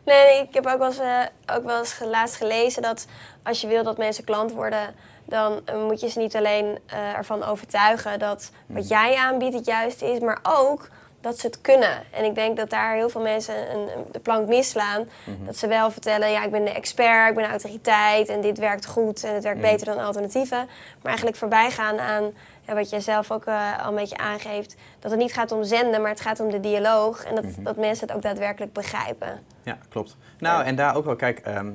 Nee, 0.05 0.41
ik 0.43 0.55
heb 0.55 0.67
ook 0.67 0.79
wel 0.79 0.87
eens, 0.87 0.99
uh, 1.01 1.21
ook 1.57 1.65
wel 1.65 1.79
eens 1.79 1.99
laatst 2.05 2.37
gelezen 2.37 2.83
dat 2.83 3.07
als 3.43 3.61
je 3.61 3.67
wil 3.67 3.83
dat 3.83 3.99
mensen 3.99 4.25
klant 4.25 4.53
worden, 4.53 4.95
dan 5.25 5.61
uh, 5.75 5.83
moet 5.87 6.01
je 6.01 6.09
ze 6.09 6.19
niet 6.19 6.37
alleen 6.37 6.79
uh, 6.93 7.17
ervan 7.17 7.45
overtuigen 7.45 8.19
dat 8.19 8.51
wat 8.67 8.83
Mhm. 8.83 8.89
jij 8.93 9.15
aanbiedt 9.17 9.55
het 9.55 9.67
juiste 9.67 10.13
is, 10.13 10.19
maar 10.19 10.39
ook 10.43 10.89
dat 11.21 11.39
ze 11.39 11.47
het 11.47 11.61
kunnen. 11.61 12.03
En 12.11 12.25
ik 12.25 12.35
denk 12.35 12.57
dat 12.57 12.71
daar 12.71 12.95
heel 12.95 13.09
veel 13.09 13.21
mensen 13.21 13.71
een, 13.71 13.79
een- 13.97 14.05
de 14.13 14.19
plank 14.19 14.49
misslaan. 14.49 15.09
Mhm. 15.25 15.45
Dat 15.47 15.57
ze 15.57 15.67
wel 15.67 15.91
vertellen, 15.91 16.31
ja, 16.31 16.45
ik 16.45 16.51
ben 16.51 16.65
de 16.65 16.71
expert, 16.73 17.29
ik 17.29 17.35
ben 17.35 17.45
de 17.45 17.51
autoriteit 17.51 18.29
en 18.29 18.41
dit 18.41 18.59
werkt 18.59 18.87
goed 18.87 19.25
en 19.25 19.35
het 19.35 19.43
werkt 19.45 19.61
Mhm. 19.61 19.71
beter 19.71 19.87
dan 19.87 19.99
alternatieven. 20.05 20.59
Maar 20.59 21.07
eigenlijk 21.07 21.37
voorbij 21.37 21.71
gaan 21.71 21.99
aan 21.99 22.33
ja, 22.71 22.77
wat 22.77 22.91
jij 22.91 23.01
zelf 23.01 23.31
ook 23.31 23.45
eh, 23.45 23.83
al 23.85 23.89
een 23.89 23.95
beetje 23.95 24.17
aangeeft, 24.17 24.77
dat 24.99 25.11
het 25.11 25.21
niet 25.21 25.33
gaat 25.33 25.53
om 25.53 25.65
zenden, 25.65 26.01
maar 26.01 26.11
het 26.11 26.21
gaat 26.21 26.41
om 26.41 26.51
de 26.51 26.61
dialoog 26.61 27.25
en 27.25 27.35
dat, 27.35 27.45
Mhm. 27.45 27.63
dat 27.63 27.77
mensen 27.77 28.07
het 28.07 28.17
ook 28.17 28.23
daadwerkelijk 28.23 28.73
begrijpen. 28.73 29.41
Ja, 29.63 29.79
klopt. 29.89 30.17
Nou, 30.39 30.65
en 30.65 30.77
daar 30.77 30.95
ook 30.97 31.05
wel, 31.05 31.17
kijk, 31.17 31.39
ehm, 31.39 31.71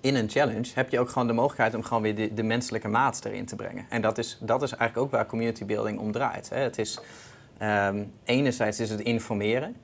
in 0.00 0.14
een 0.14 0.28
challenge 0.30 0.70
heb 0.74 0.90
je 0.90 1.00
ook 1.00 1.08
gewoon 1.08 1.26
de 1.28 1.32
mogelijkheid 1.34 1.74
om 1.74 1.82
gewoon 1.82 2.02
weer 2.02 2.14
de, 2.14 2.34
de 2.34 2.42
menselijke 2.42 2.88
maat 2.88 3.24
erin 3.24 3.46
te 3.46 3.56
brengen. 3.56 3.86
En 3.88 4.00
dat 4.00 4.18
is, 4.18 4.38
dat 4.40 4.62
is 4.62 4.70
eigenlijk 4.70 5.00
ook 5.06 5.10
waar 5.10 5.26
community 5.26 5.64
building 5.64 5.98
om 5.98 6.12
draait. 6.12 6.48
Hè. 6.48 6.58
Het 6.60 6.78
is, 6.78 7.00
ehm, 7.58 8.04
enerzijds 8.24 8.80
is 8.80 8.90
het 8.90 9.00
informeren, 9.00 9.76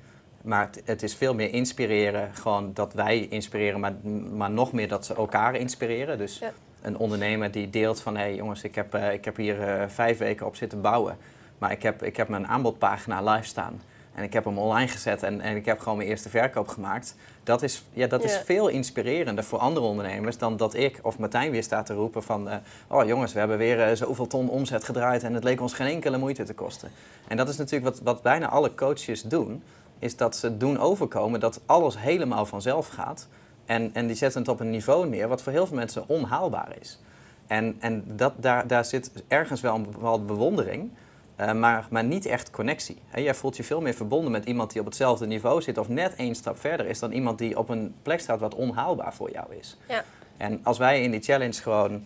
maar 0.42 0.66
het, 0.66 0.82
het 0.84 1.02
is 1.02 1.14
veel 1.14 1.34
meer 1.34 1.52
inspireren. 1.52 2.34
Gewoon 2.34 2.70
dat 2.74 2.92
wij 2.92 3.18
inspireren, 3.18 3.80
maar, 3.80 3.94
maar 4.32 4.50
nog 4.50 4.72
meer 4.72 4.88
dat 4.88 5.06
ze 5.06 5.14
elkaar 5.14 5.54
inspireren. 5.54 6.18
Dus 6.18 6.38
Ja. 6.38 6.52
Een 6.84 6.98
ondernemer 6.98 7.50
die 7.50 7.70
deelt 7.70 8.00
van, 8.00 8.16
hé 8.16 8.22
hey, 8.22 8.34
jongens, 8.34 8.62
ik 8.62 8.74
heb, 8.74 8.94
eh, 8.94 9.12
ik 9.12 9.24
heb 9.24 9.36
hier 9.36 9.62
eh, 9.62 9.88
vijf 9.88 10.18
weken 10.18 10.46
op 10.46 10.56
zitten 10.56 10.80
bouwen. 10.80 11.16
Maar 11.58 11.72
ik 11.72 11.82
heb, 11.82 12.02
ik 12.02 12.16
heb 12.16 12.28
mijn 12.28 12.46
aanbodpagina 12.46 13.32
live 13.32 13.46
staan. 13.46 13.82
En 14.14 14.22
ik 14.22 14.32
heb 14.32 14.44
hem 14.44 14.58
online 14.58 14.88
gezet 14.88 15.22
en, 15.22 15.40
en 15.40 15.56
ik 15.56 15.64
heb 15.64 15.78
gewoon 15.78 15.96
mijn 15.96 16.08
eerste 16.08 16.28
verkoop 16.28 16.68
gemaakt. 16.68 17.16
Dat 17.42 17.62
is, 17.62 17.84
ja, 17.92 18.06
dat 18.06 18.24
is 18.24 18.40
veel 18.44 18.68
inspirerender 18.68 19.44
voor 19.44 19.58
andere 19.58 19.86
ondernemers 19.86 20.38
dan 20.38 20.56
dat 20.56 20.74
ik 20.74 20.98
of 21.02 21.18
Martijn 21.18 21.50
weer 21.50 21.62
staat 21.62 21.86
te 21.86 21.94
roepen 21.94 22.22
van... 22.22 22.48
eh, 22.48 22.56
oh 22.88 23.06
jongens, 23.06 23.32
we 23.32 23.38
hebben 23.38 23.58
weer 23.58 23.96
zoveel 23.96 24.26
ton 24.26 24.48
omzet 24.48 24.84
gedraaid 24.84 25.22
en 25.22 25.34
het 25.34 25.44
leek 25.44 25.60
ons 25.60 25.74
geen 25.74 25.86
enkele 25.86 26.18
moeite 26.18 26.42
te 26.42 26.54
kosten. 26.54 26.90
En 27.28 27.36
dat 27.36 27.48
is 27.48 27.56
natuurlijk 27.56 27.94
wat, 27.94 28.00
wat 28.04 28.22
bijna 28.22 28.48
alle 28.48 28.74
coaches 28.74 29.22
doen, 29.22 29.62
is 29.98 30.16
dat 30.16 30.36
ze 30.36 30.56
doen 30.56 30.78
overkomen 30.78 31.40
dat 31.40 31.60
alles 31.66 31.98
helemaal 31.98 32.46
vanzelf 32.46 32.88
gaat. 32.88 33.28
En, 33.66 33.90
en 33.92 34.06
die 34.06 34.16
zetten 34.16 34.40
het 34.40 34.50
op 34.50 34.60
een 34.60 34.70
niveau 34.70 35.08
neer 35.08 35.28
wat 35.28 35.42
voor 35.42 35.52
heel 35.52 35.66
veel 35.66 35.76
mensen 35.76 36.08
onhaalbaar 36.08 36.76
is. 36.80 37.00
En, 37.46 37.76
en 37.80 38.04
dat, 38.06 38.32
daar, 38.36 38.66
daar 38.66 38.84
zit 38.84 39.10
ergens 39.28 39.60
wel 39.60 39.74
een 39.74 39.82
bepaalde 39.82 40.24
bewondering, 40.24 40.90
eh, 41.36 41.52
maar, 41.52 41.86
maar 41.90 42.04
niet 42.04 42.26
echt 42.26 42.50
connectie. 42.50 42.98
Hè, 43.08 43.20
jij 43.20 43.34
voelt 43.34 43.56
je 43.56 43.64
veel 43.64 43.80
meer 43.80 43.94
verbonden 43.94 44.32
met 44.32 44.44
iemand 44.44 44.70
die 44.72 44.80
op 44.80 44.86
hetzelfde 44.86 45.26
niveau 45.26 45.62
zit 45.62 45.78
of 45.78 45.88
net 45.88 46.14
één 46.14 46.34
stap 46.34 46.60
verder 46.60 46.86
is 46.86 46.98
dan 46.98 47.12
iemand 47.12 47.38
die 47.38 47.58
op 47.58 47.68
een 47.68 47.94
plek 48.02 48.20
staat 48.20 48.40
wat 48.40 48.54
onhaalbaar 48.54 49.14
voor 49.14 49.30
jou 49.30 49.46
is. 49.58 49.76
Ja. 49.88 50.04
En 50.36 50.60
als 50.62 50.78
wij 50.78 51.02
in 51.02 51.10
die 51.10 51.22
challenge 51.22 51.62
gewoon 51.62 52.04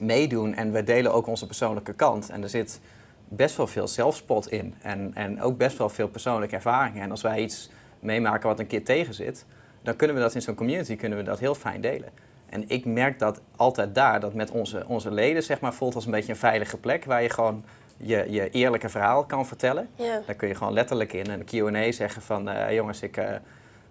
meedoen 0.00 0.54
en 0.54 0.72
we 0.72 0.82
delen 0.82 1.12
ook 1.12 1.26
onze 1.26 1.46
persoonlijke 1.46 1.92
kant 1.92 2.30
en 2.30 2.42
er 2.42 2.48
zit 2.48 2.80
best 3.28 3.56
wel 3.56 3.66
veel 3.66 3.88
zelfspot 3.88 4.50
in 4.50 4.74
en, 4.82 5.10
en 5.14 5.42
ook 5.42 5.56
best 5.56 5.78
wel 5.78 5.88
veel 5.88 6.08
persoonlijke 6.08 6.54
ervaringen. 6.54 7.02
En 7.02 7.10
als 7.10 7.22
wij 7.22 7.40
iets 7.40 7.70
meemaken 8.00 8.48
wat 8.48 8.58
een 8.58 8.66
keer 8.66 8.84
tegen 8.84 9.14
zit, 9.14 9.44
dan 9.84 9.96
kunnen 9.96 10.16
we 10.16 10.22
dat 10.22 10.34
in 10.34 10.42
zo'n 10.42 10.54
community 10.54 10.96
kunnen 10.96 11.18
we 11.18 11.24
dat 11.24 11.38
heel 11.38 11.54
fijn 11.54 11.80
delen. 11.80 12.08
En 12.46 12.64
ik 12.68 12.84
merk 12.84 13.18
dat 13.18 13.40
altijd 13.56 13.94
daar, 13.94 14.20
dat 14.20 14.34
met 14.34 14.50
onze, 14.50 14.84
onze 14.88 15.10
leden 15.10 15.42
zeg 15.42 15.60
maar, 15.60 15.74
voelt 15.74 15.94
als 15.94 16.04
een 16.04 16.10
beetje 16.10 16.32
een 16.32 16.38
veilige 16.38 16.76
plek 16.76 17.04
waar 17.04 17.22
je 17.22 17.30
gewoon 17.30 17.64
je, 17.96 18.26
je 18.30 18.50
eerlijke 18.50 18.88
verhaal 18.88 19.24
kan 19.24 19.46
vertellen. 19.46 19.88
Ja. 19.94 20.22
Daar 20.26 20.34
kun 20.34 20.48
je 20.48 20.54
gewoon 20.54 20.72
letterlijk 20.72 21.12
in 21.12 21.30
een 21.30 21.44
Q&A 21.44 21.92
zeggen 21.92 22.22
van... 22.22 22.48
eh, 22.48 22.74
jongens, 22.74 23.02
ik, 23.02 23.16
eh, 23.16 23.34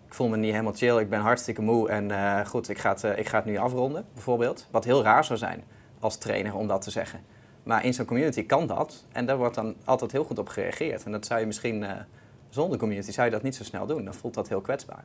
ik 0.08 0.13
voel 0.13 0.27
me 0.27 0.38
niet 0.38 0.51
helemaal 0.51 0.73
chill, 0.73 0.97
ik 0.97 1.10
ben 1.10 1.19
hartstikke 1.19 1.62
moe... 1.62 1.89
en 1.89 2.12
eh, 2.12 2.45
goed, 2.45 2.69
ik 2.69 2.77
ga, 2.77 2.89
het, 2.89 3.03
ik 3.03 3.27
ga 3.27 3.38
het 3.38 3.45
nu 3.45 3.58
afronden, 3.58 4.06
bijvoorbeeld. 4.13 4.67
Wat 4.71 4.84
heel 4.84 5.03
raar 5.03 5.25
zou 5.25 5.39
zijn 5.39 5.63
als 5.99 6.17
trainer 6.17 6.56
om 6.56 6.67
dat 6.67 6.82
te 6.82 6.91
zeggen. 6.91 7.19
Maar 7.63 7.86
in 7.86 7.93
zo'n 7.93 8.06
community 8.06 8.45
kan 8.45 8.67
dat. 8.67 9.06
En 9.12 9.25
daar 9.25 9.38
wordt 9.38 9.56
dan 9.56 9.75
altijd 9.84 10.12
heel 10.12 10.23
goed 10.23 10.39
op 10.39 10.47
gereageerd. 10.47 11.03
En 11.03 11.12
dat 11.12 11.25
zou 11.25 11.39
je 11.39 11.45
misschien... 11.45 11.86
zonder 12.49 12.77
community 12.77 13.12
zou 13.12 13.25
je 13.25 13.34
dat 13.34 13.43
niet 13.43 13.56
zo 13.56 13.63
snel 13.63 13.86
doen. 13.86 14.06
Dan 14.06 14.13
voelt 14.13 14.34
dat 14.34 14.49
heel 14.49 14.62
kwetsbaar. 14.62 15.03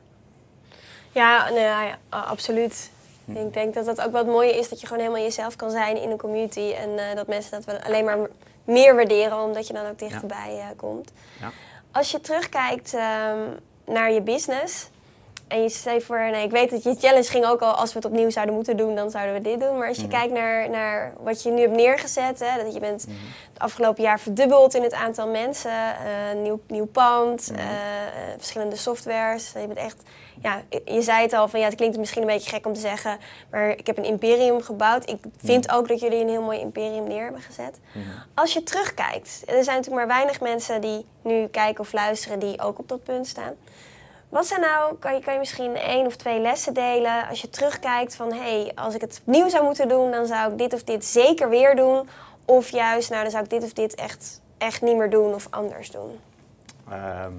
Ja, 1.11 1.49
nou 1.49 1.59
ja, 1.61 1.97
absoluut. 2.09 2.89
Hm. 3.25 3.35
Ik 3.35 3.53
denk 3.53 3.73
dat 3.73 3.85
dat 3.85 4.01
ook 4.01 4.11
wat 4.11 4.25
mooie 4.25 4.57
is, 4.57 4.69
dat 4.69 4.81
je 4.81 4.87
gewoon 4.87 5.01
helemaal 5.03 5.23
jezelf 5.23 5.55
kan 5.55 5.71
zijn 5.71 5.97
in 6.01 6.11
een 6.11 6.17
community. 6.17 6.73
En 6.77 6.97
eh, 6.97 7.15
dat 7.15 7.27
mensen 7.27 7.51
dat 7.51 7.65
wel 7.65 7.77
alleen 7.85 8.05
maar 8.05 8.17
meer 8.63 8.95
waarderen, 8.95 9.41
omdat 9.43 9.67
je 9.67 9.73
dan 9.73 9.85
ook 9.87 9.99
dichterbij 9.99 10.57
eh, 10.59 10.65
komt. 10.75 11.11
Ja. 11.39 11.51
Als 11.91 12.11
je 12.11 12.21
terugkijkt 12.21 12.93
ehm, 12.93 13.39
naar 13.85 14.11
je 14.11 14.21
business, 14.21 14.89
en 15.47 15.61
je 15.61 15.69
zei 15.69 16.01
voor, 16.01 16.19
nee, 16.19 16.43
ik 16.45 16.51
weet 16.51 16.69
dat 16.69 16.83
je 16.83 16.95
challenge 16.99 17.29
ging 17.29 17.45
ook 17.45 17.61
al, 17.61 17.71
als 17.73 17.89
we 17.93 17.97
het 17.99 18.07
opnieuw 18.07 18.29
zouden 18.29 18.55
moeten 18.55 18.77
doen, 18.77 18.95
dan 18.95 19.11
zouden 19.11 19.33
we 19.33 19.41
dit 19.41 19.59
doen. 19.59 19.77
Maar 19.77 19.87
als 19.87 19.97
je 19.97 20.03
Mhm. 20.07 20.11
kijkt 20.11 20.33
naar, 20.33 20.69
naar 20.69 21.13
wat 21.19 21.43
je 21.43 21.51
nu 21.51 21.61
hebt 21.61 21.75
neergezet, 21.75 22.39
hè, 22.39 22.63
dat 22.63 22.73
je 22.73 22.79
bent 22.79 23.07
Mhm. 23.07 23.15
het 23.53 23.61
afgelopen 23.61 24.03
jaar 24.03 24.19
verdubbeld 24.19 24.73
in 24.73 24.83
het 24.83 24.93
aantal 24.93 25.27
mensen, 25.27 25.71
eh, 25.71 26.41
nieuw, 26.41 26.59
nieuw 26.67 26.85
pand, 26.85 27.51
Mhm. 27.51 27.61
verschillende 28.37 28.75
softwares. 28.75 29.51
Je 29.59 29.67
bent 29.67 29.79
echt, 29.79 30.01
ja, 30.41 30.61
je 30.85 31.01
zei 31.01 31.21
het 31.21 31.33
al 31.33 31.47
van 31.47 31.59
ja, 31.59 31.65
het 31.65 31.75
klinkt 31.75 31.97
misschien 31.97 32.21
een 32.21 32.27
beetje 32.27 32.49
gek 32.49 32.65
om 32.65 32.73
te 32.73 32.79
zeggen, 32.79 33.17
maar 33.51 33.69
ik 33.69 33.87
heb 33.87 33.97
een 33.97 34.03
imperium 34.03 34.61
gebouwd. 34.61 35.09
Ik 35.09 35.19
vind 35.37 35.71
ook 35.71 35.87
dat 35.87 35.99
jullie 35.99 36.21
een 36.21 36.29
heel 36.29 36.41
mooi 36.41 36.59
imperium 36.59 37.07
neer 37.07 37.23
hebben 37.23 37.41
gezet. 37.41 37.79
Mhm. 37.91 38.05
Als 38.33 38.53
je 38.53 38.63
terugkijkt, 38.63 39.43
er 39.45 39.63
zijn 39.63 39.77
natuurlijk 39.77 40.07
maar 40.07 40.17
weinig 40.17 40.41
mensen 40.41 40.81
die 40.81 41.05
nu 41.21 41.47
kijken 41.47 41.79
of 41.79 41.93
luisteren 41.93 42.39
die 42.39 42.61
ook 42.61 42.79
op 42.79 42.87
dat 42.87 43.03
punt 43.03 43.27
staan. 43.27 43.53
Wat 44.29 44.47
zijn 44.47 44.61
nou, 44.61 44.95
kan 44.95 45.13
je, 45.13 45.21
kan 45.21 45.33
je 45.33 45.39
misschien 45.39 45.75
één 45.75 46.05
of 46.05 46.15
twee 46.15 46.39
lessen 46.39 46.73
delen 46.73 47.27
als 47.27 47.41
je 47.41 47.49
terugkijkt 47.49 48.15
van 48.15 48.33
hé, 48.33 48.61
hey, 48.61 48.71
als 48.75 48.95
ik 48.95 49.01
het 49.01 49.21
opnieuw 49.25 49.49
zou 49.49 49.63
moeten 49.63 49.87
doen, 49.87 50.11
dan 50.11 50.25
zou 50.25 50.51
ik 50.51 50.57
dit 50.57 50.73
of 50.73 50.83
dit 50.83 51.05
zeker 51.05 51.49
weer 51.49 51.75
doen. 51.75 52.09
Of 52.45 52.69
juist, 52.69 53.09
nou 53.09 53.21
dan 53.21 53.31
zou 53.31 53.43
ik 53.43 53.49
dit 53.49 53.63
of 53.63 53.73
dit 53.73 53.95
echt, 53.95 54.41
echt 54.57 54.81
niet 54.81 54.97
meer 54.97 55.09
doen 55.09 55.33
of 55.33 55.47
anders 55.49 55.91
doen. 55.91 56.19
Ehm, 56.89 57.33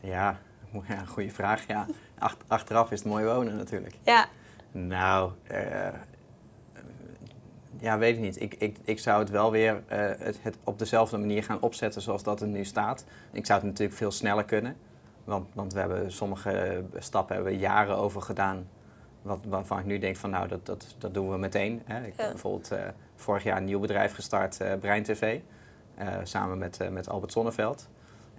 ja, 0.00 0.38
ja, 0.88 1.04
goede 1.04 1.30
vraag. 1.30 1.66
Ja. 1.66 1.86
Ach- 2.18 2.36
achteraf 2.46 2.90
is 2.90 2.98
het 2.98 3.08
mooi 3.08 3.24
wonen 3.24 3.56
natuurlijk. 3.56 3.94
Ja, 4.02 4.26
Nou, 4.72 5.32
eh, 5.46 5.88
ja, 7.78 7.98
weet 7.98 8.14
ik 8.16 8.20
niet. 8.22 8.40
Ik, 8.40 8.54
ik, 8.54 8.76
ik 8.84 8.98
zou 8.98 9.20
het 9.20 9.30
wel 9.30 9.50
weer 9.50 9.82
eh, 9.86 9.98
het, 10.18 10.38
het 10.42 10.56
op 10.64 10.78
dezelfde 10.78 11.18
manier 11.18 11.42
gaan 11.44 11.60
opzetten 11.60 12.02
zoals 12.02 12.22
dat 12.22 12.40
er 12.40 12.46
nu 12.46 12.64
staat. 12.64 13.04
Ik 13.32 13.46
zou 13.46 13.58
het 13.58 13.68
natuurlijk 13.68 13.98
veel 13.98 14.10
sneller 14.10 14.44
kunnen. 14.44 14.76
Want, 15.24 15.46
want 15.54 15.72
we 15.72 15.78
hebben 15.78 16.12
sommige 16.12 16.84
stappen 16.98 17.34
hebben 17.34 17.52
we 17.52 17.58
jaren 17.58 17.96
over 17.96 18.22
gedaan. 18.22 18.68
Wat, 19.22 19.38
waarvan 19.48 19.78
ik 19.78 19.84
nu 19.84 19.98
denk 19.98 20.16
van 20.16 20.30
nou, 20.30 20.48
dat, 20.48 20.66
dat, 20.66 20.94
dat 20.98 21.14
doen 21.14 21.30
we 21.30 21.36
meteen. 21.38 21.82
Hè. 21.84 22.06
Ik 22.06 22.16
Ja. 22.16 22.22
heb 22.22 22.30
bijvoorbeeld 22.32 22.70
eh, 22.70 22.82
vorig 23.16 23.42
jaar 23.42 23.56
een 23.56 23.64
nieuw 23.64 23.80
bedrijf 23.80 24.14
gestart, 24.14 24.58
Brein 24.80 25.02
TV. 25.02 25.40
samen 26.22 26.58
met, 26.58 26.90
met 26.90 27.08
Albert 27.08 27.32
Sonneveld. 27.32 27.88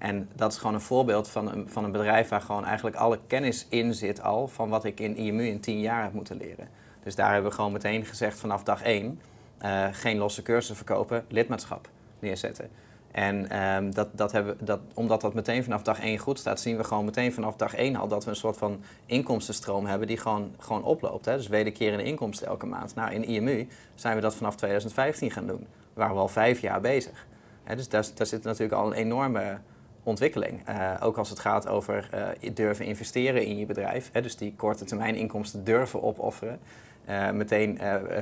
En 0.01 0.29
dat 0.35 0.51
is 0.51 0.57
gewoon 0.57 0.73
een 0.73 0.81
voorbeeld 0.81 1.29
van 1.29 1.51
een, 1.51 1.69
van 1.69 1.83
een 1.83 1.91
bedrijf 1.91 2.29
waar 2.29 2.41
gewoon 2.41 2.65
eigenlijk 2.65 2.95
alle 2.95 3.19
kennis 3.27 3.65
in 3.69 3.93
zit 3.93 4.21
al 4.21 4.47
van 4.47 4.69
wat 4.69 4.83
ik 4.83 4.99
in 4.99 5.15
IMU 5.15 5.43
in 5.43 5.59
tien 5.59 5.79
jaar 5.79 6.03
heb 6.03 6.13
moeten 6.13 6.37
leren. 6.37 6.69
Dus 7.03 7.15
daar 7.15 7.31
hebben 7.31 7.49
we 7.49 7.55
gewoon 7.55 7.71
meteen 7.71 8.05
gezegd 8.05 8.39
vanaf 8.39 8.63
dag 8.63 8.81
één, 8.81 9.21
eh, 9.57 9.87
geen 9.91 10.17
losse 10.17 10.41
cursussen 10.41 10.75
verkopen, 10.75 11.25
lidmaatschap 11.27 11.89
neerzetten. 12.19 12.69
En 13.11 13.49
ehm, 13.49 13.91
dat, 13.91 14.07
dat 14.11 14.31
hebben, 14.31 14.57
dat, 14.65 14.79
omdat 14.93 15.21
dat 15.21 15.33
meteen 15.33 15.63
vanaf 15.63 15.81
dag 15.81 15.99
één 15.99 16.17
goed 16.17 16.39
staat, 16.39 16.59
zien 16.59 16.77
we 16.77 16.83
gewoon 16.83 17.05
meteen 17.05 17.33
vanaf 17.33 17.55
dag 17.55 17.75
één 17.75 17.95
al 17.95 18.07
dat 18.07 18.23
we 18.23 18.29
een 18.29 18.35
soort 18.35 18.57
van 18.57 18.83
inkomstenstroom 19.05 19.85
hebben 19.85 20.07
die 20.07 20.17
gewoon, 20.17 20.55
gewoon 20.59 20.83
oploopt. 20.83 21.25
Hè? 21.25 21.37
Dus 21.37 21.47
wederkerende 21.47 22.03
inkomsten 22.03 22.47
elke 22.47 22.65
maand. 22.65 22.95
Nou, 22.95 23.13
in 23.13 23.23
IMU 23.23 23.67
zijn 23.95 24.15
we 24.15 24.21
dat 24.21 24.35
vanaf 24.35 24.55
2015 24.55 25.31
gaan 25.31 25.47
doen. 25.47 25.67
We 25.93 25.99
waren 25.99 26.15
we 26.15 26.21
al 26.21 26.27
vijf 26.27 26.61
jaar 26.61 26.81
bezig. 26.81 27.25
Hè? 27.63 27.75
Dus 27.75 27.89
daar, 27.89 28.05
daar 28.15 28.27
zit 28.27 28.43
natuurlijk 28.43 28.73
al 28.73 28.87
een 28.87 28.97
enorme 28.97 29.57
ontwikkeling. 30.03 30.61
Eh, 30.65 30.93
ook 30.99 31.17
als 31.17 31.29
het 31.29 31.39
gaat 31.39 31.67
over 31.67 32.07
eh, 32.11 32.53
durven 32.53 32.85
investeren 32.85 33.45
in 33.45 33.57
je 33.57 33.65
bedrijf. 33.65 34.09
Hè? 34.11 34.21
Dus 34.21 34.37
die 34.37 34.53
korte 34.55 34.85
termijn 34.85 35.15
inkomsten 35.15 35.63
durven 35.63 36.03
opofferen. 36.03 36.59
Eh, 37.05 37.31
meteen 37.31 37.79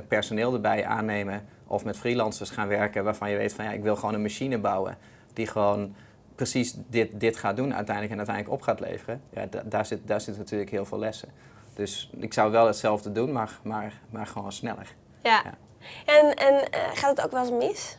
personeel 0.08 0.54
erbij 0.54 0.86
aannemen 0.86 1.46
of 1.68 1.84
met 1.86 1.98
freelancers 1.98 2.50
gaan 2.50 2.68
werken 2.68 3.04
waarvan 3.04 3.30
je 3.30 3.38
weet 3.38 3.54
van 3.54 3.66
ja, 3.66 3.72
ik 3.72 3.84
wil 3.84 3.96
gewoon 3.96 4.14
een 4.14 4.22
machine 4.22 4.58
bouwen 4.58 4.98
die 5.34 5.48
gewoon 5.48 5.96
precies 6.36 6.76
dit, 6.88 7.20
dit 7.20 7.38
gaat 7.38 7.56
doen 7.56 7.74
uiteindelijk 7.76 8.12
en 8.12 8.18
uiteindelijk 8.18 8.56
op 8.56 8.62
gaat 8.62 8.80
leveren. 8.80 9.22
Ja, 9.30 9.46
da- 9.46 9.64
daar, 9.66 9.86
zit, 9.86 10.08
daar 10.08 10.22
zit 10.22 10.38
natuurlijk 10.38 10.70
heel 10.70 10.86
veel 10.86 11.00
lessen. 11.00 11.30
dus 11.74 12.10
ik 12.18 12.34
zou 12.34 12.52
wel 12.52 12.66
hetzelfde 12.66 13.12
doen, 13.12 13.32
maar, 13.32 13.60
maar, 13.64 13.94
maar 14.10 14.28
gewoon 14.28 14.52
sneller. 14.52 14.96
Ja. 15.24 15.44
Ja. 15.44 15.58
En, 16.06 16.34
en 16.36 16.68
gaat 16.94 17.18
het 17.18 17.26
ook 17.26 17.32
wel 17.32 17.42
eens 17.42 17.66
mis? 17.66 17.98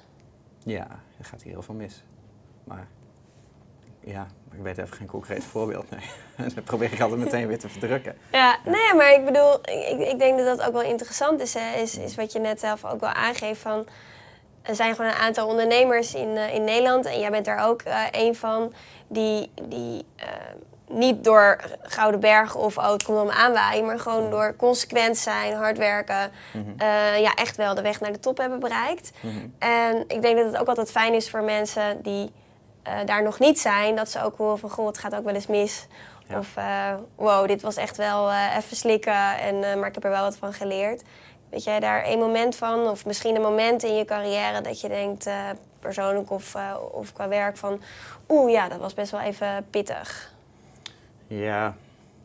Ja, 0.64 0.86
er 1.18 1.24
gaat 1.24 1.42
hier 1.42 1.52
heel 1.52 1.62
veel 1.62 1.74
mis. 1.74 2.02
Maar 2.64 2.88
ja, 4.00 4.26
ik 4.52 4.62
weet 4.62 4.78
even 4.78 4.96
geen 4.96 5.06
concreet 5.06 5.44
voorbeeld. 5.44 5.90
Nee. 5.90 6.48
dat 6.54 6.64
probeer 6.64 6.92
ik 6.92 7.00
altijd 7.00 7.20
meteen 7.20 7.46
weer 7.46 7.58
te 7.58 7.68
verdrukken. 7.68 8.16
Ja, 8.32 8.58
nee, 8.64 8.94
maar 8.94 9.12
ik 9.12 9.24
bedoel, 9.24 9.54
ik, 9.62 10.08
ik 10.08 10.18
denk 10.18 10.38
dat 10.38 10.58
dat 10.58 10.66
ook 10.66 10.72
wel 10.72 10.82
interessant 10.82 11.40
is, 11.40 11.54
hè, 11.54 11.80
is, 11.80 11.98
is 11.98 12.14
wat 12.14 12.32
je 12.32 12.38
net 12.38 12.60
zelf 12.60 12.84
ook 12.84 13.00
wel 13.00 13.10
aangeeft 13.10 13.60
van... 13.60 13.86
Er 14.62 14.74
zijn 14.74 14.94
gewoon 14.94 15.10
een 15.10 15.16
aantal 15.16 15.48
ondernemers 15.48 16.14
in, 16.14 16.36
eh, 16.36 16.54
in 16.54 16.64
Nederland 16.64 17.04
en 17.04 17.20
jij 17.20 17.30
bent 17.30 17.46
er 17.46 17.58
ook 17.58 17.82
eh 17.82 18.02
een 18.10 18.34
van 18.36 18.72
die, 19.08 19.50
die 19.62 20.04
eh, 20.16 20.26
niet 20.90 21.24
door 21.24 21.60
Gouden 21.82 22.20
Berg 22.20 22.54
of 22.54 22.78
oh, 22.78 22.90
het 22.90 23.02
komt 23.02 23.20
om 23.20 23.30
aanwaaien, 23.30 23.84
maar 23.84 23.98
gewoon 23.98 24.30
door 24.30 24.56
consequent 24.56 25.16
zijn, 25.16 25.54
hard 25.54 25.78
werken, 25.78 26.30
eh, 26.76 27.20
ja, 27.20 27.34
echt 27.34 27.56
wel 27.56 27.74
de 27.74 27.82
weg 27.82 28.00
naar 28.00 28.12
de 28.12 28.20
top 28.20 28.38
hebben 28.38 28.60
bereikt. 28.60 29.10
Mhm. 29.20 29.34
En 29.58 30.04
ik 30.06 30.22
denk 30.22 30.36
dat 30.36 30.46
het 30.46 30.56
ook 30.56 30.68
altijd 30.68 30.90
fijn 30.90 31.14
is 31.14 31.30
voor 31.30 31.42
mensen 31.42 32.02
die 32.02 32.32
eh, 32.82 32.94
daar 33.04 33.22
nog 33.22 33.38
niet 33.38 33.60
zijn, 33.60 33.96
dat 33.96 34.10
ze 34.10 34.22
ook 34.22 34.36
horen 34.36 34.58
van 34.58 34.70
goh, 34.70 34.86
het 34.86 34.98
gaat 34.98 35.14
ook 35.14 35.24
wel 35.24 35.34
eens 35.34 35.46
mis. 35.46 35.86
Ja. 36.28 36.38
Of 36.38 36.56
eh, 36.56 36.94
wow, 37.14 37.48
dit 37.48 37.62
was 37.62 37.76
echt 37.76 37.96
wel 37.96 38.30
eh, 38.30 38.56
even 38.56 38.76
slikken, 38.76 39.38
en, 39.38 39.78
maar 39.78 39.88
ik 39.88 39.94
heb 39.94 40.04
er 40.04 40.10
wel 40.10 40.22
wat 40.22 40.36
van 40.36 40.52
geleerd. 40.52 41.02
Weet 41.50 41.64
jij 41.64 41.80
daar 41.80 42.02
één 42.02 42.18
moment 42.18 42.56
van, 42.56 42.88
of 42.88 43.06
misschien 43.06 43.34
een 43.34 43.42
moment 43.42 43.82
in 43.82 43.94
je 43.94 44.04
carrière 44.04 44.60
dat 44.60 44.80
je 44.80 44.88
denkt, 44.88 45.30
persoonlijk 45.80 46.30
of, 46.30 46.56
of 46.92 47.12
qua 47.12 47.28
werk, 47.28 47.56
van 47.56 47.80
oeh 48.28 48.52
ja, 48.52 48.68
dat 48.68 48.78
was 48.78 48.94
best 48.94 49.10
wel 49.10 49.20
even 49.20 49.66
pittig. 49.70 50.32
Ja, 51.26 51.74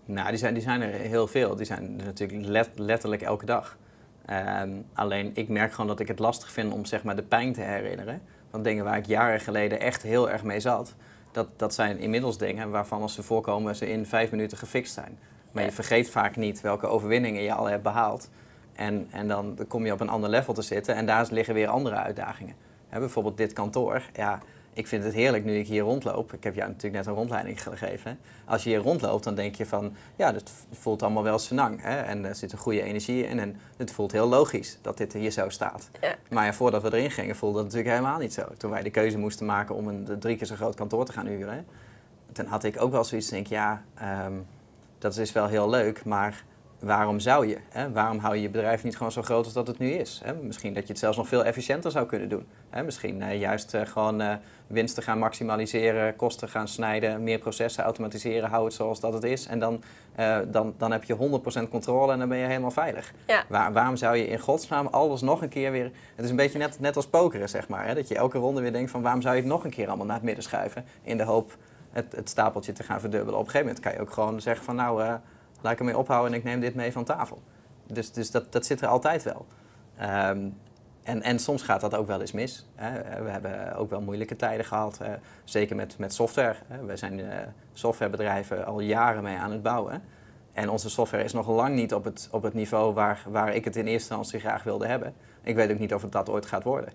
nou, 0.06 0.30
die 0.30 0.38
zijn, 0.38 0.54
die 0.54 0.64
zijn 0.64 0.82
er 0.82 0.90
heel 0.90 1.28
veel. 1.28 1.56
Die 1.56 1.66
zijn 1.66 2.00
er 2.00 2.06
natuurlijk 2.06 2.48
let- 2.48 2.70
letterlijk 2.76 3.22
elke 3.22 3.46
dag. 3.46 3.78
Ehm, 4.26 4.72
alleen 4.94 5.32
ik 5.34 5.50
merk 5.50 5.72
gewoon 5.72 5.88
dat 5.88 6.00
ik 6.00 6.08
het 6.08 6.20
lastig 6.20 6.52
vind 6.52 6.74
om 6.74 6.86
zeg 6.86 7.04
maar, 7.04 7.16
de 7.16 7.24
pijn 7.24 7.54
te 7.54 7.62
herinneren. 7.62 8.22
Dingen 8.64 8.84
waar 8.84 8.98
ik 8.98 9.06
jaren 9.06 9.40
geleden 9.40 9.80
echt 9.80 10.02
heel 10.02 10.30
erg 10.30 10.44
mee 10.44 10.60
zat. 10.60 10.96
Dat, 11.32 11.48
dat 11.56 11.74
zijn 11.74 12.00
inmiddels 12.00 12.38
dingen 12.38 12.70
waarvan 12.70 13.02
als 13.02 13.14
ze 13.14 13.24
voorkomen 13.24 13.76
ze 13.76 13.90
in 13.90 14.06
vijf 14.06 14.32
minuten 14.32 14.58
gefixt 14.58 14.94
zijn. 14.94 15.18
Maar 15.52 15.64
je 15.64 15.72
vergeet 15.72 16.10
vaak 16.10 16.36
niet 16.36 16.62
welke 16.62 16.88
overwinningen 16.88 17.42
je 17.42 17.54
al 17.54 17.66
hebt 17.66 17.84
behaald. 17.84 18.30
En, 18.74 19.08
en 19.12 19.28
dan 19.28 19.58
kom 19.68 19.86
je 19.86 19.92
op 19.92 20.00
een 20.00 20.10
ander 20.10 20.30
level 20.30 20.54
te 20.54 20.62
zitten 20.62 20.96
en 20.96 21.06
daar 21.06 21.28
liggen 21.30 21.54
weer 21.54 21.68
andere 21.68 21.96
uitdagingen. 21.96 22.56
Hè, 22.90 23.00
bijvoorbeeld 23.00 23.38
dit 23.38 23.54
kantoor. 23.54 24.02
Ja, 24.14 24.40
ik 24.76 24.88
vind 24.88 25.04
het 25.04 25.14
heerlijk 25.14 25.46
nu 25.46 25.58
ik 25.58 25.68
hier 25.68 25.82
rondloop. 25.82 26.34
Ik 26.34 26.44
heb 26.44 26.56
jou 26.56 26.68
natuurlijk 26.68 26.96
net 26.96 27.06
een 27.06 27.20
rondleiding 27.20 27.62
gegeven. 27.62 28.20
Als 28.46 28.64
je 28.64 28.70
hier 28.70 28.80
rondloopt, 28.80 29.24
dan 29.24 29.36
denk 29.36 29.56
je 29.56 29.66
van... 29.66 29.96
Ja, 30.16 30.34
het 30.34 30.52
voelt 30.72 31.04
allemaal 31.04 31.24
wel 31.24 31.40
senang. 31.40 31.82
Hè? 31.82 32.00
En 32.02 32.26
er 32.26 32.36
zit 32.36 32.52
een 32.52 32.58
goede 32.58 32.82
energie 32.82 33.28
in. 33.28 33.40
En 33.40 33.56
het 33.78 33.92
voelt 33.92 34.12
heel 34.12 34.28
logisch 34.28 34.78
dat 34.82 34.98
dit 34.98 35.14
hier 35.14 35.32
zo 35.32 35.50
staat. 35.50 35.90
Ja. 36.02 36.16
Maar 36.30 36.46
ja, 36.46 36.54
voordat 36.54 36.82
we 36.82 36.94
erin 36.94 37.12
gingen, 37.12 37.36
voelde 37.36 37.58
het 37.58 37.66
natuurlijk 37.66 37.96
helemaal 37.96 38.20
niet 38.20 38.34
zo. 38.34 38.44
Toen 38.58 38.72
wij 38.72 38.84
de 38.84 38.90
keuze 38.90 39.18
moesten 39.18 39.46
maken 39.46 39.76
om 39.76 39.88
een 39.88 40.20
drie 40.20 40.38
keer 40.38 40.48
zo 40.48 40.56
groot 40.56 40.76
kantoor 40.76 41.06
te 41.06 41.12
gaan 41.12 41.28
huren... 41.28 41.66
Toen 42.32 42.46
had 42.46 42.64
ik 42.64 42.82
ook 42.82 42.92
wel 42.92 43.04
zoiets, 43.04 43.30
denk 43.30 43.46
ik, 43.46 43.52
ja, 43.52 43.84
ehm, 43.94 44.34
dat 44.98 45.18
is 45.18 45.32
wel 45.32 45.48
heel 45.48 45.70
leuk, 45.70 46.06
maar 46.06 46.44
waarom 46.80 47.20
zou 47.20 47.48
je? 47.48 47.58
Hè? 47.70 47.92
Waarom 47.92 48.18
hou 48.18 48.36
je 48.36 48.42
je 48.42 48.50
bedrijf 48.50 48.84
niet 48.84 48.98
gewoon 48.98 49.12
zo 49.12 49.22
groot 49.22 49.46
als 49.46 49.54
dat 49.54 49.68
het 49.68 49.78
nu 49.78 49.90
is? 49.90 50.22
Hè? 50.24 50.34
Misschien 50.34 50.74
dat 50.74 50.84
je 50.84 50.90
het 50.90 51.00
zelfs 51.00 51.18
nog 51.18 51.28
veel 51.28 51.46
efficiënter 51.46 51.92
zou 51.92 52.06
kunnen 52.06 52.30
doen. 52.30 52.46
Hè? 52.70 52.84
Misschien 52.84 53.22
eh, 53.22 53.40
juist 53.40 53.74
eh, 53.74 53.82
gewoon 53.86 54.22
eh, 54.22 54.36
winsten 54.68 55.04
gaan 55.04 55.20
maximaliseren, 55.20 56.16
kosten 56.16 56.50
gaan 56.50 56.68
snijden, 56.68 57.24
meer 57.24 57.40
processen 57.40 57.84
automatiseren, 57.84 58.50
hou 58.50 58.66
het 58.66 58.74
zoals 58.74 59.00
dat 59.00 59.14
het 59.14 59.24
is. 59.24 59.48
En 59.48 59.60
dan, 59.60 59.84
dan, 60.48 60.74
dan 60.78 60.92
heb 60.92 61.04
je 61.04 61.42
100% 61.66 61.70
controle 61.70 62.12
en 62.12 62.20
dan 62.20 62.30
ben 62.30 62.38
je 62.38 62.46
helemaal 62.46 62.72
veilig. 62.72 63.14
Ja. 63.28 63.44
Waar, 63.50 63.74
waarom 63.74 63.96
zou 63.96 64.16
je 64.16 64.28
in 64.28 64.40
godsnaam 64.40 64.88
alles 64.88 65.22
nog 65.22 65.42
een 65.42 65.50
keer 65.50 65.72
weer... 65.72 65.92
Het 66.16 66.26
is 66.26 66.30
een 66.30 66.36
beetje 66.36 66.58
net, 66.58 66.80
net 66.80 66.96
als 66.96 67.08
pokeren, 67.08 67.50
zeg 67.50 67.68
maar. 67.68 67.88
Hè? 67.88 67.94
Dat 67.94 68.08
je 68.08 68.16
elke 68.16 68.38
ronde 68.38 68.62
weer 68.62 68.72
denkt 68.72 68.92
van 68.92 69.02
waarom 69.02 69.22
zou 69.22 69.36
je 69.36 69.42
het 69.42 69.50
nog 69.50 69.64
een 69.64 69.70
keer 69.70 69.88
allemaal 69.88 70.06
naar 70.06 70.16
het 70.16 70.26
midden 70.26 70.44
schuiven? 70.44 70.86
In 71.04 71.18
de 71.18 71.24
hoop 71.24 71.58
het, 71.92 72.16
het 72.16 72.30
stapeltje 72.30 72.72
te 72.72 72.84
gaan 72.84 73.00
verdubbelen. 73.00 73.40
Op 73.40 73.46
een 73.46 73.52
gegeven 73.52 73.68
moment 73.68 73.86
kan 73.86 73.94
je 73.94 74.00
ook 74.00 74.14
gewoon 74.14 74.42
zeggen 74.42 74.66
van 74.66 74.76
nou, 74.76 75.18
laat 75.62 75.74
ik 75.74 75.80
ermee 75.80 75.98
ophouden 75.98 76.32
en 76.32 76.38
ik 76.38 76.44
neem 76.44 76.60
dit 76.60 76.76
mee 76.76 76.92
van 76.92 77.04
tafel. 77.04 77.42
Dus, 77.88 78.12
dus 78.12 78.32
dat, 78.32 78.52
dat 78.52 78.66
zit 78.66 78.82
er 78.82 78.88
altijd 78.88 79.24
wel. 79.24 79.46
Ehm, 79.98 80.50
en, 81.04 81.22
en 81.22 81.40
soms 81.40 81.62
gaat 81.62 81.82
dat 81.82 81.96
ook 81.96 82.08
wel 82.08 82.22
eens 82.22 82.32
mis. 82.32 82.68
Hè. 82.76 83.24
We 83.24 83.30
hebben 83.30 83.76
ook 83.76 83.90
wel 83.90 84.02
moeilijke 84.02 84.36
tijden 84.36 84.66
gehad, 84.66 85.00
eh, 85.02 85.10
zeker 85.44 85.76
met, 85.76 85.98
met 85.98 86.14
software. 86.14 86.56
Hè. 86.68 86.86
We 86.86 86.98
zijn 86.98 87.20
eh, 87.20 87.48
softwarebedrijven 87.74 88.66
al 88.66 88.80
jaren 88.80 89.24
mee 89.24 89.38
aan 89.38 89.52
het 89.52 89.62
bouwen. 89.62 90.02
En 90.54 90.70
onze 90.70 90.90
software 90.90 91.24
is 91.24 91.34
nog 91.34 91.48
lang 91.48 91.76
niet 91.76 91.94
op 91.94 92.04
het, 92.04 92.28
op 92.32 92.44
het 92.44 92.54
niveau 92.54 92.94
waar, 92.94 93.24
waar 93.28 93.54
ik 93.54 93.66
het 93.66 93.76
in 93.76 93.86
eerste 93.86 94.14
instantie 94.14 94.40
graag 94.40 94.64
wilde 94.64 94.88
hebben. 94.88 95.14
Ik 95.44 95.56
weet 95.56 95.72
ook 95.72 95.80
niet 95.80 95.94
of 95.94 96.02
het 96.02 96.12
dat 96.12 96.30
ooit 96.30 96.46
gaat 96.46 96.64
worden. 96.64 96.90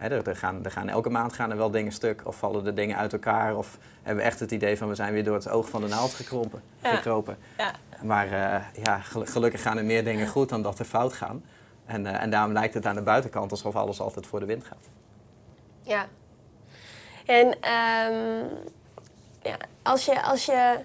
Er, 0.00 0.28
er 0.28 0.36
gaan, 0.36 0.64
er 0.64 0.70
gaan 0.70 0.88
elke 0.88 1.10
maand 1.10 1.32
gaan 1.32 1.50
er 1.50 1.56
wel 1.56 1.70
dingen 1.70 1.92
stuk 1.92 2.20
of 2.24 2.36
vallen 2.36 2.66
er 2.66 2.74
dingen 2.74 2.96
uit 2.96 3.12
elkaar. 3.12 3.56
Of 3.56 3.78
hebben 4.02 4.22
we 4.24 4.30
echt 4.30 4.40
het 4.40 4.50
idee 4.50 4.78
van 4.78 4.88
we 4.88 4.94
zijn 4.94 5.12
weer 5.12 5.24
door 5.24 5.34
het 5.34 5.48
oog 5.48 5.68
van 5.68 5.80
de 5.80 5.88
naald 5.88 6.14
gekrompen, 6.14 6.62
Ja. 6.82 6.94
gekropen. 6.94 7.36
Ja. 7.58 7.72
Maar 8.02 8.26
eh, 8.26 8.64
ja, 8.82 8.98
gel- 8.98 9.26
gelukkig 9.26 9.62
gaan 9.62 9.76
er 9.78 9.84
meer 9.84 10.04
dingen 10.04 10.26
goed 10.28 10.48
dan 10.48 10.62
dat 10.62 10.78
er 10.78 10.84
fout 10.84 11.12
gaan. 11.12 11.44
En, 11.86 12.06
eh, 12.06 12.22
en 12.22 12.30
daarom 12.30 12.52
lijkt 12.52 12.74
het 12.74 12.86
aan 12.86 12.94
de 12.94 13.02
buitenkant 13.02 13.50
alsof 13.50 13.76
alles 13.76 14.00
altijd 14.00 14.26
voor 14.26 14.40
de 14.40 14.46
wind 14.46 14.64
gaat. 14.64 14.88
Ja. 15.82 16.06
En 17.26 17.60
ehm, 17.60 18.44
ja, 19.42 19.56
als 19.82 20.04
je, 20.04 20.22
als 20.22 20.44
je, 20.46 20.78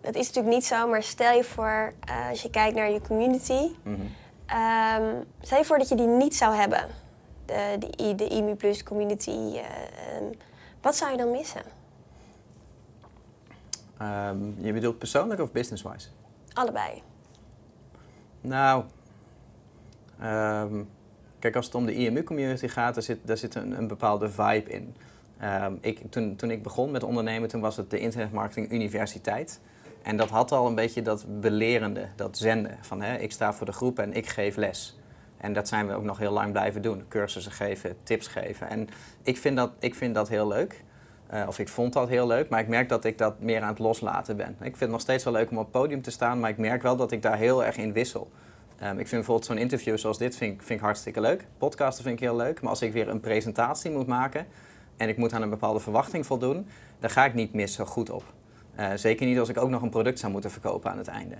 het 0.00 0.16
is 0.16 0.26
natuurlijk 0.26 0.54
niet 0.54 0.64
zo, 0.64 0.88
maar 0.88 1.02
stel 1.02 1.36
je 1.36 1.44
voor, 1.44 1.92
eh, 2.04 2.28
als 2.28 2.42
je 2.42 2.50
kijkt 2.50 2.76
naar 2.76 2.90
je 2.90 3.00
community, 3.00 3.68
Mhm. 3.82 4.00
ehm, 4.46 5.02
stel 5.40 5.58
je 5.58 5.64
voor 5.64 5.78
dat 5.78 5.88
je 5.88 5.94
die 5.94 6.06
niet 6.06 6.36
zou 6.36 6.54
hebben, 6.54 6.84
de, 7.44 7.76
de, 7.78 8.14
de 8.14 8.28
IMU 8.28 8.54
Plus 8.54 8.82
community, 8.82 9.30
eh, 9.30 9.56
ehm, 9.56 10.24
wat 10.80 10.96
zou 10.96 11.10
je 11.10 11.16
dan 11.16 11.30
missen? 11.30 11.62
Ehm, 13.98 14.64
je 14.64 14.72
bedoelt 14.72 14.98
persoonlijk 14.98 15.40
of 15.40 15.52
business-wise? 15.52 16.08
Allebei. 16.52 17.02
Nou, 18.40 18.84
ehm, 20.20 20.82
kijk, 21.38 21.56
als 21.56 21.66
het 21.66 21.74
om 21.74 21.86
de 21.86 21.94
IMU-community 21.94 22.68
gaat, 22.68 22.94
daar 22.94 23.02
zit, 23.02 23.18
daar 23.24 23.36
zit 23.36 23.54
een, 23.54 23.78
een 23.78 23.88
bepaalde 23.88 24.30
vibe 24.30 24.70
in. 24.70 24.94
Ik, 25.80 26.10
toen, 26.10 26.36
toen 26.36 26.50
ik 26.50 26.62
begon 26.62 26.90
met 26.90 27.02
ondernemen, 27.02 27.48
toen 27.48 27.60
was 27.60 27.76
het 27.76 27.90
de 27.90 27.98
Internet 27.98 28.32
Marketing 28.32 28.72
Universiteit. 28.72 29.60
En 30.02 30.16
dat 30.16 30.28
had 30.28 30.52
al 30.52 30.66
een 30.66 30.74
beetje 30.74 31.02
dat 31.02 31.40
belerende, 31.40 32.08
dat 32.16 32.38
zenden. 32.38 32.78
Van 32.80 33.02
hè, 33.02 33.16
ik 33.16 33.32
sta 33.32 33.52
voor 33.52 33.66
de 33.66 33.72
groep 33.72 33.98
en 33.98 34.12
ik 34.12 34.26
geef 34.26 34.56
les. 34.56 34.96
En 35.42 35.52
dat 35.52 35.68
zijn 35.68 35.86
we 35.86 35.94
ook 35.94 36.04
nog 36.04 36.18
heel 36.18 36.32
lang 36.32 36.52
blijven 36.52 36.82
doen. 36.82 37.04
Cursussen 37.08 37.52
geven, 37.52 37.96
tips 38.02 38.26
geven. 38.26 38.68
En 38.68 38.88
ik 39.22 39.38
vind 39.38 39.56
dat, 39.56 39.70
ik 39.78 39.94
vind 39.94 40.14
dat 40.14 40.28
heel 40.28 40.48
leuk. 40.48 40.84
Eh, 41.26 41.44
of 41.46 41.58
ik 41.58 41.68
vond 41.68 41.92
dat 41.92 42.08
heel 42.08 42.26
leuk, 42.26 42.48
maar 42.48 42.60
ik 42.60 42.68
merk 42.68 42.88
dat 42.88 43.04
ik 43.04 43.18
dat 43.18 43.40
meer 43.40 43.60
aan 43.60 43.68
het 43.68 43.78
loslaten 43.78 44.36
ben. 44.36 44.48
Ik 44.48 44.56
vind 44.58 44.80
het 44.80 44.90
nog 44.90 45.00
steeds 45.00 45.24
wel 45.24 45.32
leuk 45.32 45.50
om 45.50 45.56
op 45.56 45.62
het 45.62 45.72
podium 45.72 46.02
te 46.02 46.10
staan, 46.10 46.40
maar 46.40 46.50
ik 46.50 46.58
merk 46.58 46.82
wel 46.82 46.96
dat 46.96 47.12
ik 47.12 47.22
daar 47.22 47.36
heel 47.36 47.64
erg 47.64 47.76
in 47.76 47.92
wissel. 47.92 48.30
Ehm, 48.78 48.90
ik 48.90 48.96
vind 48.96 49.10
bijvoorbeeld 49.10 49.46
zo'n 49.46 49.58
interview 49.58 49.98
zoals 49.98 50.18
dit 50.18 50.36
vind, 50.36 50.64
vind 50.64 50.78
ik 50.78 50.84
hartstikke 50.84 51.20
leuk. 51.20 51.46
Podcasten 51.58 52.04
vind 52.04 52.16
ik 52.16 52.24
heel 52.24 52.36
leuk, 52.36 52.60
maar 52.60 52.70
als 52.70 52.82
ik 52.82 52.92
weer 52.92 53.08
een 53.08 53.20
presentatie 53.20 53.90
moet 53.90 54.06
maken 54.06 54.46
en 54.96 55.08
ik 55.08 55.16
moet 55.16 55.32
aan 55.32 55.42
een 55.42 55.50
bepaalde 55.50 55.80
verwachting 55.80 56.26
voldoen, 56.26 56.66
dan 56.98 57.10
ga 57.10 57.24
ik 57.24 57.34
niet 57.34 57.52
mis 57.52 57.74
zo 57.74 57.84
goed 57.84 58.10
op. 58.10 58.24
Eh, 58.74 58.88
zeker 58.94 59.26
niet 59.26 59.38
als 59.38 59.48
ik 59.48 59.58
ook 59.58 59.70
nog 59.70 59.82
een 59.82 59.90
product 59.90 60.18
zou 60.18 60.32
moeten 60.32 60.50
verkopen 60.50 60.90
aan 60.90 60.98
het 60.98 61.08
einde. 61.08 61.36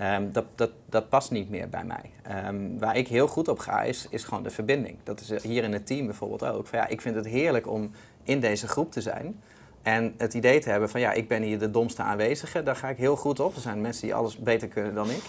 Ehm, 0.00 0.32
dat, 0.32 0.44
dat, 0.54 0.70
dat 0.86 1.08
past 1.08 1.30
niet 1.30 1.50
meer 1.50 1.68
bij 1.68 1.84
mij. 1.84 2.10
Ehm, 2.22 2.78
waar 2.78 2.96
ik 2.96 3.08
heel 3.08 3.28
goed 3.28 3.48
op 3.48 3.58
ga, 3.58 3.82
is, 3.82 4.06
is 4.10 4.24
gewoon 4.24 4.42
de 4.42 4.50
verbinding. 4.50 4.96
Dat 5.02 5.20
is 5.20 5.30
eh, 5.30 5.40
hier 5.40 5.64
in 5.64 5.72
het 5.72 5.86
team 5.86 6.06
bijvoorbeeld 6.06 6.44
ook. 6.44 6.66
Van, 6.66 6.78
ja, 6.78 6.86
ik 6.86 7.00
vind 7.00 7.14
het 7.14 7.26
heerlijk 7.26 7.66
om 7.66 7.90
in 8.22 8.40
deze 8.40 8.68
groep 8.68 8.92
te 8.92 9.00
zijn. 9.00 9.42
En 9.82 10.14
het 10.16 10.34
idee 10.34 10.60
te 10.60 10.70
hebben 10.70 10.90
van 10.90 11.00
ja, 11.00 11.12
ik 11.12 11.28
ben 11.28 11.42
hier 11.42 11.58
de 11.58 11.70
domste 11.70 12.02
aanwezige. 12.02 12.62
Daar 12.62 12.76
ga 12.76 12.88
ik 12.88 12.96
heel 12.96 13.16
goed 13.16 13.40
op. 13.40 13.54
Er 13.54 13.60
zijn 13.60 13.80
mensen 13.80 14.02
die 14.02 14.14
alles 14.14 14.36
beter 14.36 14.68
kunnen 14.68 14.94
dan 14.94 15.10
ik. 15.10 15.22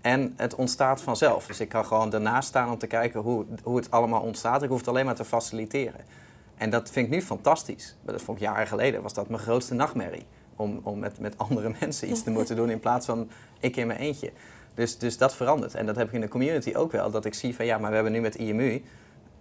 En 0.00 0.34
het 0.36 0.54
ontstaat 0.54 1.02
vanzelf. 1.02 1.46
Dus 1.46 1.60
ik 1.60 1.68
kan 1.68 1.84
gewoon 1.84 2.10
daarnaast 2.10 2.48
staan 2.48 2.70
om 2.70 2.78
te 2.78 2.86
kijken 2.86 3.20
hoe, 3.20 3.44
hoe 3.62 3.76
het 3.76 3.90
allemaal 3.90 4.22
ontstaat. 4.22 4.62
Ik 4.62 4.68
hoef 4.68 4.78
het 4.78 4.88
alleen 4.88 5.04
maar 5.04 5.14
te 5.14 5.24
faciliteren. 5.24 6.00
En 6.56 6.70
dat 6.70 6.90
vind 6.90 7.06
ik 7.06 7.12
nu 7.12 7.22
fantastisch. 7.22 7.96
Dat 8.02 8.22
vond 8.22 8.38
ik 8.38 8.44
jaren 8.44 8.66
geleden, 8.66 9.02
was 9.02 9.14
dat 9.14 9.28
mijn 9.28 9.42
grootste 9.42 9.74
nachtmerrie. 9.74 10.26
Om, 10.56 10.80
om 10.82 10.98
met, 10.98 11.18
met 11.20 11.38
andere 11.38 11.72
mensen 11.80 12.10
iets 12.10 12.22
te 12.22 12.30
moeten 12.30 12.56
doen 12.56 12.70
in 12.70 12.80
plaats 12.80 13.06
van 13.06 13.30
ik 13.60 13.76
in 13.76 13.86
mijn 13.86 13.98
eentje. 13.98 14.32
Dus, 14.74 14.98
dus 14.98 15.18
dat 15.18 15.34
verandert. 15.34 15.74
En 15.74 15.86
dat 15.86 15.96
heb 15.96 16.06
ik 16.06 16.12
in 16.12 16.20
de 16.20 16.28
community 16.28 16.74
ook 16.74 16.92
wel. 16.92 17.10
Dat 17.10 17.24
ik 17.24 17.34
zie 17.34 17.54
van 17.54 17.64
ja, 17.64 17.78
maar 17.78 17.88
we 17.88 17.94
hebben 17.94 18.12
nu 18.12 18.20
met 18.20 18.34
IMU. 18.34 18.82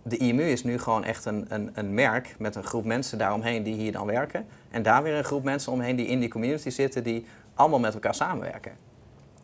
De 0.03 0.17
IMU 0.17 0.43
is 0.43 0.63
nu 0.63 0.79
gewoon 0.79 1.03
echt 1.03 1.25
een, 1.25 1.45
een, 1.49 1.69
een 1.73 1.93
merk 1.93 2.35
met 2.37 2.55
een 2.55 2.63
groep 2.63 2.85
mensen 2.85 3.17
daaromheen 3.17 3.63
die 3.63 3.75
hier 3.75 3.91
dan 3.91 4.05
werken. 4.05 4.45
En 4.71 4.83
daar 4.83 5.03
weer 5.03 5.15
een 5.15 5.23
groep 5.23 5.43
mensen 5.43 5.71
omheen 5.71 5.95
die 5.95 6.05
in 6.05 6.19
die 6.19 6.29
community 6.29 6.69
zitten 6.69 7.03
die 7.03 7.25
allemaal 7.53 7.79
met 7.79 7.93
elkaar 7.93 8.15
samenwerken. 8.15 8.71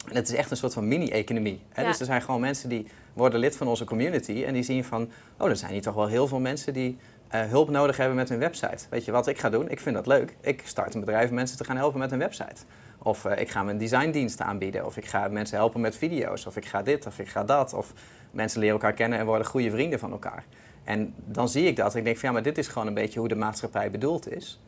En 0.07 0.15
het 0.15 0.29
is 0.29 0.35
echt 0.35 0.51
een 0.51 0.57
soort 0.57 0.73
van 0.73 0.87
mini-economie. 0.87 1.61
Ja. 1.75 1.83
Dus 1.83 1.99
er 1.99 2.05
zijn 2.05 2.21
gewoon 2.21 2.41
mensen 2.41 2.69
die 2.69 2.87
worden 3.13 3.39
lid 3.39 3.57
van 3.57 3.67
onze 3.67 3.85
community 3.85 4.43
en 4.43 4.53
die 4.53 4.63
zien 4.63 4.83
van, 4.83 5.09
oh, 5.37 5.49
er 5.49 5.55
zijn 5.55 5.71
hier 5.71 5.81
toch 5.81 5.95
wel 5.95 6.07
heel 6.07 6.27
veel 6.27 6.39
mensen 6.39 6.73
die 6.73 6.97
eh, 7.29 7.41
hulp 7.41 7.69
nodig 7.69 7.97
hebben 7.97 8.15
met 8.15 8.29
hun 8.29 8.39
website. 8.39 8.85
Weet 8.89 9.05
je 9.05 9.11
wat 9.11 9.27
ik 9.27 9.39
ga 9.39 9.49
doen? 9.49 9.69
Ik 9.69 9.79
vind 9.79 9.95
dat 9.95 10.07
leuk. 10.07 10.35
Ik 10.41 10.61
start 10.65 10.93
een 10.93 10.99
bedrijf 10.99 11.29
om 11.29 11.35
mensen 11.35 11.57
te 11.57 11.63
gaan 11.63 11.77
helpen 11.77 11.99
met 11.99 12.09
hun 12.09 12.19
website. 12.19 12.61
Of 12.97 13.25
eh, 13.25 13.41
ik 13.41 13.49
ga 13.49 13.63
mijn 13.63 13.77
designdiensten 13.77 14.45
aanbieden. 14.45 14.85
Of 14.85 14.97
ik 14.97 15.05
ga 15.05 15.27
mensen 15.27 15.57
helpen 15.57 15.81
met 15.81 15.97
video's. 15.97 16.45
Of 16.45 16.55
ik 16.55 16.65
ga 16.65 16.81
dit 16.81 17.05
of 17.05 17.19
ik 17.19 17.27
ga 17.27 17.43
dat. 17.43 17.73
Of 17.73 17.93
mensen 18.31 18.59
leren 18.59 18.75
elkaar 18.75 18.93
kennen 18.93 19.19
en 19.19 19.25
worden 19.25 19.47
goede 19.47 19.71
vrienden 19.71 19.99
van 19.99 20.11
elkaar. 20.11 20.45
En 20.83 21.13
dan 21.25 21.49
zie 21.49 21.67
ik 21.67 21.75
dat. 21.75 21.95
Ik 21.95 22.03
denk 22.03 22.17
van 22.17 22.29
ja, 22.29 22.33
maar 22.33 22.43
dit 22.43 22.57
is 22.57 22.67
gewoon 22.67 22.87
een 22.87 22.93
beetje 22.93 23.19
hoe 23.19 23.27
de 23.27 23.35
maatschappij 23.35 23.91
bedoeld 23.91 24.31
is. 24.31 24.59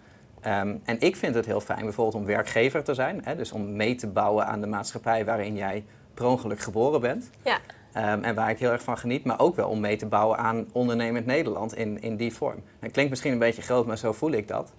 Ehm, 0.41 0.75
en 0.83 0.99
ik 0.99 1.15
vind 1.15 1.35
het 1.35 1.45
heel 1.45 1.61
fijn 1.61 1.83
bijvoorbeeld 1.83 2.23
om 2.23 2.25
werkgever 2.25 2.83
te 2.83 2.93
zijn. 2.93 3.21
Hè, 3.23 3.35
dus 3.35 3.51
om 3.51 3.75
mee 3.75 3.95
te 3.95 4.07
bouwen 4.07 4.45
aan 4.45 4.61
de 4.61 4.67
maatschappij 4.67 5.25
waarin 5.25 5.55
jij 5.55 5.85
per 6.13 6.25
ongeluk 6.25 6.59
geboren 6.59 7.01
bent. 7.01 7.29
Ja. 7.43 7.57
Ehm, 7.93 8.23
en 8.23 8.35
waar 8.35 8.49
ik 8.49 8.59
heel 8.59 8.71
erg 8.71 8.83
van 8.83 8.97
geniet, 8.97 9.23
maar 9.23 9.39
ook 9.39 9.55
wel 9.55 9.69
om 9.69 9.79
mee 9.79 9.95
te 9.95 10.05
bouwen 10.05 10.37
aan 10.37 10.67
ondernemend 10.71 11.25
Nederland 11.25 11.75
in, 11.75 12.01
in 12.01 12.15
die 12.15 12.33
vorm. 12.33 12.63
Het 12.79 12.91
klinkt 12.91 13.09
misschien 13.09 13.31
een 13.31 13.39
beetje 13.39 13.61
groot, 13.61 13.85
maar 13.85 13.97
zo 13.97 14.11
voel 14.11 14.31
ik 14.31 14.47
dat. 14.47 14.73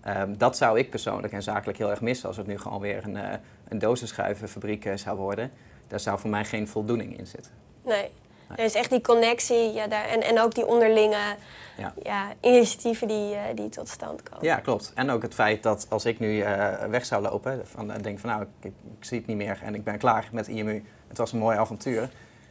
Ehm, 0.00 0.34
dat 0.36 0.56
zou 0.56 0.78
ik 0.78 0.90
persoonlijk 0.90 1.32
en 1.32 1.42
zakelijk 1.42 1.78
heel 1.78 1.90
erg 1.90 2.00
missen 2.00 2.28
als 2.28 2.36
het 2.36 2.46
nu 2.46 2.58
gewoon 2.58 2.80
weer 2.80 3.04
een, 3.04 3.14
uh, 3.14 3.22
een 3.68 3.78
dozenschuivenfabriek 3.78 4.84
uh, 4.84 4.96
zou 4.96 5.16
worden. 5.16 5.50
Daar 5.88 6.00
zou 6.00 6.18
voor 6.18 6.30
mij 6.30 6.44
geen 6.44 6.68
voldoening 6.68 7.18
in 7.18 7.26
zitten. 7.26 7.52
Nee. 7.84 8.08
Er 8.56 8.64
is 8.64 8.74
echt 8.74 8.90
die 8.90 9.00
connectie 9.00 9.72
ja, 9.72 9.86
daar, 9.86 10.04
en, 10.04 10.22
en 10.22 10.40
ook 10.40 10.54
die 10.54 10.66
onderlinge 10.66 11.36
ja. 11.76 11.94
ja 12.02 12.32
initiatieven 12.40 13.08
die, 13.08 13.34
uh, 13.34 13.40
die 13.54 13.68
tot 13.68 13.88
stand 13.88 14.22
komen. 14.22 14.44
Ja, 14.44 14.56
klopt. 14.56 14.92
En 14.94 15.10
ook 15.10 15.22
het 15.22 15.34
feit 15.34 15.62
dat 15.62 15.86
als 15.88 16.04
ik 16.04 16.18
nu 16.18 16.44
weg 16.88 17.04
zou 17.04 17.22
lopen, 17.22 17.60
van, 17.66 17.92
denk 18.02 18.18
van 18.18 18.30
nou, 18.30 18.42
ik, 18.42 18.48
ik, 18.62 18.72
zie 19.00 19.18
het 19.18 19.26
niet 19.26 19.36
meer 19.36 19.60
en 19.62 19.74
ik 19.74 19.84
ben 19.84 19.98
klaar 19.98 20.28
met 20.32 20.48
IMU. 20.48 20.84
Het 21.08 21.18
was 21.18 21.32
een 21.32 21.38
mooi 21.38 21.58
avontuur 21.58 22.08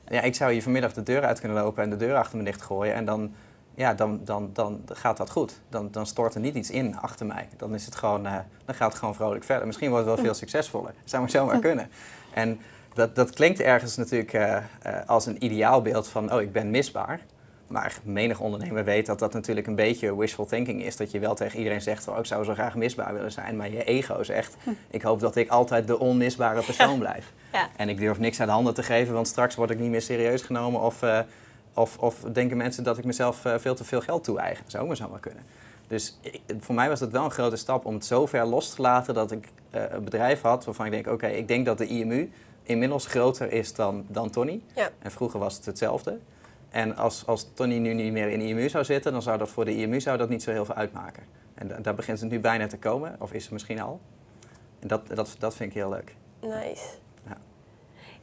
ja, 0.09 0.21
ik 0.21 0.35
zou 0.35 0.51
hier 0.51 0.63
vanmiddag 0.63 0.93
de 0.93 1.03
deur 1.03 1.23
uit 1.23 1.39
kunnen 1.39 1.63
lopen 1.63 1.83
en 1.83 1.89
de 1.89 1.95
deur 1.95 2.15
achter 2.15 2.37
me 2.37 2.43
dicht 2.43 2.61
gooien. 2.61 2.93
En 2.93 3.05
dan, 3.05 3.33
ja, 3.75 3.93
dan, 3.93 4.19
dan, 4.23 4.49
dan 4.53 4.81
gaat 4.85 5.17
dat 5.17 5.29
goed. 5.29 5.59
Dan, 5.69 5.91
dan 5.91 6.05
stort 6.05 6.35
er 6.35 6.41
niet 6.41 6.55
iets 6.55 6.69
in 6.69 6.97
achter 6.97 7.25
mij. 7.25 7.47
Dan, 7.57 7.73
is 7.73 7.85
het 7.85 7.95
gewoon, 7.95 8.25
uh, 8.25 8.35
dan 8.65 8.75
gaat 8.75 8.89
het 8.89 8.99
gewoon 8.99 9.15
vrolijk 9.15 9.43
verder. 9.43 9.65
Misschien 9.65 9.89
wordt 9.89 10.05
het 10.05 10.15
wel 10.15 10.25
veel 10.25 10.33
succesvoller. 10.33 10.93
Dat 11.01 11.09
zou 11.09 11.21
maar 11.21 11.31
zomaar 11.31 11.59
kunnen. 11.59 11.89
En 12.33 12.59
dat, 12.93 13.15
dat 13.15 13.29
klinkt 13.29 13.59
ergens 13.59 13.95
natuurlijk 13.95 14.33
uh, 14.33 14.41
uh, 14.41 14.61
als 15.05 15.25
een 15.25 15.43
ideaalbeeld 15.43 16.07
van, 16.07 16.33
oh, 16.33 16.41
ik 16.41 16.51
ben 16.51 16.69
misbaar. 16.69 17.19
Maar 17.67 17.97
menig 18.03 18.39
ondernemer 18.39 18.83
weet 18.83 19.05
dat 19.05 19.19
dat 19.19 19.33
natuurlijk 19.33 19.67
een 19.67 19.75
beetje 19.75 20.17
wishful 20.17 20.45
thinking 20.45 20.83
is. 20.83 20.97
Dat 20.97 21.11
je 21.11 21.19
wel 21.19 21.35
tegen 21.35 21.57
iedereen 21.57 21.81
zegt, 21.81 22.07
oh, 22.07 22.17
ik 22.17 22.25
zou 22.25 22.43
zo 22.43 22.53
graag 22.53 22.75
misbaar 22.75 23.13
willen 23.13 23.31
zijn. 23.31 23.55
Maar 23.55 23.69
je 23.69 23.83
ego 23.83 24.23
zegt, 24.23 24.55
ik 24.89 25.01
hoop 25.01 25.19
dat 25.19 25.35
ik 25.35 25.49
altijd 25.49 25.87
de 25.87 25.99
onmisbare 25.99 26.61
persoon 26.61 26.99
blijf. 26.99 27.33
Ja. 27.35 27.44
En 27.75 27.89
ik 27.89 27.97
durf 27.97 28.19
niks 28.19 28.39
aan 28.39 28.47
de 28.47 28.53
handen 28.53 28.73
te 28.73 28.83
geven, 28.83 29.13
want 29.13 29.27
straks 29.27 29.55
word 29.55 29.69
ik 29.69 29.79
niet 29.79 29.89
meer 29.89 30.01
serieus 30.01 30.41
genomen. 30.41 30.81
Of, 30.81 31.01
uh, 31.01 31.19
of, 31.73 31.97
of 31.97 32.19
denken 32.19 32.57
mensen 32.57 32.83
dat 32.83 32.97
ik 32.97 33.05
mezelf 33.05 33.45
uh, 33.45 33.53
veel 33.57 33.75
te 33.75 33.83
veel 33.83 34.01
geld 34.01 34.23
toe-eigen. 34.23 34.63
Zou 34.67 34.87
maar 34.87 34.95
zo 34.95 35.09
maar 35.09 35.19
kunnen. 35.19 35.43
Dus 35.87 36.17
ik, 36.21 36.41
voor 36.59 36.75
mij 36.75 36.89
was 36.89 36.99
het 36.99 37.11
wel 37.11 37.23
een 37.23 37.31
grote 37.31 37.55
stap 37.55 37.85
om 37.85 37.93
het 37.93 38.05
zo 38.05 38.25
ver 38.25 38.45
los 38.45 38.75
te 38.75 38.81
laten 38.81 39.13
dat 39.13 39.31
ik 39.31 39.47
uh, 39.75 39.81
een 39.89 40.03
bedrijf 40.03 40.41
had 40.41 40.65
waarvan 40.65 40.85
ik 40.85 40.91
denk, 40.91 41.05
oké, 41.05 41.15
okay, 41.15 41.33
ik 41.33 41.47
denk 41.47 41.65
dat 41.65 41.77
de 41.77 41.87
IMU 41.87 42.31
inmiddels 42.63 43.05
groter 43.05 43.51
is 43.51 43.73
dan, 43.73 44.05
dan 44.07 44.29
Tony. 44.29 44.61
Ja. 44.75 44.89
En 44.99 45.11
vroeger 45.11 45.39
was 45.39 45.55
het 45.55 45.65
hetzelfde. 45.65 46.19
En 46.69 46.95
als, 46.95 47.25
als 47.25 47.49
Tony 47.53 47.77
nu 47.77 47.93
niet 47.93 48.11
meer 48.11 48.29
in 48.29 48.39
de 48.39 48.45
IMU 48.45 48.69
zou 48.69 48.83
zitten, 48.83 49.11
dan 49.11 49.21
zou 49.21 49.37
dat 49.37 49.49
voor 49.49 49.65
de 49.65 49.75
IMU 49.75 49.99
zou 50.01 50.17
dat 50.17 50.29
niet 50.29 50.43
zo 50.43 50.51
heel 50.51 50.65
veel 50.65 50.75
uitmaken. 50.75 51.23
En 51.53 51.67
da 51.67 51.79
daar 51.79 51.95
begint 51.95 52.19
het 52.19 52.29
nu 52.29 52.39
bijna 52.39 52.67
te 52.67 52.77
komen, 52.77 53.15
of 53.19 53.33
is 53.33 53.43
het 53.43 53.51
misschien 53.51 53.81
al. 53.81 53.99
En 54.79 54.87
dat, 54.87 55.07
dat, 55.07 55.35
dat 55.39 55.55
vind 55.55 55.69
ik 55.69 55.75
heel 55.75 55.89
leuk. 55.89 56.15
Nice. 56.41 56.85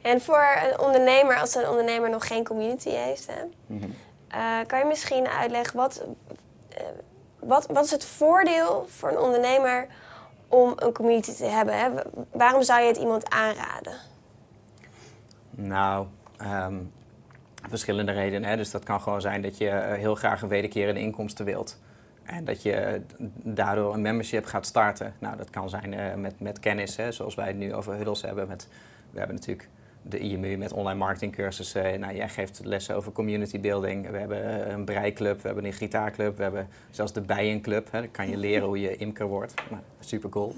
En 0.03 0.21
voor 0.21 0.45
een 0.63 0.79
ondernemer, 0.79 1.39
als 1.39 1.55
een 1.55 1.69
ondernemer 1.69 2.09
nog 2.09 2.27
geen 2.27 2.43
community 2.43 2.89
heeft, 2.89 3.27
hè, 3.27 3.43
mm 3.65 3.81
-hmm. 3.81 3.95
uh, 4.35 4.65
kan 4.67 4.79
je 4.79 4.85
misschien 4.85 5.27
uitleggen 5.27 5.77
wat, 5.77 6.03
uh, 6.71 6.83
wat, 7.39 7.65
wat 7.65 7.85
is 7.85 7.91
het 7.91 8.05
voordeel 8.05 8.85
voor 8.89 9.09
een 9.09 9.19
ondernemer 9.19 9.87
om 10.47 10.73
een 10.75 10.93
community 10.93 11.33
te 11.33 11.45
hebben? 11.45 11.79
Hè? 11.79 11.89
Waarom 12.31 12.63
zou 12.63 12.81
je 12.81 12.87
het 12.87 12.97
iemand 12.97 13.29
aanraden? 13.29 13.93
Nou, 15.49 16.07
um, 16.41 16.91
verschillende 17.69 18.11
redenen. 18.11 18.49
Hè. 18.49 18.57
Dus 18.57 18.71
dat 18.71 18.83
kan 18.83 19.01
gewoon 19.01 19.21
zijn 19.21 19.41
dat 19.41 19.57
je 19.57 19.69
eh, 19.69 19.97
heel 19.97 20.15
graag 20.15 20.41
een 20.41 20.47
wederkerende 20.47 20.99
inkomsten 20.99 21.45
wilt. 21.45 21.79
En 22.23 22.45
dat 22.45 22.61
je 22.61 23.01
daardoor 23.43 23.93
een 23.93 24.01
membership 24.01 24.45
gaat 24.45 24.65
starten. 24.65 25.13
Nou, 25.19 25.37
dat 25.37 25.49
kan 25.49 25.69
zijn 25.69 25.93
uh, 25.93 26.13
met, 26.13 26.39
met 26.39 26.59
kennis, 26.59 26.95
hè, 26.95 27.11
zoals 27.11 27.35
wij 27.35 27.47
het 27.47 27.57
nu 27.57 27.73
over 27.73 27.93
Huddles 27.93 28.21
hebben. 28.21 28.47
Met, 28.47 28.67
we 29.11 29.17
hebben 29.17 29.35
natuurlijk 29.35 29.69
de 30.03 30.19
IMU 30.19 30.57
met 30.57 30.73
online 30.73 30.99
marketingcursussen. 30.99 31.99
Nou, 31.99 32.15
jij 32.15 32.29
geeft 32.29 32.61
lessen 32.63 32.95
over 32.95 33.11
community 33.11 33.59
building. 33.59 34.09
We 34.09 34.17
hebben 34.17 34.71
een 34.71 34.85
breiklub, 34.85 35.41
we 35.41 35.47
hebben 35.47 35.65
een 35.65 35.73
gitaarclub, 35.73 36.37
we 36.37 36.43
hebben 36.43 36.67
zelfs 36.89 37.13
de 37.13 37.21
bijenclub. 37.21 37.91
Hè. 37.91 37.99
Dan 37.99 38.11
kan 38.11 38.29
je 38.29 38.37
leren 38.37 38.67
hoe 38.67 38.79
je 38.81 38.95
imker 38.95 39.27
wordt. 39.27 39.53
Nou, 39.69 39.81
super 39.99 40.29
cool. 40.29 40.55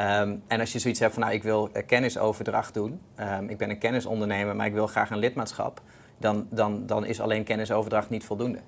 Um, 0.00 0.42
en 0.46 0.60
als 0.60 0.72
je 0.72 0.78
zoiets 0.78 1.00
hebt 1.00 1.12
van, 1.12 1.22
nou, 1.22 1.34
ik 1.34 1.42
wil 1.42 1.70
kennisoverdracht 1.86 2.74
doen. 2.74 3.00
Um, 3.20 3.48
ik 3.48 3.56
ben 3.56 3.70
een 3.70 3.78
kennisondernemer, 3.78 4.56
maar 4.56 4.66
ik 4.66 4.72
wil 4.72 4.86
graag 4.86 5.10
een 5.10 5.18
lidmaatschap 5.18 5.82
dan, 6.18 6.46
dan, 6.50 6.86
dan 6.86 7.04
is 7.04 7.20
alleen 7.20 7.44
kennisoverdracht 7.44 8.10
niet 8.10 8.24
voldoende. 8.24 8.58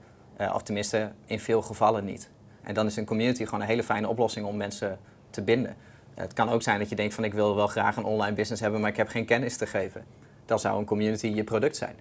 Uh, 0.40 0.54
of 0.54 0.62
tenminste, 0.62 1.10
in 1.24 1.40
veel 1.40 1.62
gevallen 1.62 2.04
niet. 2.04 2.30
En 2.62 2.74
dan 2.74 2.86
is 2.86 2.96
een 2.96 3.04
community 3.04 3.44
gewoon 3.44 3.60
een 3.60 3.66
hele 3.66 3.82
fijne 3.82 4.08
oplossing 4.08 4.46
om 4.46 4.56
mensen 4.56 4.98
te 5.30 5.42
binden. 5.42 5.76
Het 6.18 6.32
kan 6.32 6.48
ook 6.48 6.62
zijn 6.62 6.78
dat 6.78 6.88
je 6.88 6.94
denkt 6.94 7.14
van 7.14 7.24
ik 7.24 7.34
wil 7.34 7.54
wel 7.54 7.66
graag 7.66 7.96
een 7.96 8.04
online 8.04 8.34
business 8.34 8.62
hebben, 8.62 8.80
maar 8.80 8.90
ik 8.90 8.96
heb 8.96 9.08
geen 9.08 9.24
kennis 9.24 9.56
te 9.56 9.66
geven. 9.66 10.04
Dan 10.44 10.58
zou 10.58 10.78
een 10.78 10.84
community 10.84 11.26
je 11.26 11.44
product 11.44 11.76
zijn. 11.76 11.94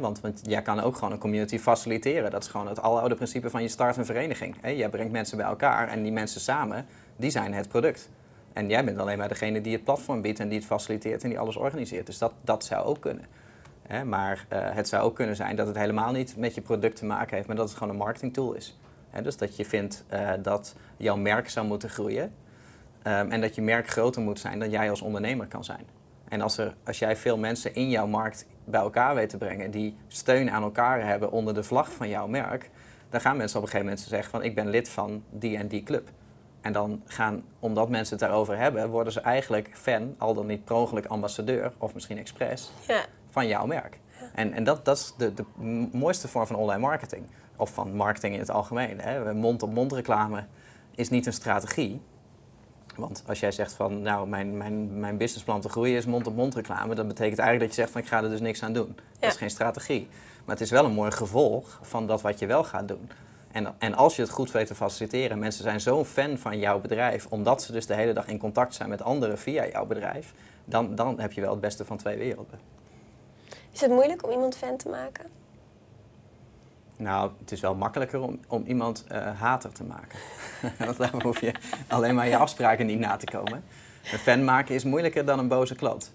Want, 0.00 0.20
want 0.20 0.40
jij 0.42 0.62
kan 0.62 0.80
ook 0.80 0.94
gewoon 0.94 1.12
een 1.12 1.18
community 1.18 1.58
faciliteren. 1.58 2.30
Dat 2.30 2.42
is 2.42 2.48
gewoon 2.48 2.68
het 2.68 2.80
aloude 2.80 3.14
principe 3.14 3.50
van 3.50 3.62
je 3.62 3.68
start 3.68 3.96
een 3.96 4.04
vereniging. 4.04 4.56
Jij 4.62 4.88
brengt 4.88 5.12
mensen 5.12 5.36
bij 5.36 5.46
elkaar 5.46 5.88
en 5.88 6.02
die 6.02 6.12
mensen 6.12 6.40
samen, 6.40 6.86
die 7.16 7.30
zijn 7.30 7.54
het 7.54 7.68
product. 7.68 8.08
En 8.52 8.68
jij 8.68 8.84
bent 8.84 8.98
alleen 8.98 9.18
maar 9.18 9.28
degene 9.28 9.60
die 9.60 9.72
het 9.72 9.84
platform 9.84 10.20
biedt 10.20 10.40
en 10.40 10.48
die 10.48 10.58
het 10.58 10.66
faciliteert 10.66 11.22
en 11.22 11.28
die 11.28 11.38
alles 11.38 11.56
organiseert. 11.56 12.06
Dus 12.06 12.18
dat, 12.18 12.32
dat 12.40 12.64
zou 12.64 12.84
ook 12.84 13.00
kunnen. 13.00 13.24
Maar 14.04 14.46
uh, 14.52 14.58
het 14.74 14.88
zou 14.88 15.04
ook 15.04 15.14
kunnen 15.14 15.36
zijn 15.36 15.56
dat 15.56 15.66
het 15.66 15.76
helemaal 15.76 16.12
niet 16.12 16.36
met 16.36 16.54
je 16.54 16.60
product 16.60 16.96
te 16.96 17.04
maken 17.04 17.36
heeft, 17.36 17.46
maar 17.46 17.56
dat 17.56 17.68
het 17.68 17.78
gewoon 17.78 17.92
een 17.92 17.98
marketing 17.98 18.32
tool 18.32 18.52
is. 18.52 18.78
Dus 19.22 19.36
dat 19.36 19.56
je 19.56 19.64
vindt 19.64 20.04
uh, 20.12 20.30
dat 20.42 20.74
jouw 20.96 21.16
merk 21.16 21.48
zou 21.48 21.66
moeten 21.66 21.90
groeien 21.90 22.32
um, 23.06 23.30
en 23.30 23.40
dat 23.40 23.54
je 23.54 23.62
merk 23.62 23.88
groter 23.88 24.22
moet 24.22 24.40
zijn 24.40 24.58
dan 24.58 24.70
jij 24.70 24.90
als 24.90 25.00
ondernemer 25.00 25.46
kan 25.46 25.64
zijn. 25.64 25.86
En 26.28 26.40
als, 26.40 26.58
er, 26.58 26.74
als 26.84 26.98
jij 26.98 27.16
veel 27.16 27.38
mensen 27.38 27.74
in 27.74 27.90
jouw 27.90 28.06
markt 28.06 28.46
bij 28.64 28.80
elkaar 28.80 29.14
weet 29.14 29.28
te 29.28 29.36
brengen 29.36 29.70
die 29.70 29.96
steun 30.08 30.50
aan 30.50 30.62
elkaar 30.62 31.06
hebben 31.06 31.30
onder 31.30 31.54
de 31.54 31.62
vlag 31.62 31.92
van 31.92 32.08
jouw 32.08 32.26
merk, 32.26 32.70
dan 33.10 33.20
gaan 33.20 33.36
mensen 33.36 33.56
op 33.56 33.64
een 33.64 33.70
gegeven 33.70 33.90
moment 33.92 34.08
zeggen 34.08 34.30
van 34.30 34.42
ik 34.42 34.54
ben 34.54 34.68
lid 34.68 34.88
van 34.88 35.24
die 35.30 35.56
en 35.56 35.68
die 35.68 35.82
club. 35.82 36.10
En 36.60 36.72
dan 36.72 37.02
gaan, 37.04 37.44
omdat 37.58 37.88
mensen 37.88 38.16
het 38.16 38.26
daarover 38.26 38.58
hebben, 38.58 38.88
worden 38.88 39.12
ze 39.12 39.20
eigenlijk 39.20 39.70
fan, 39.72 40.14
al 40.18 40.34
dan 40.34 40.46
niet 40.46 40.64
per 40.64 40.74
ongeluk 40.74 41.06
ambassadeur 41.06 41.72
of 41.78 41.94
misschien 41.94 42.18
expres, 42.18 42.72
ja 42.86 43.04
van 43.36 43.46
jouw 43.46 43.66
merk. 43.66 43.98
En, 44.34 44.52
en 44.52 44.64
dat, 44.64 44.84
dat 44.84 44.96
is 44.96 45.14
de, 45.16 45.34
de 45.34 45.44
mooiste 45.92 46.28
vorm 46.28 46.46
van 46.46 46.56
online 46.56 46.80
marketing. 46.80 47.26
Of 47.56 47.70
van 47.70 47.94
marketing 47.94 48.34
in 48.34 48.40
het 48.40 48.50
algemeen. 48.50 49.00
Mond-op-mond 49.36 49.92
reclame 49.92 50.44
is 50.94 51.08
niet 51.08 51.26
een 51.26 51.32
strategie. 51.32 52.00
Want 52.96 53.22
als 53.26 53.40
jij 53.40 53.52
zegt 53.52 53.72
van, 53.72 54.02
nou, 54.02 54.28
mijn, 54.28 54.56
mijn, 54.56 55.00
mijn 55.00 55.16
businessplan 55.16 55.60
te 55.60 55.68
groeien 55.68 55.96
is 55.96 56.06
mond-op-mond 56.06 56.54
reclame, 56.54 56.94
dan 56.94 57.08
betekent 57.08 57.38
eigenlijk 57.38 57.68
dat 57.68 57.76
je 57.76 57.82
zegt 57.82 57.92
van, 57.92 58.00
ik 58.00 58.08
ga 58.08 58.22
er 58.22 58.30
dus 58.30 58.40
niks 58.40 58.62
aan 58.62 58.72
doen. 58.72 58.96
Dat 59.18 59.30
is 59.30 59.36
geen 59.36 59.50
strategie. 59.50 60.08
Maar 60.44 60.54
het 60.54 60.64
is 60.64 60.70
wel 60.70 60.84
een 60.84 60.92
mooi 60.92 61.10
gevolg 61.10 61.78
van 61.82 62.06
dat 62.06 62.22
wat 62.22 62.38
je 62.38 62.46
wel 62.46 62.64
gaat 62.64 62.88
doen. 62.88 63.10
En, 63.52 63.74
en 63.78 63.94
als 63.94 64.16
je 64.16 64.22
het 64.22 64.30
goed 64.30 64.50
weet 64.50 64.66
te 64.66 64.74
faciliteren, 64.74 65.38
mensen 65.38 65.62
zijn 65.62 65.80
zo'n 65.80 66.04
fan 66.04 66.38
van 66.38 66.58
jouw 66.58 66.80
bedrijf, 66.80 67.26
omdat 67.26 67.62
ze 67.62 67.72
dus 67.72 67.86
de 67.86 67.94
hele 67.94 68.12
dag 68.12 68.26
in 68.26 68.38
contact 68.38 68.74
zijn 68.74 68.88
met 68.88 69.02
anderen 69.02 69.38
via 69.38 69.66
jouw 69.66 69.86
bedrijf, 69.86 70.32
dan, 70.64 70.94
dan 70.94 71.20
heb 71.20 71.32
je 71.32 71.40
wel 71.40 71.50
het 71.50 71.60
beste 71.60 71.84
van 71.84 71.96
twee 71.96 72.18
werelden. 72.18 72.58
Is 73.72 73.80
het 73.80 73.90
moeilijk 73.90 74.24
om 74.24 74.30
iemand 74.30 74.56
fan 74.56 74.76
te 74.76 74.88
maken? 74.88 75.24
Nou, 76.96 77.30
het 77.40 77.52
is 77.52 77.60
wel 77.60 77.74
makkelijker 77.74 78.20
om, 78.20 78.40
om 78.48 78.64
iemand 78.66 79.04
uh, 79.12 79.40
hater 79.40 79.72
te 79.72 79.84
maken. 79.84 80.18
Want 80.86 80.96
dan 80.96 81.22
hoef 81.22 81.40
je 81.40 81.52
alleen 81.88 82.14
maar 82.14 82.28
je 82.28 82.36
afspraken 82.36 82.86
niet 82.86 82.98
na 82.98 83.16
te 83.16 83.26
komen. 83.26 83.64
Een 84.12 84.18
fan 84.18 84.44
maken 84.44 84.74
is 84.74 84.84
moeilijker 84.84 85.24
dan 85.24 85.38
een 85.38 85.48
boze 85.48 85.74
klant. 85.74 86.12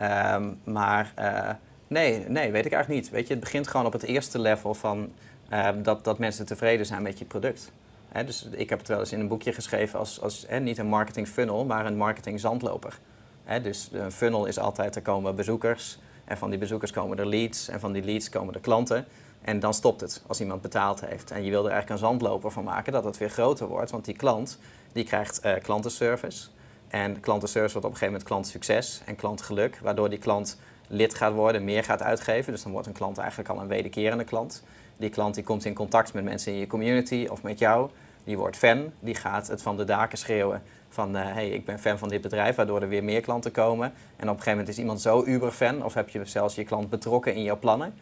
Um, 0.00 0.58
maar 0.64 1.12
uh, 1.18 1.50
nee, 1.86 2.24
nee, 2.28 2.50
weet 2.50 2.66
ik 2.66 2.72
eigenlijk 2.72 3.02
niet. 3.02 3.10
Weet 3.10 3.26
je, 3.26 3.32
het 3.32 3.42
begint 3.42 3.68
gewoon 3.68 3.86
op 3.86 3.92
het 3.92 4.02
eerste 4.02 4.38
level 4.38 4.74
van 4.74 5.12
uh, 5.52 5.68
dat, 5.82 6.04
dat 6.04 6.18
mensen 6.18 6.46
tevreden 6.46 6.86
zijn 6.86 7.02
met 7.02 7.18
je 7.18 7.24
product. 7.24 7.72
He, 8.08 8.24
dus 8.24 8.48
ik 8.50 8.70
heb 8.70 8.78
het 8.78 8.88
wel 8.88 8.98
eens 8.98 9.12
in 9.12 9.20
een 9.20 9.28
boekje 9.28 9.52
geschreven 9.52 9.98
als, 9.98 10.20
als 10.20 10.44
he, 10.48 10.58
niet 10.58 10.78
een 10.78 10.86
marketing 10.86 11.28
funnel, 11.28 11.64
maar 11.64 11.86
een 11.86 11.96
marketing 11.96 12.40
zandloper. 12.40 12.98
He, 13.44 13.60
dus 13.60 13.90
een 13.92 14.12
funnel 14.12 14.46
is 14.46 14.58
altijd, 14.58 14.96
er 14.96 15.02
komen 15.02 15.36
bezoekers, 15.36 15.98
en 16.24 16.38
van 16.38 16.50
die 16.50 16.58
bezoekers 16.58 16.90
komen 16.90 17.18
er 17.18 17.26
leads 17.26 17.68
en 17.68 17.80
van 17.80 17.92
die 17.92 18.04
leads 18.04 18.28
komen 18.28 18.54
er 18.54 18.60
klanten. 18.60 19.06
En 19.44 19.60
dan 19.60 19.74
stopt 19.74 20.00
het 20.00 20.22
als 20.26 20.40
iemand 20.40 20.62
betaald 20.62 21.00
heeft. 21.00 21.30
En 21.30 21.44
je 21.44 21.50
wil 21.50 21.64
er 21.64 21.70
eigenlijk 21.70 21.90
een 22.00 22.06
zandloper 22.08 22.50
van 22.50 22.64
maken 22.64 22.92
dat 22.92 23.04
het 23.04 23.18
weer 23.18 23.30
groter 23.30 23.66
wordt. 23.66 23.90
Want 23.90 24.04
die 24.04 24.16
klant 24.16 24.58
die 24.92 25.04
krijgt 25.04 25.44
uh, 25.44 25.52
klantenservice. 25.62 26.48
En 26.88 27.20
klantenservice 27.20 27.72
wordt 27.72 27.86
op 27.86 27.92
een 27.92 27.98
gegeven 27.98 28.12
moment 28.12 28.28
klantsucces 28.28 29.02
en 29.04 29.16
klantgeluk. 29.16 29.78
Waardoor 29.82 30.10
die 30.10 30.18
klant 30.18 30.58
lid 30.88 31.14
gaat 31.14 31.32
worden, 31.32 31.64
meer 31.64 31.84
gaat 31.84 32.02
uitgeven. 32.02 32.52
Dus 32.52 32.62
dan 32.62 32.72
wordt 32.72 32.86
een 32.86 32.92
klant 32.92 33.18
eigenlijk 33.18 33.48
al 33.48 33.60
een 33.60 33.68
wederkerende 33.68 34.24
klant. 34.24 34.62
Die 34.96 35.10
klant 35.10 35.34
die 35.34 35.44
komt 35.44 35.64
in 35.64 35.74
contact 35.74 36.12
met 36.12 36.24
mensen 36.24 36.52
in 36.52 36.58
je 36.58 36.66
community 36.66 37.26
of 37.30 37.42
met 37.42 37.58
jou. 37.58 37.90
die 38.24 38.38
wordt 38.38 38.56
fan, 38.56 38.92
die 39.00 39.14
gaat 39.14 39.46
het 39.46 39.62
van 39.62 39.76
de 39.76 39.84
daken 39.84 40.18
schreeuwen 40.18 40.62
van 40.88 41.14
hé, 41.14 41.32
hey, 41.32 41.48
ik 41.48 41.64
ben 41.64 41.78
fan 41.78 41.98
van 41.98 42.08
dit 42.08 42.20
bedrijf, 42.20 42.56
waardoor 42.56 42.82
er 42.82 42.88
weer 42.88 43.04
meer 43.04 43.20
klanten 43.20 43.50
komen. 43.50 43.86
En 43.86 43.94
op 44.14 44.20
een 44.20 44.28
gegeven 44.28 44.50
moment 44.50 44.68
is 44.68 44.78
iemand 44.78 45.00
zo 45.00 45.24
uber 45.24 45.50
fan, 45.50 45.84
of 45.84 45.94
heb 45.94 46.08
je 46.08 46.24
zelfs 46.24 46.54
je 46.54 46.64
klant 46.64 46.90
betrokken 46.90 47.34
in 47.34 47.42
jouw 47.42 47.58
plannen, 47.58 47.94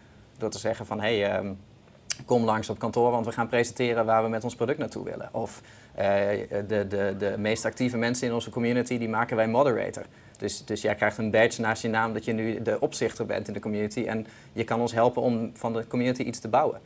door 0.43 0.51
te 0.51 0.59
zeggen 0.59 0.87
van 0.87 1.01
hey, 1.01 1.31
ehm, 1.31 1.53
kom 2.25 2.45
langs 2.45 2.69
op 2.69 2.79
kantoor, 2.79 3.11
want 3.11 3.27
we 3.27 3.33
gaan 3.33 3.49
presenteren 3.49 4.05
waar 4.05 4.23
we 4.23 4.29
met 4.29 4.45
ons 4.45 4.55
product 4.55 4.79
naartoe 4.79 5.05
willen. 5.05 5.29
Of 5.33 5.61
uh, 5.99 6.03
de, 6.69 6.87
de, 6.89 7.15
de 7.19 7.35
meest 7.39 7.65
actieve 7.65 7.97
mensen 7.97 8.27
in 8.27 8.35
onze 8.35 8.51
community, 8.51 8.99
die 8.99 9.09
maken 9.09 9.37
wij 9.37 9.49
moderator. 9.49 10.03
Dus, 10.39 10.65
dus 10.65 10.83
jij 10.83 10.95
krijgt 10.95 11.19
een 11.19 11.31
badge 11.31 11.61
naast 11.61 11.83
je 11.83 11.89
naam 11.89 12.13
dat 12.13 12.25
je 12.25 12.33
nu 12.33 12.63
de 12.63 12.81
opzichter 12.81 13.27
bent 13.27 13.49
in 13.49 13.55
de 13.55 13.61
community 13.61 14.05
en 14.07 14.27
je 14.53 14.65
kan 14.65 14.81
ons 14.81 14.93
helpen 14.93 15.23
om 15.23 15.51
van 15.55 15.73
de 15.73 15.87
community 15.87 16.23
iets 16.23 16.39
te 16.39 16.49
bouwen. 16.49 16.81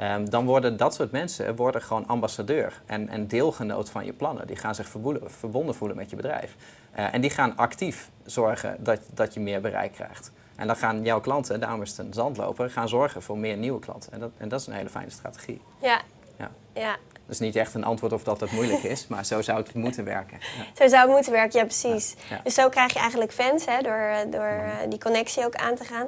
Um, 0.00 0.30
dan 0.30 0.46
worden 0.46 0.76
dat 0.76 0.94
soort 0.94 1.10
mensen 1.10 1.56
worden 1.56 1.82
gewoon 1.82 2.06
ambassadeur 2.06 2.82
en, 2.86 3.08
en 3.08 3.26
deelgenoot 3.26 3.90
van 3.90 4.04
je 4.04 4.12
plannen. 4.12 4.46
Die 4.46 4.56
gaan 4.56 4.74
zich 4.74 4.88
verbonden, 5.26 5.74
voelen 5.74 5.96
met 5.96 6.10
je 6.10 6.16
bedrijf. 6.16 6.56
Uh, 6.98 7.14
en 7.14 7.20
die 7.20 7.30
gaan 7.30 7.56
actief 7.56 8.10
zorgen 8.24 8.76
dat, 8.78 9.00
dat 9.14 9.34
je 9.34 9.40
meer 9.40 9.60
bereik 9.60 9.92
krijgt. 9.92 10.32
En 10.60 10.66
dan 10.66 10.76
gaan 10.76 11.02
jouw 11.02 11.20
klanten, 11.20 11.60
daarom 11.60 11.82
is 11.82 11.90
het 11.90 11.98
een 11.98 12.14
zandloper, 12.14 12.70
gaan 12.70 12.88
zorgen 12.88 13.22
voor 13.22 13.38
meer 13.38 13.56
nieuwe 13.56 13.78
klanten. 13.78 14.12
En 14.12 14.20
dat, 14.20 14.30
en 14.36 14.48
dat 14.48 14.60
is 14.60 14.66
een 14.66 14.72
hele 14.72 14.88
fijne 14.88 15.10
strategie. 15.10 15.60
Ja. 15.78 16.00
ja. 16.36 16.50
ja. 16.72 16.96
Dat 17.12 17.28
is 17.28 17.38
niet 17.38 17.56
echt 17.56 17.74
een 17.74 17.84
antwoord 17.84 18.12
of 18.12 18.24
dat 18.24 18.38
dat 18.38 18.50
moeilijk 18.50 18.82
is, 18.82 19.06
maar 19.06 19.24
zo 19.24 19.42
zou 19.42 19.58
het 19.58 19.74
moeten 19.74 20.04
werken. 20.04 20.38
Ja. 20.40 20.64
Zo 20.74 20.88
zou 20.88 21.02
het 21.02 21.10
moeten 21.10 21.32
werken, 21.32 21.58
ja 21.58 21.64
precies. 21.64 22.14
Ja. 22.30 22.40
Dus 22.44 22.54
zo 22.54 22.68
krijg 22.68 22.92
je 22.92 22.98
eigenlijk 22.98 23.32
fans 23.32 23.64
hè, 23.64 23.82
door, 23.82 24.30
door 24.30 24.62
uh, 24.64 24.74
die 24.88 24.98
connectie 24.98 25.44
ook 25.44 25.54
aan 25.54 25.74
te 25.74 25.84
gaan. 25.84 26.06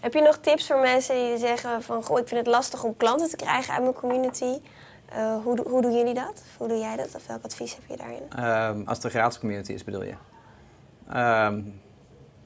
Heb 0.00 0.14
je 0.14 0.20
nog 0.20 0.36
tips 0.36 0.66
voor 0.66 0.80
mensen 0.80 1.14
die 1.14 1.38
zeggen 1.38 1.82
van... 1.82 2.02
Goh, 2.02 2.18
ik 2.18 2.28
vind 2.28 2.40
het 2.40 2.54
lastig 2.54 2.84
om 2.84 2.96
klanten 2.96 3.28
te 3.28 3.36
krijgen 3.36 3.74
uit 3.74 3.82
mijn 3.82 3.94
community. 3.94 4.60
Uh, 5.16 5.36
hoe, 5.42 5.60
hoe 5.68 5.82
doen 5.82 5.96
jullie 5.96 6.14
dat? 6.14 6.42
Hoe 6.56 6.68
doe 6.68 6.78
jij 6.78 6.96
dat? 6.96 7.14
Of 7.14 7.26
welk 7.26 7.44
advies 7.44 7.74
heb 7.74 7.82
je 7.88 7.96
daarin? 7.96 8.22
Um, 8.76 8.88
als 8.88 8.96
het 8.96 9.04
een 9.04 9.10
gratis 9.10 9.38
community 9.38 9.72
is, 9.72 9.84
bedoel 9.84 10.04
je? 10.04 10.14
Um, 11.16 11.82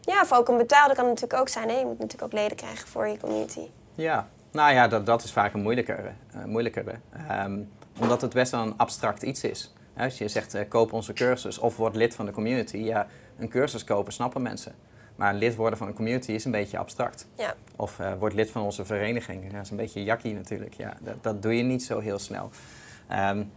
ja, 0.08 0.20
of 0.22 0.32
ook 0.32 0.48
een 0.48 0.56
betaalde 0.56 0.94
kan 0.94 1.06
natuurlijk 1.06 1.40
ook 1.40 1.48
zijn. 1.48 1.68
Hè? 1.68 1.78
Je 1.78 1.84
moet 1.84 1.98
natuurlijk 1.98 2.32
ook 2.32 2.40
leden 2.40 2.56
krijgen 2.56 2.88
voor 2.88 3.08
je 3.08 3.18
community. 3.18 3.68
Ja, 3.94 4.28
nou 4.50 4.72
ja, 4.72 4.88
dat, 4.88 5.06
dat 5.06 5.22
is 5.22 5.32
vaak 5.32 5.54
een 5.54 5.62
moeilijkere. 5.62 6.12
Uh, 6.36 6.44
moeilijkere. 6.44 6.94
Um, 7.44 7.70
omdat 8.00 8.20
het 8.20 8.32
best 8.32 8.50
wel 8.52 8.62
een 8.62 8.76
abstract 8.76 9.22
iets 9.22 9.44
is. 9.44 9.74
Als 9.96 10.18
je 10.18 10.28
zegt, 10.28 10.54
uh, 10.54 10.60
koop 10.68 10.92
onze 10.92 11.12
cursus 11.12 11.58
of 11.58 11.76
word 11.76 11.96
lid 11.96 12.14
van 12.14 12.26
de 12.26 12.32
community. 12.32 12.76
Ja, 12.76 13.06
een 13.38 13.48
cursus 13.48 13.84
kopen 13.84 14.12
snappen 14.12 14.42
mensen. 14.42 14.74
Maar 15.16 15.34
lid 15.34 15.54
worden 15.54 15.78
van 15.78 15.86
een 15.86 15.94
community 15.94 16.32
is 16.32 16.44
een 16.44 16.50
beetje 16.50 16.78
abstract. 16.78 17.26
Ja. 17.34 17.54
Of 17.76 17.98
uh, 17.98 18.12
word 18.18 18.32
lid 18.32 18.50
van 18.50 18.62
onze 18.62 18.84
vereniging. 18.84 19.52
Dat 19.52 19.62
is 19.62 19.70
een 19.70 19.76
beetje 19.76 20.04
jakkie 20.04 20.34
natuurlijk. 20.34 20.74
Ja, 20.74 20.96
dat, 21.00 21.14
dat 21.22 21.42
doe 21.42 21.56
je 21.56 21.62
niet 21.62 21.82
zo 21.82 21.98
heel 21.98 22.18
snel. 22.18 22.50
Um, 23.12 23.50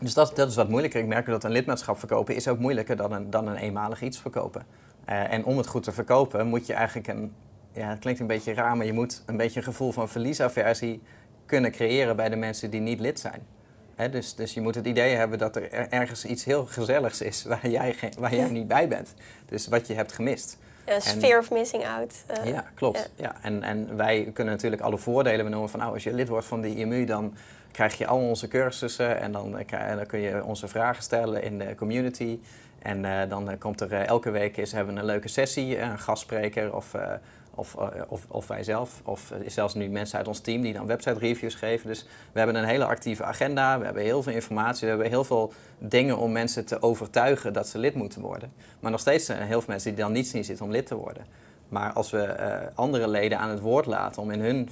dus 0.00 0.14
dat, 0.14 0.36
dat 0.36 0.48
is 0.48 0.56
wat 0.56 0.68
moeilijker. 0.68 1.00
Ik 1.00 1.06
merk 1.06 1.26
dat 1.26 1.44
een 1.44 1.50
lidmaatschap 1.50 1.98
verkopen 1.98 2.34
is 2.34 2.48
ook 2.48 2.58
moeilijker 2.58 2.96
dan 2.96 3.12
een, 3.12 3.30
dan 3.30 3.46
een 3.46 3.56
eenmalig 3.56 4.02
iets 4.02 4.18
verkopen. 4.18 4.66
Uh, 5.12 5.32
en 5.32 5.44
om 5.44 5.56
het 5.56 5.66
goed 5.66 5.82
te 5.82 5.92
verkopen 5.92 6.46
moet 6.46 6.66
je 6.66 6.72
eigenlijk 6.72 7.08
een... 7.08 7.34
Ja, 7.72 7.88
het 7.88 7.98
klinkt 7.98 8.20
een 8.20 8.26
beetje 8.26 8.54
raar, 8.54 8.76
maar 8.76 8.86
je 8.86 8.92
moet 8.92 9.22
een 9.26 9.36
beetje 9.36 9.58
een 9.58 9.64
gevoel 9.64 9.92
van 9.92 10.08
verliesaversie 10.08 11.02
kunnen 11.46 11.70
creëren 11.70 12.16
bij 12.16 12.28
de 12.28 12.36
mensen 12.36 12.70
die 12.70 12.80
niet 12.80 13.00
lid 13.00 13.20
zijn. 13.20 13.46
He, 13.94 14.08
dus, 14.08 14.34
dus 14.34 14.54
je 14.54 14.60
moet 14.60 14.74
het 14.74 14.86
idee 14.86 15.14
hebben 15.14 15.38
dat 15.38 15.56
er 15.56 15.88
ergens 15.90 16.24
iets 16.24 16.44
heel 16.44 16.66
gezelligs 16.66 17.20
is 17.20 17.44
waar 17.48 17.68
jij, 17.68 17.96
waar 18.18 18.34
jij 18.34 18.50
niet 18.50 18.68
bij 18.68 18.88
bent. 18.88 19.14
Dus 19.46 19.66
wat 19.66 19.86
je 19.86 19.94
hebt 19.94 20.12
gemist. 20.12 20.58
Ja, 20.86 21.00
fear 21.00 21.38
of 21.38 21.50
missing 21.50 21.86
out. 21.86 22.24
Uh, 22.38 22.52
ja, 22.52 22.64
klopt. 22.74 23.10
Ja. 23.16 23.24
ja. 23.24 23.36
En, 23.42 23.62
en 23.62 23.96
wij 23.96 24.30
kunnen 24.34 24.54
natuurlijk 24.54 24.82
alle 24.82 24.98
voordelen 24.98 25.44
benoemen 25.44 25.70
van 25.70 25.80
nou, 25.80 25.92
als 25.92 26.02
je 26.02 26.14
lid 26.14 26.28
wordt 26.28 26.46
van 26.46 26.60
de 26.60 26.74
IMU, 26.74 27.04
dan 27.04 27.36
krijg 27.70 27.98
je 27.98 28.06
al 28.06 28.18
onze 28.18 28.48
cursussen 28.48 29.20
en 29.20 29.32
dan, 29.32 29.58
en 29.58 29.96
dan 29.96 30.06
kun 30.06 30.20
je 30.20 30.44
onze 30.44 30.68
vragen 30.68 31.02
stellen 31.02 31.42
in 31.42 31.58
de 31.58 31.74
community. 31.74 32.38
En 32.82 33.04
uh, 33.04 33.20
dan 33.28 33.58
komt 33.58 33.80
er 33.80 33.92
uh, 33.92 34.06
elke 34.06 34.30
week 34.30 34.56
is, 34.56 34.72
hebben 34.72 34.94
we 34.94 35.00
een 35.00 35.06
leuke 35.06 35.28
sessie, 35.28 35.78
een 35.78 35.98
gastspreker 35.98 36.74
of, 36.74 36.94
uh, 36.94 37.12
of, 37.54 37.76
of, 38.08 38.26
of 38.28 38.46
wij 38.46 38.62
zelf. 38.62 39.00
Of 39.04 39.32
zelfs 39.46 39.74
nu 39.74 39.88
mensen 39.88 40.18
uit 40.18 40.28
ons 40.28 40.40
team 40.40 40.62
die 40.62 40.72
dan 40.72 40.86
website 40.86 41.18
reviews 41.18 41.54
geven. 41.54 41.88
Dus 41.88 42.06
we 42.32 42.38
hebben 42.38 42.56
een 42.56 42.64
hele 42.64 42.84
actieve 42.84 43.24
agenda, 43.24 43.78
we 43.78 43.84
hebben 43.84 44.02
heel 44.02 44.22
veel 44.22 44.32
informatie, 44.32 44.80
we 44.80 44.88
hebben 44.88 45.08
heel 45.08 45.24
veel 45.24 45.52
dingen 45.78 46.18
om 46.18 46.32
mensen 46.32 46.64
te 46.64 46.82
overtuigen 46.82 47.52
dat 47.52 47.68
ze 47.68 47.78
lid 47.78 47.94
moeten 47.94 48.20
worden. 48.20 48.52
Maar 48.80 48.90
nog 48.90 49.00
steeds 49.00 49.24
zijn 49.24 49.38
er 49.38 49.46
heel 49.46 49.60
veel 49.60 49.72
mensen 49.72 49.94
die 49.94 50.04
dan 50.04 50.12
niet 50.12 50.26
zien 50.26 50.44
zitten 50.44 50.64
om 50.64 50.70
lid 50.70 50.86
te 50.86 50.96
worden. 50.96 51.26
Maar 51.68 51.92
als 51.92 52.10
we 52.10 52.36
andere 52.74 53.08
leden 53.08 53.38
aan 53.38 53.50
het 53.50 53.60
woord 53.60 53.86
laten 53.86 54.22
om 54.22 54.30
in 54.30 54.40
hun 54.40 54.68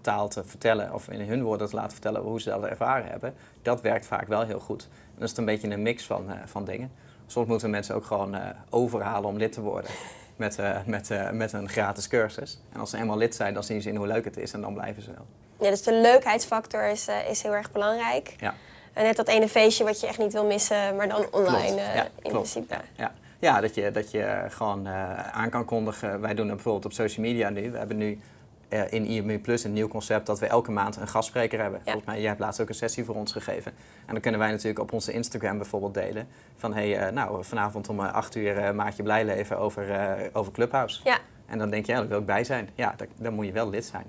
taal 0.00 0.28
te 0.28 0.44
vertellen 0.44 0.92
of 0.92 1.08
in 1.08 1.20
hun 1.20 1.42
woorden 1.42 1.68
te 1.68 1.74
laten 1.74 1.92
vertellen 1.92 2.20
hoe 2.20 2.40
ze 2.40 2.50
dat 2.50 2.64
ervaren 2.64 3.06
hebben, 3.06 3.34
dat 3.62 3.80
werkt 3.80 4.06
vaak 4.06 4.28
wel 4.28 4.42
heel 4.42 4.60
goed. 4.60 4.88
En 5.14 5.20
dat 5.20 5.30
is 5.30 5.36
een 5.36 5.44
beetje 5.44 5.70
een 5.70 5.82
mix 5.82 6.06
van, 6.06 6.26
van 6.44 6.64
dingen. 6.64 6.90
Soms 7.26 7.48
moeten 7.48 7.70
mensen 7.70 7.94
ook 7.94 8.04
gewoon 8.04 8.34
uh, 8.34 8.40
overhalen 8.70 9.28
om 9.28 9.36
lid 9.36 9.52
te 9.52 9.60
worden 9.60 9.90
met, 10.36 10.58
uh, 10.58 10.78
met, 10.86 11.10
uh, 11.10 11.30
met 11.30 11.52
een 11.52 11.68
gratis 11.68 12.08
cursus. 12.08 12.60
En 12.72 12.80
als 12.80 12.90
ze 12.90 12.96
eenmaal 12.96 13.16
lid 13.16 13.34
zijn, 13.34 13.54
dan 13.54 13.64
zien 13.64 13.82
ze 13.82 13.88
in 13.88 13.96
hoe 13.96 14.06
leuk 14.06 14.24
het 14.24 14.36
is 14.36 14.52
en 14.52 14.60
dan 14.60 14.74
blijven 14.74 15.02
ze 15.02 15.10
wel. 15.10 15.26
Ja, 15.60 15.70
dus 15.70 15.82
de 15.82 15.94
leukheidsfactor 15.94 16.88
is, 16.88 17.08
is 17.28 17.42
heel 17.42 17.54
erg 17.54 17.72
belangrijk. 17.72 18.34
Ja. 18.38 18.54
En 18.92 19.04
net 19.04 19.16
dat 19.16 19.28
ene 19.28 19.48
feestje 19.48 19.84
wat 19.84 20.00
je 20.00 20.06
echt 20.06 20.18
niet 20.18 20.32
wil 20.32 20.44
missen, 20.44 20.96
maar 20.96 21.08
dan 21.08 21.26
online 21.30 21.80
ja, 21.80 22.04
in 22.04 22.10
klopt. 22.20 22.32
principe. 22.32 22.74
Ja, 22.74 22.82
ja. 22.96 23.12
ja, 23.38 23.60
dat, 23.60 23.74
je, 23.74 23.90
dat 23.90 24.10
je 24.10 24.46
gewoon 24.48 24.88
aan 25.32 25.50
kan 25.50 25.64
kondigen. 25.64 26.20
Wij 26.20 26.34
doen 26.34 26.46
het 26.46 26.54
bijvoorbeeld 26.54 26.84
op 26.84 26.92
social 26.92 27.26
media 27.26 27.48
nu. 27.48 27.70
We 27.70 27.78
hebben 27.78 27.96
nu 27.96 28.20
uh, 28.68 28.92
in 28.92 29.04
IMU 29.06 29.38
Plus 29.38 29.64
een 29.64 29.72
nieuw 29.72 29.88
concept 29.88 30.26
dat 30.26 30.38
we 30.38 30.46
elke 30.46 30.70
maand 30.70 30.96
een 30.96 31.08
gastspreker 31.08 31.60
hebben. 31.60 31.78
Ja. 31.78 31.84
Volgens 31.84 32.12
mij, 32.12 32.20
jij 32.20 32.28
hebt 32.28 32.40
laatst 32.40 32.60
ook 32.60 32.68
een 32.68 32.74
sessie 32.74 33.04
voor 33.04 33.14
ons 33.14 33.32
gegeven. 33.32 33.72
En 34.06 34.12
dan 34.12 34.20
kunnen 34.20 34.40
wij 34.40 34.50
natuurlijk 34.50 34.78
op 34.78 34.92
onze 34.92 35.12
Instagram 35.12 35.56
bijvoorbeeld 35.56 35.94
delen. 35.94 36.28
Van 36.56 36.74
hé, 36.74 36.90
hey, 36.92 37.06
uh, 37.06 37.12
nou 37.12 37.44
vanavond 37.44 37.88
om 37.88 38.00
8 38.00 38.34
uur 38.34 38.58
uh, 38.58 38.70
maak 38.70 38.92
je 38.92 39.02
blij 39.02 39.24
leven 39.24 39.58
over, 39.58 40.30
over 40.32 40.52
Clubhouse. 40.52 41.00
Ja. 41.04 41.18
En 41.46 41.58
dan 41.58 41.70
denk 41.70 41.86
je, 41.86 41.92
ja, 41.92 41.98
daar 41.98 42.08
wil 42.08 42.18
ik 42.18 42.26
bij 42.26 42.44
zijn. 42.44 42.68
Ja, 42.74 42.94
daar, 42.96 43.06
dan 43.16 43.34
moet 43.34 43.46
je 43.46 43.52
wel 43.52 43.68
lid 43.68 43.84
zijn. 43.84 44.06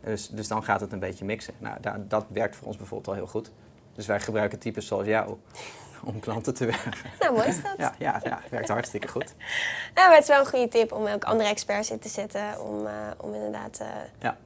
Dus, 0.00 0.28
dus 0.28 0.48
dan 0.48 0.64
gaat 0.64 0.80
het 0.80 0.92
een 0.92 0.98
beetje 0.98 1.24
mixen. 1.24 1.54
Nou, 1.58 1.76
daar, 1.80 2.08
dat 2.08 2.26
werkt 2.28 2.56
voor 2.56 2.66
ons 2.66 2.76
bijvoorbeeld 2.76 3.08
al 3.08 3.14
heel 3.14 3.26
goed. 3.26 3.50
Dus 3.94 4.06
wij 4.06 4.20
gebruiken 4.20 4.58
types 4.58 4.86
zoals 4.86 5.06
jou 5.06 5.36
om 6.04 6.20
klanten 6.20 6.54
te 6.54 6.64
werven. 6.64 7.10
Nou, 7.20 7.34
mooi 7.34 7.48
is 7.48 7.62
dat. 7.62 7.74
Ja, 7.78 7.94
ja, 7.98 8.20
ja 8.24 8.40
werkt 8.50 8.68
hartstikke 8.68 9.08
goed. 9.08 9.34
Nou, 9.94 10.08
maar 10.08 10.14
het 10.14 10.22
is 10.22 10.28
wel 10.28 10.40
een 10.40 10.46
goede 10.46 10.68
tip 10.68 10.92
om 10.92 11.06
ook 11.06 11.24
andere 11.24 11.48
experts 11.48 11.90
in 11.90 11.98
te 11.98 12.08
zetten 12.08 12.60
om, 12.62 12.86
uh, 12.86 12.92
om 13.16 13.34
inderdaad 13.34 13.78
uh, 13.82 13.88
ja. 14.18 14.36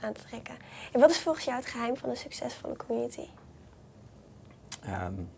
aan 0.00 0.12
te 0.12 0.22
trekken. 0.28 0.54
En 0.92 1.00
wat 1.00 1.10
is 1.10 1.18
volgens 1.18 1.44
jou 1.44 1.56
het 1.56 1.66
geheim 1.66 1.96
van 1.96 2.10
een 2.10 2.16
succesvolle 2.16 2.76
community? 2.76 3.26
Um, 4.88 5.28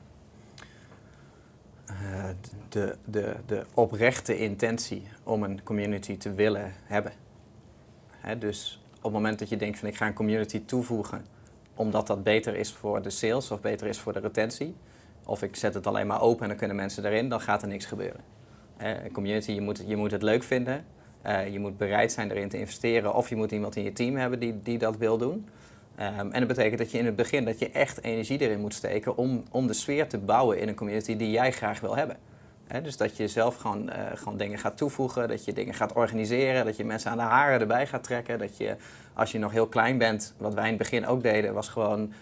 uh, 1.91 2.25
de, 2.69 2.97
de, 3.05 3.37
de 3.47 3.67
oprechte 3.75 4.39
intentie 4.39 5.09
om 5.23 5.43
een 5.43 5.63
community 5.63 6.17
te 6.17 6.33
willen 6.33 6.75
hebben. 6.85 7.13
Hè, 8.11 8.39
dus 8.39 8.83
op 8.97 9.03
het 9.03 9.13
moment 9.13 9.39
dat 9.39 9.49
je 9.49 9.57
denkt 9.57 9.79
van 9.79 9.89
ik 9.89 9.97
ga 9.97 10.07
een 10.07 10.15
community 10.15 10.65
toevoegen 10.65 11.27
omdat 11.75 12.07
dat 12.07 12.23
beter 12.23 12.57
is 12.57 12.73
voor 12.73 13.03
de 13.03 13.11
sales 13.11 13.51
of 13.51 13.61
beter 13.61 13.87
is 13.87 13.99
voor 13.99 14.13
de 14.13 14.19
retentie, 14.19 14.77
of 15.25 15.43
ik 15.43 15.57
zet 15.57 15.75
het 15.75 15.87
alleen 15.87 16.07
maar 16.07 16.21
open 16.21 16.43
en 16.43 16.49
dan 16.49 16.57
kunnen 16.57 16.77
mensen 16.77 17.05
erin, 17.05 17.29
dan 17.29 17.41
gaat 17.41 17.63
er 17.63 17.69
niks 17.69 17.85
gebeuren. 17.85 18.21
Uh, 18.83 18.91
community, 19.13 19.53
je 19.53 19.61
moet, 19.61 19.83
je 19.87 19.97
moet 19.97 20.11
het 20.11 20.23
leuk 20.23 20.43
vinden. 20.43 20.85
Uh, 21.27 21.53
je 21.53 21.59
moet 21.59 21.77
bereid 21.77 22.13
zijn 22.13 22.31
erin 22.31 22.49
te 22.49 22.59
investeren. 22.59 23.15
Of 23.15 23.29
je 23.29 23.37
moet 23.37 23.53
iemand 23.53 23.77
in 23.77 23.83
je 23.83 23.93
team 23.93 24.17
hebben 24.17 24.39
die, 24.39 24.61
die 24.63 24.79
dat 24.79 24.97
wil 24.97 25.19
doen. 25.19 25.49
Um, 26.01 26.33
en 26.33 26.39
dat 26.39 26.49
betekent 26.49 26.79
dat 26.79 26.91
je 26.91 26.99
in 26.99 27.07
het 27.07 27.17
begin 27.17 27.45
dat 27.45 27.59
je 27.59 27.71
echt 27.71 28.03
energie 28.03 28.41
erin 28.41 28.61
moet 28.61 28.75
steken 28.75 29.17
om, 29.17 29.43
om 29.51 29.67
de 29.67 29.73
sfeer 29.73 30.09
te 30.09 30.19
bouwen 30.19 30.59
in 30.59 30.69
een 30.69 30.75
community 30.75 31.17
die 31.17 31.31
jij 31.31 31.53
graag 31.53 31.81
wil 31.81 31.97
hebben. 31.97 32.17
He, 32.67 32.83
dus 32.83 32.97
dat 32.97 33.17
je 33.17 33.29
zelf 33.29 33.57
gewoon, 33.57 33.89
uh, 33.89 33.95
gewoon 34.15 34.39
dingen 34.39 34.59
gaat 34.59 34.77
toevoegen, 34.77 35.29
dat 35.29 35.45
je 35.45 35.53
dingen 35.53 35.75
gaat 35.75 35.93
organiseren, 35.93 36.65
dat 36.65 36.77
je 36.77 36.85
mensen 36.85 37.11
aan 37.11 37.17
de 37.17 37.23
haren 37.23 37.61
erbij 37.61 37.87
gaat 37.87 38.05
trekken. 38.05 38.39
Dat 38.39 38.57
je, 38.57 38.77
als 39.15 39.33
je 39.33 39.39
nog 39.39 39.53
heel 39.53 39.67
klein 39.67 39.99
bent, 39.99 40.35
wat 40.37 40.55
wij 40.55 40.65
in 40.65 40.69
het 40.69 40.79
begin 40.79 41.07
ook 41.07 41.23
deden, 41.23 41.55
was 41.55 41.69
gewoon 41.69 42.13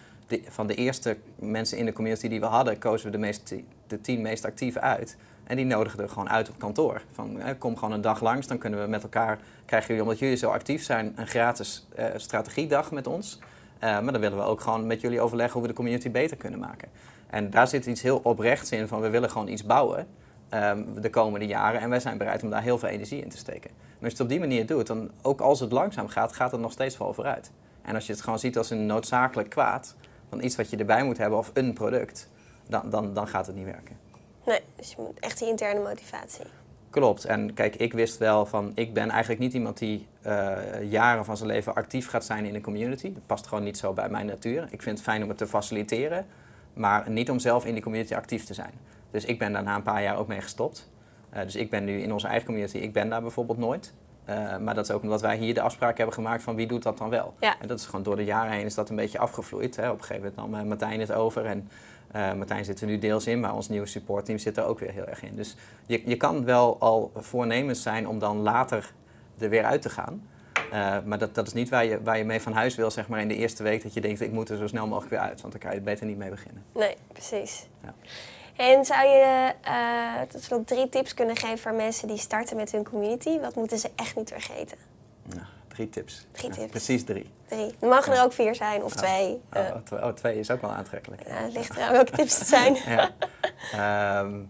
van 0.47 0.67
de 0.67 0.75
eerste 0.75 1.17
mensen 1.35 1.77
in 1.77 1.85
de 1.85 1.93
community 1.93 2.27
die 2.27 2.39
we 2.39 2.45
hadden, 2.45 2.77
kozen 2.77 3.05
we 3.05 3.11
de, 3.11 3.17
meest, 3.17 3.55
de 3.87 4.01
tien 4.01 4.21
meest 4.21 4.45
actieve 4.45 4.79
uit. 4.79 5.17
En 5.43 5.55
die 5.55 5.65
nodigden 5.65 6.09
gewoon 6.09 6.29
uit 6.29 6.49
op 6.49 6.59
kantoor. 6.59 7.01
Van, 7.11 7.39
eh, 7.39 7.53
kom 7.57 7.77
gewoon 7.77 7.93
een 7.93 8.01
dag 8.01 8.21
langs, 8.21 8.47
dan 8.47 8.57
kunnen 8.57 8.81
we 8.81 8.87
met 8.87 9.03
elkaar, 9.03 9.39
krijgen 9.65 9.87
jullie, 9.87 10.03
omdat 10.03 10.19
jullie 10.19 10.35
zo 10.35 10.49
actief 10.49 10.83
zijn, 10.83 11.13
een 11.15 11.27
gratis 11.27 11.87
uh, 11.99 12.05
strategiedag 12.15 12.91
met 12.91 13.07
ons. 13.07 13.39
Uh, 13.39 13.79
maar 13.79 14.11
dan 14.11 14.21
willen 14.21 14.37
we 14.37 14.43
ook 14.43 14.61
gewoon 14.61 14.87
met 14.87 15.01
jullie 15.01 15.21
overleggen 15.21 15.53
hoe 15.53 15.61
we 15.61 15.67
de 15.67 15.73
community 15.73 16.11
beter 16.11 16.37
kunnen 16.37 16.59
maken. 16.59 16.89
En 17.29 17.49
daar 17.49 17.67
zit 17.67 17.85
iets 17.85 18.01
heel 18.01 18.19
oprechts 18.23 18.71
in 18.71 18.87
van, 18.87 19.01
we 19.01 19.09
willen 19.09 19.29
gewoon 19.29 19.47
iets 19.47 19.65
bouwen 19.65 20.07
um, 20.53 21.01
de 21.01 21.09
komende 21.09 21.45
jaren. 21.45 21.81
En 21.81 21.89
wij 21.89 21.99
zijn 21.99 22.17
bereid 22.17 22.43
om 22.43 22.49
daar 22.49 22.61
heel 22.61 22.77
veel 22.77 22.89
energie 22.89 23.21
in 23.21 23.29
te 23.29 23.37
steken. 23.37 23.69
En 23.69 24.09
als 24.09 24.11
je 24.11 24.17
het 24.17 24.19
op 24.19 24.29
die 24.29 24.39
manier 24.39 24.65
doet, 24.65 24.87
dan 24.87 25.11
ook 25.21 25.41
als 25.41 25.59
het 25.59 25.71
langzaam 25.71 26.07
gaat, 26.07 26.33
gaat 26.33 26.51
het 26.51 26.61
nog 26.61 26.71
steeds 26.71 26.97
wel 26.97 27.13
vooruit. 27.13 27.51
En 27.81 27.95
als 27.95 28.05
je 28.05 28.13
het 28.13 28.21
gewoon 28.21 28.39
ziet 28.39 28.57
als 28.57 28.69
een 28.69 28.85
noodzakelijk 28.85 29.49
kwaad, 29.49 29.95
van 30.33 30.43
iets 30.43 30.55
wat 30.55 30.69
je 30.69 30.77
erbij 30.77 31.03
moet 31.03 31.17
hebben 31.17 31.39
of 31.39 31.51
een 31.53 31.73
product, 31.73 32.29
dan, 32.67 32.89
dan, 32.89 33.13
dan 33.13 33.27
gaat 33.27 33.47
het 33.47 33.55
niet 33.55 33.65
werken. 33.65 33.97
Nee, 34.45 34.59
dus 34.75 34.89
je 34.89 34.95
moet 34.97 35.19
echt 35.19 35.39
die 35.39 35.47
interne 35.47 35.79
motivatie. 35.79 36.45
Klopt. 36.89 37.25
En 37.25 37.53
kijk, 37.53 37.75
ik 37.75 37.93
wist 37.93 38.17
wel 38.17 38.45
van, 38.45 38.71
ik 38.75 38.93
ben 38.93 39.09
eigenlijk 39.09 39.41
niet 39.41 39.53
iemand 39.53 39.77
die 39.77 40.07
uh, 40.25 40.57
jaren 40.89 41.25
van 41.25 41.37
zijn 41.37 41.49
leven 41.49 41.75
actief 41.75 42.07
gaat 42.07 42.25
zijn 42.25 42.45
in 42.45 42.55
een 42.55 42.61
community. 42.61 43.13
Dat 43.13 43.25
past 43.25 43.47
gewoon 43.47 43.63
niet 43.63 43.77
zo 43.77 43.93
bij 43.93 44.09
mijn 44.09 44.25
natuur. 44.25 44.67
Ik 44.69 44.81
vind 44.81 44.97
het 44.97 45.07
fijn 45.07 45.23
om 45.23 45.29
het 45.29 45.37
te 45.37 45.47
faciliteren, 45.47 46.25
maar 46.73 47.09
niet 47.09 47.29
om 47.29 47.39
zelf 47.39 47.65
in 47.65 47.73
die 47.73 47.83
community 47.83 48.15
actief 48.15 48.43
te 48.43 48.53
zijn. 48.53 48.73
Dus 49.11 49.25
ik 49.25 49.39
ben 49.39 49.53
daar 49.53 49.63
na 49.63 49.75
een 49.75 49.83
paar 49.83 50.03
jaar 50.03 50.17
ook 50.17 50.27
mee 50.27 50.41
gestopt. 50.41 50.89
Uh, 51.33 51.41
dus 51.41 51.55
ik 51.55 51.69
ben 51.69 51.83
nu 51.83 52.01
in 52.01 52.13
onze 52.13 52.27
eigen 52.27 52.45
community, 52.45 52.77
ik 52.77 52.93
ben 52.93 53.09
daar 53.09 53.21
bijvoorbeeld 53.21 53.57
nooit. 53.57 53.93
Uh, 54.29 54.57
maar 54.57 54.75
dat 54.75 54.85
is 54.85 54.91
ook 54.91 55.01
omdat 55.01 55.21
wij 55.21 55.37
hier 55.37 55.53
de 55.53 55.61
afspraak 55.61 55.97
hebben 55.97 56.15
gemaakt 56.15 56.43
van 56.43 56.55
wie 56.55 56.67
doet 56.67 56.83
dat 56.83 56.97
dan 56.97 57.09
wel. 57.09 57.33
Ja. 57.39 57.55
En 57.59 57.67
dat 57.67 57.79
is 57.79 57.85
gewoon 57.85 58.03
door 58.03 58.15
de 58.15 58.23
jaren 58.23 58.51
heen 58.51 58.65
is 58.65 58.73
dat 58.73 58.89
een 58.89 58.95
beetje 58.95 59.19
afgevloeid. 59.19 59.75
Hè. 59.75 59.89
Op 59.89 59.99
een 59.99 60.03
gegeven 60.03 60.33
moment 60.35 60.55
nam 60.55 60.67
Martijn 60.67 60.99
het 60.99 61.11
over 61.11 61.45
en 61.45 61.69
uh, 62.15 62.33
Martijn 62.33 62.65
zit 62.65 62.81
er 62.81 62.87
nu 62.87 62.99
deels 62.99 63.27
in, 63.27 63.39
maar 63.39 63.55
ons 63.55 63.69
nieuwe 63.69 63.85
supportteam 63.85 64.37
zit 64.37 64.57
er 64.57 64.65
ook 64.65 64.79
weer 64.79 64.91
heel 64.91 65.05
erg 65.05 65.23
in. 65.23 65.35
Dus 65.35 65.55
je, 65.85 66.01
je 66.05 66.17
kan 66.17 66.45
wel 66.45 66.79
al 66.79 67.11
voornemens 67.15 67.81
zijn 67.81 68.07
om 68.07 68.19
dan 68.19 68.37
later 68.37 68.93
er 69.39 69.49
weer 69.49 69.63
uit 69.63 69.81
te 69.81 69.89
gaan. 69.89 70.27
Uh, 70.73 70.97
maar 71.05 71.17
dat, 71.17 71.35
dat 71.35 71.47
is 71.47 71.53
niet 71.53 71.69
waar 71.69 71.85
je, 71.85 72.03
waar 72.03 72.17
je 72.17 72.23
mee 72.23 72.41
van 72.41 72.53
huis 72.53 72.75
wil, 72.75 72.91
zeg 72.91 73.07
maar 73.07 73.21
in 73.21 73.27
de 73.27 73.35
eerste 73.35 73.63
week 73.63 73.83
dat 73.83 73.93
je 73.93 74.01
denkt, 74.01 74.21
ik 74.21 74.31
moet 74.31 74.49
er 74.49 74.57
zo 74.57 74.67
snel 74.67 74.87
mogelijk 74.87 75.11
weer 75.11 75.19
uit. 75.19 75.41
Want 75.41 75.53
dan 75.53 75.61
kan 75.61 75.71
je 75.71 75.77
er 75.77 75.83
beter 75.83 76.05
niet 76.05 76.17
mee 76.17 76.29
beginnen. 76.29 76.63
Nee, 76.73 76.95
precies. 77.11 77.67
Ja. 77.83 77.93
En 78.55 78.85
zou 78.85 79.07
je 79.07 79.53
uh, 79.67 80.49
wel 80.49 80.63
drie 80.63 80.89
tips 80.89 81.13
kunnen 81.13 81.37
geven 81.37 81.57
voor 81.57 81.73
mensen 81.73 82.07
die 82.07 82.17
starten 82.17 82.55
met 82.55 82.71
hun 82.71 82.83
community? 82.83 83.39
Wat 83.39 83.55
moeten 83.55 83.79
ze 83.79 83.89
echt 83.95 84.15
niet 84.15 84.29
vergeten? 84.29 84.77
Nou, 85.23 85.45
drie 85.67 85.89
tips. 85.89 86.27
Drie 86.31 86.49
tips. 86.49 86.69
precies 86.71 87.03
drie. 87.03 87.29
Drie. 87.45 87.75
Er 87.79 87.87
mogen 87.87 88.13
er 88.13 88.23
ook 88.23 88.33
vier 88.33 88.55
zijn 88.55 88.83
of 88.83 88.95
twee. 88.95 89.41
Oh, 89.53 89.61
oh, 89.61 89.75
twee. 89.83 90.03
oh, 90.03 90.09
twee 90.09 90.39
is 90.39 90.51
ook 90.51 90.61
wel 90.61 90.71
aantrekkelijk. 90.71 91.27
Ja, 91.27 91.33
het 91.33 91.53
ligt 91.53 91.75
eraan 91.75 91.91
welke 91.91 92.11
tips 92.11 92.39
het 92.39 92.47
zijn. 92.47 92.77
ja. 93.71 94.19
um, 94.19 94.49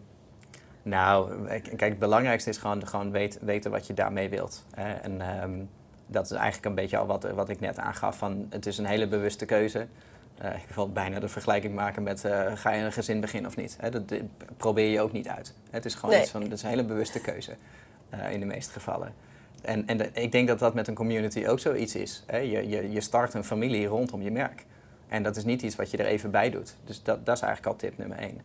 nou, 0.84 1.48
kijk, 1.48 1.80
het 1.80 2.00
belangrijkste 2.00 2.50
is 2.50 2.58
gewoon, 2.58 2.88
gewoon 2.88 3.12
weet, 3.12 3.38
weten 3.42 3.72
wat 3.72 3.88
je 3.88 3.94
daarmee 3.94 4.30
wilt. 4.30 4.64
Hè. 4.72 4.94
En 4.94 5.42
um, 5.44 5.70
dat 6.08 6.26
is 6.26 6.32
eigenlijk 6.32 6.66
een 6.66 6.76
beetje 6.76 6.98
al 6.98 7.06
wat, 7.06 7.24
wat 7.24 7.50
ik 7.50 7.60
net 7.60 7.80
aangaf. 7.80 8.18
Van, 8.18 8.48
het 8.50 8.66
is 8.66 8.78
een 8.78 8.86
hele 8.86 9.08
bewuste 9.08 9.46
keuze. 9.46 9.88
Uh, 10.42 10.54
ik 10.56 10.76
wil 10.76 10.92
bijna 10.92 11.20
de 11.20 11.28
vergelijking 11.28 11.76
maken 11.76 12.04
met 12.04 12.24
uh, 12.26 12.52
ga 12.56 12.72
je 12.72 12.84
een 12.84 12.92
gezin 12.92 13.20
beginnen 13.22 13.50
of 13.50 13.58
niet. 13.58 13.78
Hè? 13.80 13.90
Dat, 13.90 14.10
dat, 14.10 14.22
probeer 14.58 14.92
je 14.92 15.02
ook 15.02 15.12
niet 15.12 15.28
uit. 15.28 15.54
Het 15.70 15.86
is 15.86 15.96
gewoon 15.96 16.12
nee. 16.12 16.22
iets 16.22 16.32
van, 16.32 16.42
het 16.42 16.52
is 16.52 16.64
een 16.64 16.70
hele 16.70 16.84
bewuste 16.86 17.22
keuze 17.22 17.56
in 18.32 18.40
de 18.40 18.46
meeste 18.46 18.72
gevallen. 18.72 19.14
En, 19.64 19.88
en 19.88 19.98
de, 19.98 20.10
ik 20.14 20.32
denk 20.32 20.48
dat 20.48 20.60
dat 20.60 20.74
met 20.74 20.88
een 20.88 20.96
community 20.96 21.46
ook 21.46 21.60
zoiets 21.60 21.96
is. 21.96 22.24
Hè? 22.28 22.38
Je, 22.38 22.70
je, 22.70 22.92
je 22.92 23.02
start 23.02 23.34
een 23.34 23.44
familie 23.44 23.88
rondom 23.88 24.22
je 24.22 24.32
merk. 24.32 24.66
En 25.08 25.24
dat 25.24 25.36
is 25.36 25.44
niet 25.44 25.62
iets 25.62 25.76
wat 25.76 25.92
je 25.92 25.98
er 25.98 26.06
even 26.06 26.32
bij 26.32 26.50
doet. 26.50 26.76
Dus 26.86 27.04
dat, 27.04 27.26
dat 27.26 27.36
is 27.36 27.42
eigenlijk 27.42 27.74
al 27.74 27.80
tip 27.80 27.98
nummer 27.98 28.18
één. 28.18 28.42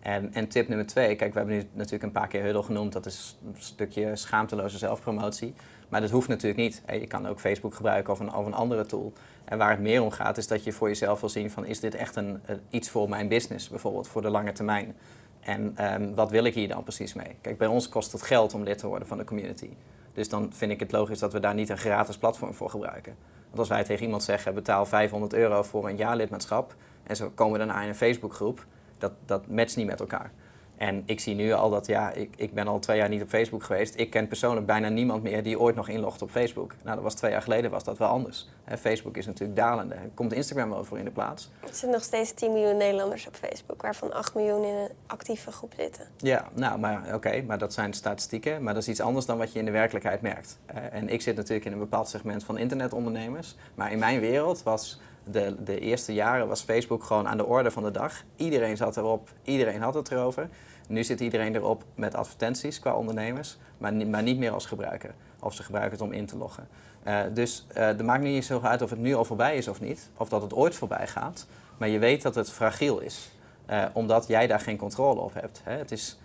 En, 0.00 0.34
en 0.34 0.48
tip 0.48 0.68
nummer 0.68 0.86
twee, 0.86 1.16
kijk, 1.16 1.32
we 1.32 1.38
hebben 1.38 1.56
nu 1.56 1.68
natuurlijk 1.72 2.02
een 2.02 2.12
paar 2.12 2.28
keer 2.28 2.42
Huddle 2.42 2.62
genoemd. 2.62 2.92
Dat 2.92 3.06
is 3.06 3.38
een 3.46 3.54
stukje 3.58 4.16
schaamteloze 4.16 4.78
zelfpromotie. 4.78 5.54
Maar 5.88 6.00
dat 6.00 6.10
hoeft 6.10 6.28
natuurlijk 6.28 6.60
niet. 6.60 6.82
Je 7.00 7.06
kan 7.06 7.26
ook 7.28 7.40
Facebook 7.40 7.74
gebruiken 7.74 8.12
of 8.12 8.20
een, 8.20 8.34
of 8.34 8.46
een 8.46 8.54
andere 8.54 8.86
tool. 8.86 9.12
En 9.52 9.58
waar 9.58 9.70
het 9.70 9.80
meer 9.80 10.02
om 10.02 10.10
gaat, 10.10 10.36
is 10.36 10.46
dat 10.46 10.64
je 10.64 10.72
voor 10.72 10.88
jezelf 10.88 11.20
wil 11.20 11.28
zien 11.28 11.50
van... 11.50 11.64
is 11.64 11.80
dit 11.80 11.94
echt 11.94 12.16
een, 12.16 12.42
iets 12.70 12.90
voor 12.90 13.08
mijn 13.08 13.28
business, 13.28 13.68
bijvoorbeeld, 13.68 14.08
voor 14.08 14.22
de 14.22 14.30
lange 14.30 14.52
termijn? 14.52 14.96
En 15.40 15.92
um, 15.92 16.14
wat 16.14 16.30
wil 16.30 16.44
ik 16.44 16.54
hier 16.54 16.68
dan 16.68 16.82
precies 16.82 17.14
mee? 17.14 17.36
Kijk, 17.40 17.58
bij 17.58 17.66
ons 17.66 17.88
kost 17.88 18.12
het 18.12 18.22
geld 18.22 18.54
om 18.54 18.62
lid 18.62 18.78
te 18.78 18.86
worden 18.86 19.08
van 19.08 19.18
de 19.18 19.24
community. 19.24 19.68
Dus 20.12 20.28
dan 20.28 20.52
vind 20.52 20.72
ik 20.72 20.80
het 20.80 20.92
logisch 20.92 21.18
dat 21.18 21.32
we 21.32 21.40
daar 21.40 21.54
niet 21.54 21.68
een 21.68 21.78
gratis 21.78 22.16
platform 22.16 22.54
voor 22.54 22.70
gebruiken. 22.70 23.16
Want 23.46 23.58
als 23.58 23.68
wij 23.68 23.84
tegen 23.84 24.04
iemand 24.04 24.22
zeggen, 24.22 24.54
betaal 24.54 24.86
500 24.86 25.32
euro 25.32 25.62
voor 25.62 25.88
een 25.88 25.96
jaarlidmaatschap... 25.96 26.74
en 27.02 27.16
zo 27.16 27.30
komen 27.34 27.58
daarna 27.58 27.82
in 27.82 27.88
een 27.88 27.94
Facebookgroep, 27.94 28.66
dat, 28.98 29.12
dat 29.26 29.46
matcht 29.46 29.76
niet 29.76 29.86
met 29.86 30.00
elkaar. 30.00 30.32
En 30.76 31.02
ik 31.06 31.20
zie 31.20 31.34
nu 31.34 31.52
al 31.52 31.70
dat, 31.70 31.86
ja, 31.86 32.10
ik, 32.10 32.34
ik 32.36 32.54
ben 32.54 32.68
al 32.68 32.78
twee 32.78 32.96
jaar 32.96 33.08
niet 33.08 33.22
op 33.22 33.28
Facebook 33.28 33.62
geweest. 33.62 33.98
Ik 33.98 34.10
ken 34.10 34.28
persoonlijk 34.28 34.66
bijna 34.66 34.88
niemand 34.88 35.22
meer 35.22 35.42
die 35.42 35.60
ooit 35.60 35.76
nog 35.76 35.88
inlogt 35.88 36.22
op 36.22 36.30
Facebook. 36.30 36.74
Nou, 36.82 36.94
dat 36.94 37.04
was 37.04 37.14
twee 37.14 37.30
jaar 37.30 37.42
geleden 37.42 37.70
was 37.70 37.84
dat 37.84 37.98
wel 37.98 38.08
anders. 38.08 38.48
He, 38.64 38.78
Facebook 38.78 39.16
is 39.16 39.26
natuurlijk 39.26 39.58
dalende. 39.58 39.96
Komt 40.14 40.32
Instagram 40.32 40.70
wel 40.70 40.84
voor 40.84 40.98
in 40.98 41.04
de 41.04 41.10
plaats. 41.10 41.50
Er 41.60 41.68
zitten 41.68 41.90
nog 41.90 42.02
steeds 42.02 42.32
10 42.32 42.52
miljoen 42.52 42.76
Nederlanders 42.76 43.26
op 43.26 43.34
Facebook, 43.34 43.82
waarvan 43.82 44.12
8 44.12 44.34
miljoen 44.34 44.64
in 44.64 44.74
een 44.74 44.90
actieve 45.06 45.52
groep 45.52 45.72
zitten. 45.76 46.06
Ja, 46.16 46.48
nou, 46.54 46.78
maar 46.78 47.02
oké, 47.06 47.14
okay, 47.14 47.42
maar 47.42 47.58
dat 47.58 47.72
zijn 47.72 47.92
statistieken. 47.92 48.62
Maar 48.62 48.74
dat 48.74 48.82
is 48.82 48.88
iets 48.88 49.00
anders 49.00 49.26
dan 49.26 49.38
wat 49.38 49.52
je 49.52 49.58
in 49.58 49.64
de 49.64 49.70
werkelijkheid 49.70 50.20
merkt. 50.20 50.58
Uh, 50.74 50.76
en 50.92 51.08
ik 51.08 51.22
zit 51.22 51.36
natuurlijk 51.36 51.64
in 51.64 51.72
een 51.72 51.78
bepaald 51.78 52.08
segment 52.08 52.44
van 52.44 52.58
internetondernemers. 52.58 53.56
Maar 53.74 53.92
in 53.92 53.98
mijn 53.98 54.20
wereld 54.20 54.62
was 54.62 55.00
de, 55.24 55.62
de 55.64 55.78
eerste 55.78 56.14
jaren 56.14 56.48
was 56.48 56.62
Facebook 56.62 57.04
gewoon 57.04 57.28
aan 57.28 57.36
de 57.36 57.46
orde 57.46 57.70
van 57.70 57.82
de 57.82 57.90
dag. 57.90 58.22
Iedereen 58.36 58.76
zat 58.76 58.96
erop, 58.96 59.28
iedereen 59.42 59.82
had 59.82 59.94
het 59.94 60.10
erover. 60.10 60.48
Nu 60.88 61.04
zit 61.04 61.20
iedereen 61.20 61.54
erop 61.54 61.84
met 61.94 62.14
advertenties 62.14 62.80
qua 62.80 62.94
ondernemers, 62.94 63.58
maar, 63.78 63.92
niet, 63.92 64.08
maar 64.08 64.22
niet 64.22 64.38
meer 64.38 64.50
als 64.50 64.66
gebruiker. 64.66 65.14
Of 65.40 65.54
ze 65.54 65.62
gebruiken 65.62 65.98
het 65.98 66.06
om 66.06 66.12
in 66.12 66.26
te 66.26 66.36
loggen. 66.36 66.68
Uh, 67.06 67.20
dus 67.32 67.66
uh, 67.70 67.84
het 67.84 68.02
maakt 68.02 68.22
niet 68.22 68.44
zo 68.44 68.60
uit 68.62 68.82
of 68.82 68.90
het 68.90 68.98
nu 68.98 69.14
al 69.14 69.24
voorbij 69.24 69.56
is 69.56 69.68
of 69.68 69.80
niet, 69.80 70.10
of 70.16 70.28
dat 70.28 70.42
het 70.42 70.54
ooit 70.54 70.74
voorbij 70.74 71.06
gaat. 71.06 71.46
Maar 71.78 71.88
je 71.88 71.98
weet 71.98 72.22
dat 72.22 72.34
het 72.34 72.50
fragiel 72.50 72.98
is, 72.98 73.30
uh, 73.70 73.84
omdat 73.92 74.26
jij 74.26 74.46
daar 74.46 74.60
geen 74.60 74.76
controle 74.76 75.20
op 75.20 75.34
hebt. 75.34 75.60
Hè? 75.64 75.76
Het, 75.76 75.92
is, 75.92 76.18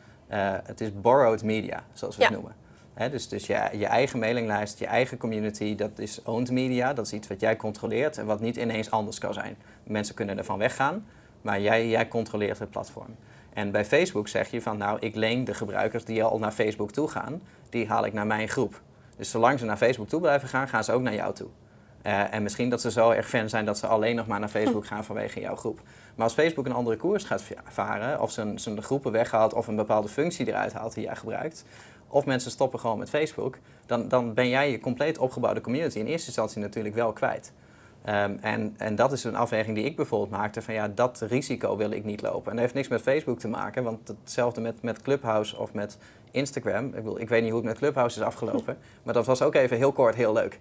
het 0.63 0.81
is 0.81 1.01
borrowed 1.01 1.43
media, 1.43 1.83
zoals 1.93 2.15
we 2.15 2.21
ja. 2.21 2.27
het 2.27 2.37
noemen. 2.37 2.66
Hè? 2.97 3.09
Dus, 3.09 3.27
dus 3.27 3.47
je, 3.47 3.69
je 3.73 3.85
eigen 3.85 4.19
mailinglijst, 4.19 4.79
je 4.79 4.85
eigen 4.85 5.17
community, 5.17 5.75
dat 5.75 5.99
is 5.99 6.21
owned 6.23 6.51
media. 6.51 6.93
Dat 6.93 7.05
is 7.05 7.13
iets 7.13 7.27
wat 7.27 7.39
jij 7.39 7.55
controleert 7.55 8.17
en 8.17 8.25
wat 8.25 8.39
niet 8.39 8.55
ineens 8.55 8.91
anders 8.91 9.19
kan 9.19 9.33
zijn. 9.33 9.57
Mensen 9.83 10.15
kunnen 10.15 10.37
ervan 10.37 10.57
weggaan, 10.57 11.05
maar 11.41 11.61
jij, 11.61 11.87
jij 11.87 12.07
controleert 12.07 12.59
het 12.59 12.69
platform. 12.69 13.15
En 13.53 13.71
bij 13.71 13.85
Facebook 13.85 14.27
zeg 14.27 14.51
je 14.51 14.61
van 14.61 14.77
nou, 14.77 14.97
ik 14.99 15.15
leen 15.15 15.43
de 15.43 15.53
gebruikers 15.53 16.05
die 16.05 16.23
al 16.23 16.39
naar 16.39 16.51
Facebook 16.51 16.91
toe 16.91 17.07
gaan, 17.07 17.41
die 17.69 17.87
haal 17.87 18.05
ik 18.05 18.13
naar 18.13 18.27
mijn 18.27 18.49
groep. 18.49 18.81
Dus 19.17 19.29
zolang 19.29 19.59
ze 19.59 19.65
naar 19.65 19.77
Facebook 19.77 20.07
toe 20.07 20.21
blijven 20.21 20.47
gaan, 20.47 20.67
gaan 20.67 20.83
ze 20.83 20.91
ook 20.91 21.01
naar 21.01 21.15
jou 21.15 21.33
toe. 21.33 21.49
Uh, 22.03 22.33
en 22.33 22.43
misschien 22.43 22.69
dat 22.69 22.81
ze 22.81 22.91
zo 22.91 23.09
erg 23.09 23.29
fan 23.29 23.49
zijn 23.49 23.65
dat 23.65 23.77
ze 23.77 23.87
alleen 23.87 24.15
nog 24.15 24.27
maar 24.27 24.39
naar 24.39 24.49
Facebook 24.59 24.85
gaan 24.85 25.03
vanwege 25.03 25.39
jouw 25.39 25.55
groep. 25.55 25.81
Maar 26.15 26.25
als 26.25 26.33
Facebook 26.33 26.65
een 26.65 26.71
andere 26.71 26.97
koers 26.97 27.23
gaat 27.23 27.43
varen, 27.63 28.21
of 28.21 28.31
zijn, 28.31 28.59
zijn 28.59 28.83
groepen 28.83 29.11
weghaalt 29.11 29.53
of 29.53 29.67
een 29.67 29.75
bepaalde 29.75 30.07
functie 30.07 30.47
eruit 30.47 30.73
haalt 30.73 30.93
die 30.93 31.03
jij 31.03 31.15
gebruikt, 31.15 31.65
of 32.07 32.25
mensen 32.25 32.51
stoppen 32.51 32.79
gewoon 32.79 32.97
met 32.97 33.09
Facebook, 33.09 33.57
dan, 33.85 34.07
dan 34.07 34.33
ben 34.33 34.49
jij 34.49 34.71
je 34.71 34.79
compleet 34.79 35.17
opgebouwde 35.17 35.61
community 35.61 35.99
in 35.99 36.05
eerste 36.05 36.27
instantie 36.27 36.61
natuurlijk 36.61 36.95
wel 36.95 37.13
kwijt. 37.13 37.51
Um, 38.05 38.37
en, 38.41 38.73
en 38.77 38.95
dat 38.95 39.11
is 39.11 39.23
een 39.23 39.35
afweging 39.35 39.75
die 39.75 39.85
ik 39.85 39.95
bijvoorbeeld 39.95 40.31
maakte 40.31 40.61
van 40.61 40.73
ja, 40.73 40.87
dat 40.87 41.21
risico 41.21 41.77
wil 41.77 41.91
ik 41.91 42.03
niet 42.03 42.21
lopen. 42.21 42.45
En 42.45 42.51
dat 42.51 42.59
heeft 42.59 42.73
niks 42.73 42.87
met 42.87 43.01
Facebook 43.01 43.39
te 43.39 43.47
maken, 43.47 43.83
want 43.83 44.07
hetzelfde 44.07 44.61
met, 44.61 44.81
met 44.81 45.01
Clubhouse 45.01 45.57
of 45.57 45.73
met 45.73 45.97
Instagram. 46.31 46.85
Ik, 46.85 46.91
bedoel, 46.91 47.19
ik 47.19 47.29
weet 47.29 47.41
niet 47.41 47.51
hoe 47.51 47.59
het 47.59 47.69
met 47.69 47.77
Clubhouse 47.77 48.19
is 48.19 48.25
afgelopen, 48.25 48.77
maar 49.03 49.13
dat 49.13 49.25
was 49.25 49.41
ook 49.41 49.55
even 49.55 49.77
heel 49.77 49.91
kort 49.91 50.15
heel 50.15 50.33
leuk. 50.33 50.59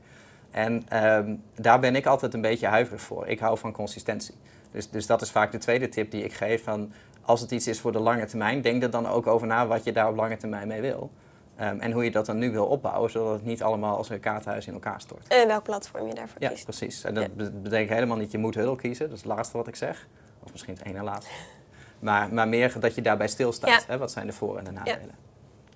En 0.51 1.05
um, 1.05 1.43
daar 1.55 1.81
ben 1.81 1.97
ik 1.97 2.07
altijd 2.07 2.35
een 2.35 2.41
beetje 2.41 2.67
huiverig 2.67 3.01
voor. 3.01 3.27
Ik 3.27 3.39
hou 3.39 3.59
van 3.59 3.73
consistentie. 3.73 4.35
Dus, 4.71 4.91
dus 4.91 5.07
dat 5.07 5.23
is 5.23 5.31
vaak 5.31 5.53
de 5.53 5.59
tweede 5.59 5.89
tip 5.89 6.11
die 6.11 6.25
ik 6.25 6.33
geef 6.33 6.65
van 6.65 6.93
als 7.23 7.41
het 7.41 7.51
iets 7.51 7.67
is 7.67 7.81
voor 7.81 7.93
de 7.93 7.99
lange 7.99 8.25
termijn, 8.25 8.61
denk 8.61 8.83
er 8.83 8.91
dan 8.91 9.07
ook 9.07 9.27
over 9.27 9.47
na 9.47 9.67
wat 9.67 9.85
je 9.85 9.93
daar 9.93 10.09
op 10.09 10.17
lange 10.17 10.37
termijn 10.37 10.69
mee 10.69 10.81
wil. 10.81 11.11
Um, 11.61 11.81
en 11.81 11.93
hoe 11.93 12.05
je 12.05 12.11
dat 12.11 12.27
dan 12.27 12.39
nu 12.39 12.51
wil 12.51 12.67
opbouwen, 12.67 13.11
zodat 13.11 13.33
het 13.33 13.45
niet 13.45 13.63
allemaal 13.63 13.97
als 13.97 14.09
een 14.09 14.21
kaarthuis 14.21 14.67
in 14.67 14.73
elkaar 14.73 15.01
stort. 15.01 15.29
En 15.29 15.47
welk 15.47 15.63
platform 15.63 16.07
je 16.07 16.15
daarvoor 16.15 16.43
ja, 16.43 16.49
kiest. 16.49 16.65
precies. 16.65 17.05
En 17.05 17.15
dat 17.15 17.29
ja. 17.37 17.51
betekent 17.51 17.91
helemaal 17.91 18.17
niet 18.17 18.33
je 18.33 18.39
moet 18.39 18.55
Huddle 18.55 18.77
kiezen, 18.77 19.09
dat 19.09 19.17
is 19.17 19.23
het 19.23 19.33
laatste 19.33 19.57
wat 19.57 19.67
ik 19.67 19.77
zeg. 19.77 20.07
Of 20.45 20.53
misschien 20.53 20.75
het 20.75 20.87
ene 20.87 21.03
laatste. 21.03 21.33
Maar, 21.99 22.35
maar 22.35 22.49
meer 22.49 22.81
dat 22.81 22.95
je 22.95 23.03
daarbij 23.03 23.29
stilstaat. 23.29 23.71
Ja. 23.71 23.81
Hè? 23.87 23.99
Wat 23.99 24.11
zijn 24.11 24.27
de 24.27 24.33
voor- 24.33 24.59
en 24.59 24.65
de 24.65 24.71
nadelen? 24.71 25.15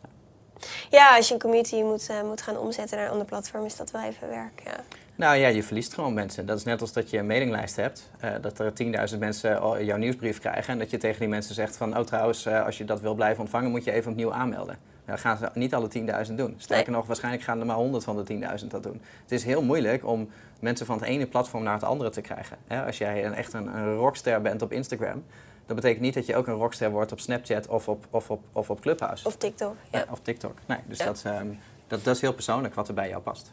Ja. 0.02 0.68
ja, 0.90 1.16
als 1.16 1.28
je 1.28 1.34
een 1.34 1.40
community 1.40 1.82
moet, 1.82 2.10
uh, 2.10 2.22
moet 2.22 2.42
gaan 2.42 2.56
omzetten 2.56 2.96
naar 2.96 3.06
een 3.06 3.12
ander 3.12 3.26
platform, 3.26 3.64
is 3.64 3.76
dat 3.76 3.90
wel 3.90 4.02
even 4.02 4.28
werk. 4.28 4.62
Ja. 4.64 4.80
Nou 5.20 5.36
ja, 5.36 5.48
je 5.48 5.62
verliest 5.62 5.94
gewoon 5.94 6.14
mensen. 6.14 6.46
Dat 6.46 6.58
is 6.58 6.64
net 6.64 6.80
als 6.80 6.92
dat 6.92 7.10
je 7.10 7.18
een 7.18 7.26
mailinglijst 7.26 7.76
hebt. 7.76 8.10
Uh, 8.24 8.30
dat 8.40 8.58
er 8.58 8.72
10.000 9.12 9.18
mensen 9.18 9.84
jouw 9.84 9.96
nieuwsbrief 9.96 10.38
krijgen. 10.38 10.72
En 10.72 10.78
dat 10.78 10.90
je 10.90 10.96
tegen 10.96 11.20
die 11.20 11.28
mensen 11.28 11.54
zegt 11.54 11.76
van... 11.76 11.98
oh 11.98 12.04
trouwens, 12.04 12.46
uh, 12.46 12.64
als 12.64 12.78
je 12.78 12.84
dat 12.84 13.00
wil 13.00 13.14
blijven 13.14 13.40
ontvangen, 13.40 13.70
moet 13.70 13.84
je 13.84 13.92
even 13.92 14.10
opnieuw 14.10 14.32
aanmelden. 14.32 14.78
Dan 15.04 15.18
gaan 15.18 15.36
ze 15.36 15.50
niet 15.54 15.74
alle 15.74 15.88
10.000 16.28 16.34
doen. 16.34 16.54
Sterker 16.56 16.92
nog, 16.92 17.06
waarschijnlijk 17.06 17.44
gaan 17.44 17.60
er 17.60 17.66
maar 17.66 17.76
100 17.76 18.04
van 18.04 18.24
de 18.24 18.58
10.000 18.60 18.66
dat 18.66 18.82
doen. 18.82 19.02
Het 19.22 19.32
is 19.32 19.44
heel 19.44 19.62
moeilijk 19.62 20.06
om 20.06 20.30
mensen 20.60 20.86
van 20.86 20.98
het 20.98 21.04
ene 21.04 21.26
platform 21.26 21.62
naar 21.62 21.74
het 21.74 21.84
andere 21.84 22.10
te 22.10 22.20
krijgen. 22.20 22.56
Als 22.86 22.98
jij 22.98 23.24
een, 23.24 23.34
echt 23.34 23.52
een, 23.52 23.76
een 23.76 23.94
rockster 23.94 24.40
bent 24.40 24.62
op 24.62 24.72
Instagram... 24.72 25.24
dat 25.66 25.76
betekent 25.76 26.00
niet 26.00 26.14
dat 26.14 26.26
je 26.26 26.36
ook 26.36 26.46
een 26.46 26.54
rockster 26.54 26.90
wordt 26.90 27.12
op 27.12 27.20
Snapchat 27.20 27.68
of 27.68 27.88
op, 27.88 28.06
of 28.10 28.30
op, 28.30 28.42
of 28.52 28.70
op 28.70 28.80
Clubhouse. 28.80 29.26
Of 29.26 29.36
TikTok, 29.36 29.76
ja. 29.90 29.98
ja 29.98 30.04
of 30.10 30.20
TikTok. 30.20 30.58
Nee, 30.66 30.78
dus 30.86 30.98
ja. 30.98 31.04
dat, 31.04 31.24
um, 31.26 31.58
dat, 31.86 32.04
dat 32.04 32.14
is 32.14 32.20
heel 32.20 32.34
persoonlijk 32.34 32.74
wat 32.74 32.88
er 32.88 32.94
bij 32.94 33.08
jou 33.08 33.22
past. 33.22 33.52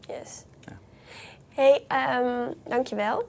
Yes. 0.00 0.44
Hey, 1.54 1.84
um, 2.20 2.54
dankjewel. 2.68 3.28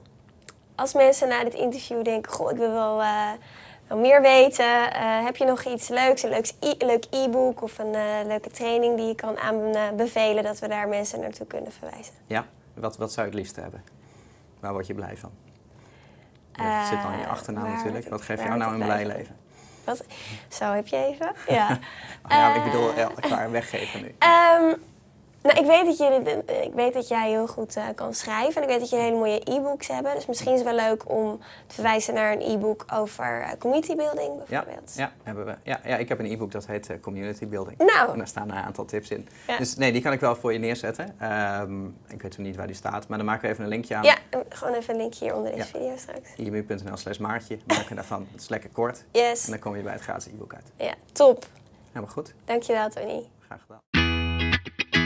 Als 0.74 0.94
mensen 0.94 1.28
na 1.28 1.44
dit 1.44 1.54
interview 1.54 2.04
denken... 2.04 2.32
goh, 2.32 2.50
ik 2.50 2.56
wil 2.56 2.72
wel... 2.72 3.00
Uh, 3.00 3.30
wil 3.86 3.98
meer 3.98 4.22
weten, 4.22 4.64
uh, 4.64 5.24
heb 5.24 5.36
je 5.36 5.44
nog 5.44 5.64
iets 5.64 5.88
leuks, 5.88 6.22
een 6.22 6.30
leuks 6.30 6.54
e 6.60 6.74
leuk 6.78 7.04
e-book 7.10 7.62
of 7.62 7.78
een 7.78 7.94
uh, 7.94 8.26
leuke 8.26 8.50
training 8.50 8.96
die 8.96 9.06
je 9.06 9.14
kan 9.14 9.38
aanbevelen 9.38 10.42
dat 10.42 10.58
we 10.58 10.68
daar 10.68 10.88
mensen 10.88 11.20
naartoe 11.20 11.46
kunnen 11.46 11.72
verwijzen? 11.72 12.14
Ja, 12.26 12.46
wat, 12.74 12.96
wat 12.96 13.12
zou 13.12 13.26
je 13.26 13.32
het 13.32 13.40
liefst 13.40 13.56
hebben? 13.56 13.84
Waar 14.60 14.72
word 14.72 14.86
je 14.86 14.94
blij 14.94 15.16
van? 15.16 15.30
Dat 16.52 16.86
zit 16.86 17.04
al 17.04 17.10
in 17.10 17.18
je 17.18 17.26
achternaam 17.26 17.72
natuurlijk. 17.72 18.08
Wat 18.08 18.22
geeft 18.22 18.42
jou 18.42 18.56
nou 18.56 18.72
een 18.72 18.84
blij 18.84 19.06
leven? 19.06 19.36
Wat? 19.84 20.04
Zo, 20.48 20.72
heb 20.72 20.86
je 20.86 20.96
even? 20.96 21.32
Ja. 21.48 21.78
Ja, 22.28 22.54
ik 22.54 22.64
bedoel, 22.64 22.94
eh, 22.94 23.00
elkaar 23.02 23.50
weggeven 23.50 24.00
nu. 24.00 24.14
Ehm, 24.18 24.74
nou, 25.46 25.58
ik 25.58 25.66
weet 25.66 25.84
dat, 25.84 25.98
jullie, 25.98 26.44
ik 26.64 26.72
weet 26.74 26.94
dat 26.94 27.08
jij 27.08 27.28
heel 27.28 27.46
goed 27.46 27.76
uh, 27.76 27.84
kan 27.94 28.14
schrijven. 28.14 28.54
En 28.56 28.62
ik 28.62 28.68
weet 28.68 28.80
dat 28.80 28.90
je 28.90 28.96
hele 28.96 29.16
mooie 29.16 29.40
e-books 29.44 29.88
hebben. 29.88 30.14
Dus 30.14 30.26
misschien 30.26 30.52
is 30.52 30.58
het 30.58 30.68
wel 30.68 30.88
leuk 30.88 31.10
om 31.10 31.40
te 31.66 31.74
verwijzen 31.74 32.14
naar 32.14 32.32
een 32.32 32.40
e-book 32.40 32.84
over 32.92 33.40
uh, 33.40 33.48
community 33.58 33.94
building 33.94 34.36
bijvoorbeeld. 34.36 34.92
Ja, 34.94 35.02
ja, 35.02 35.12
hebben 35.22 35.44
we. 35.44 35.56
Ja, 35.62 35.80
ja, 35.84 35.96
ik 35.96 36.08
heb 36.08 36.18
een 36.18 36.30
e-book 36.30 36.50
dat 36.50 36.66
heet 36.66 36.90
uh, 36.90 36.96
Community 37.00 37.46
Building. 37.46 37.78
Nou. 37.78 38.12
En 38.12 38.18
daar 38.18 38.28
staan 38.28 38.50
een 38.50 38.56
aantal 38.56 38.84
tips 38.84 39.10
in. 39.10 39.28
Ja. 39.46 39.58
Dus 39.58 39.76
nee, 39.76 39.92
die 39.92 40.02
kan 40.02 40.12
ik 40.12 40.20
wel 40.20 40.36
voor 40.36 40.52
je 40.52 40.58
neerzetten. 40.58 41.14
Um, 41.60 41.96
ik 42.08 42.22
weet 42.22 42.38
niet 42.38 42.56
waar 42.56 42.66
die 42.66 42.76
staat, 42.76 43.08
maar 43.08 43.18
dan 43.18 43.26
maken 43.26 43.42
we 43.42 43.48
even 43.48 43.64
een 43.64 43.70
linkje 43.70 43.94
aan. 43.94 44.02
Ja, 44.02 44.16
gewoon 44.48 44.74
even 44.74 44.94
een 44.94 45.00
linkje 45.00 45.24
hier 45.24 45.34
onder 45.34 45.52
deze 45.52 45.68
video 45.68 45.96
straks. 45.96 46.34
imu.nl 46.36 46.96
slash 46.96 47.18
maartje. 47.18 47.58
Maken 47.66 47.96
daarvan. 47.96 48.26
Het 48.32 48.40
is 48.40 48.48
lekker 48.48 48.70
kort. 48.70 49.04
Yes. 49.12 49.44
En 49.44 49.50
dan 49.50 49.60
kom 49.60 49.76
je 49.76 49.82
bij 49.82 49.92
het 49.92 50.02
gratis 50.02 50.26
e-book 50.26 50.54
uit. 50.54 50.72
Ja, 50.76 50.94
top. 51.12 51.46
Helemaal 51.88 52.14
goed. 52.14 52.34
Dankjewel, 52.44 52.88
Tony. 52.88 53.28
Graag 53.46 53.60
gedaan. 53.60 55.05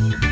Thank 0.00 0.24
you. 0.24 0.29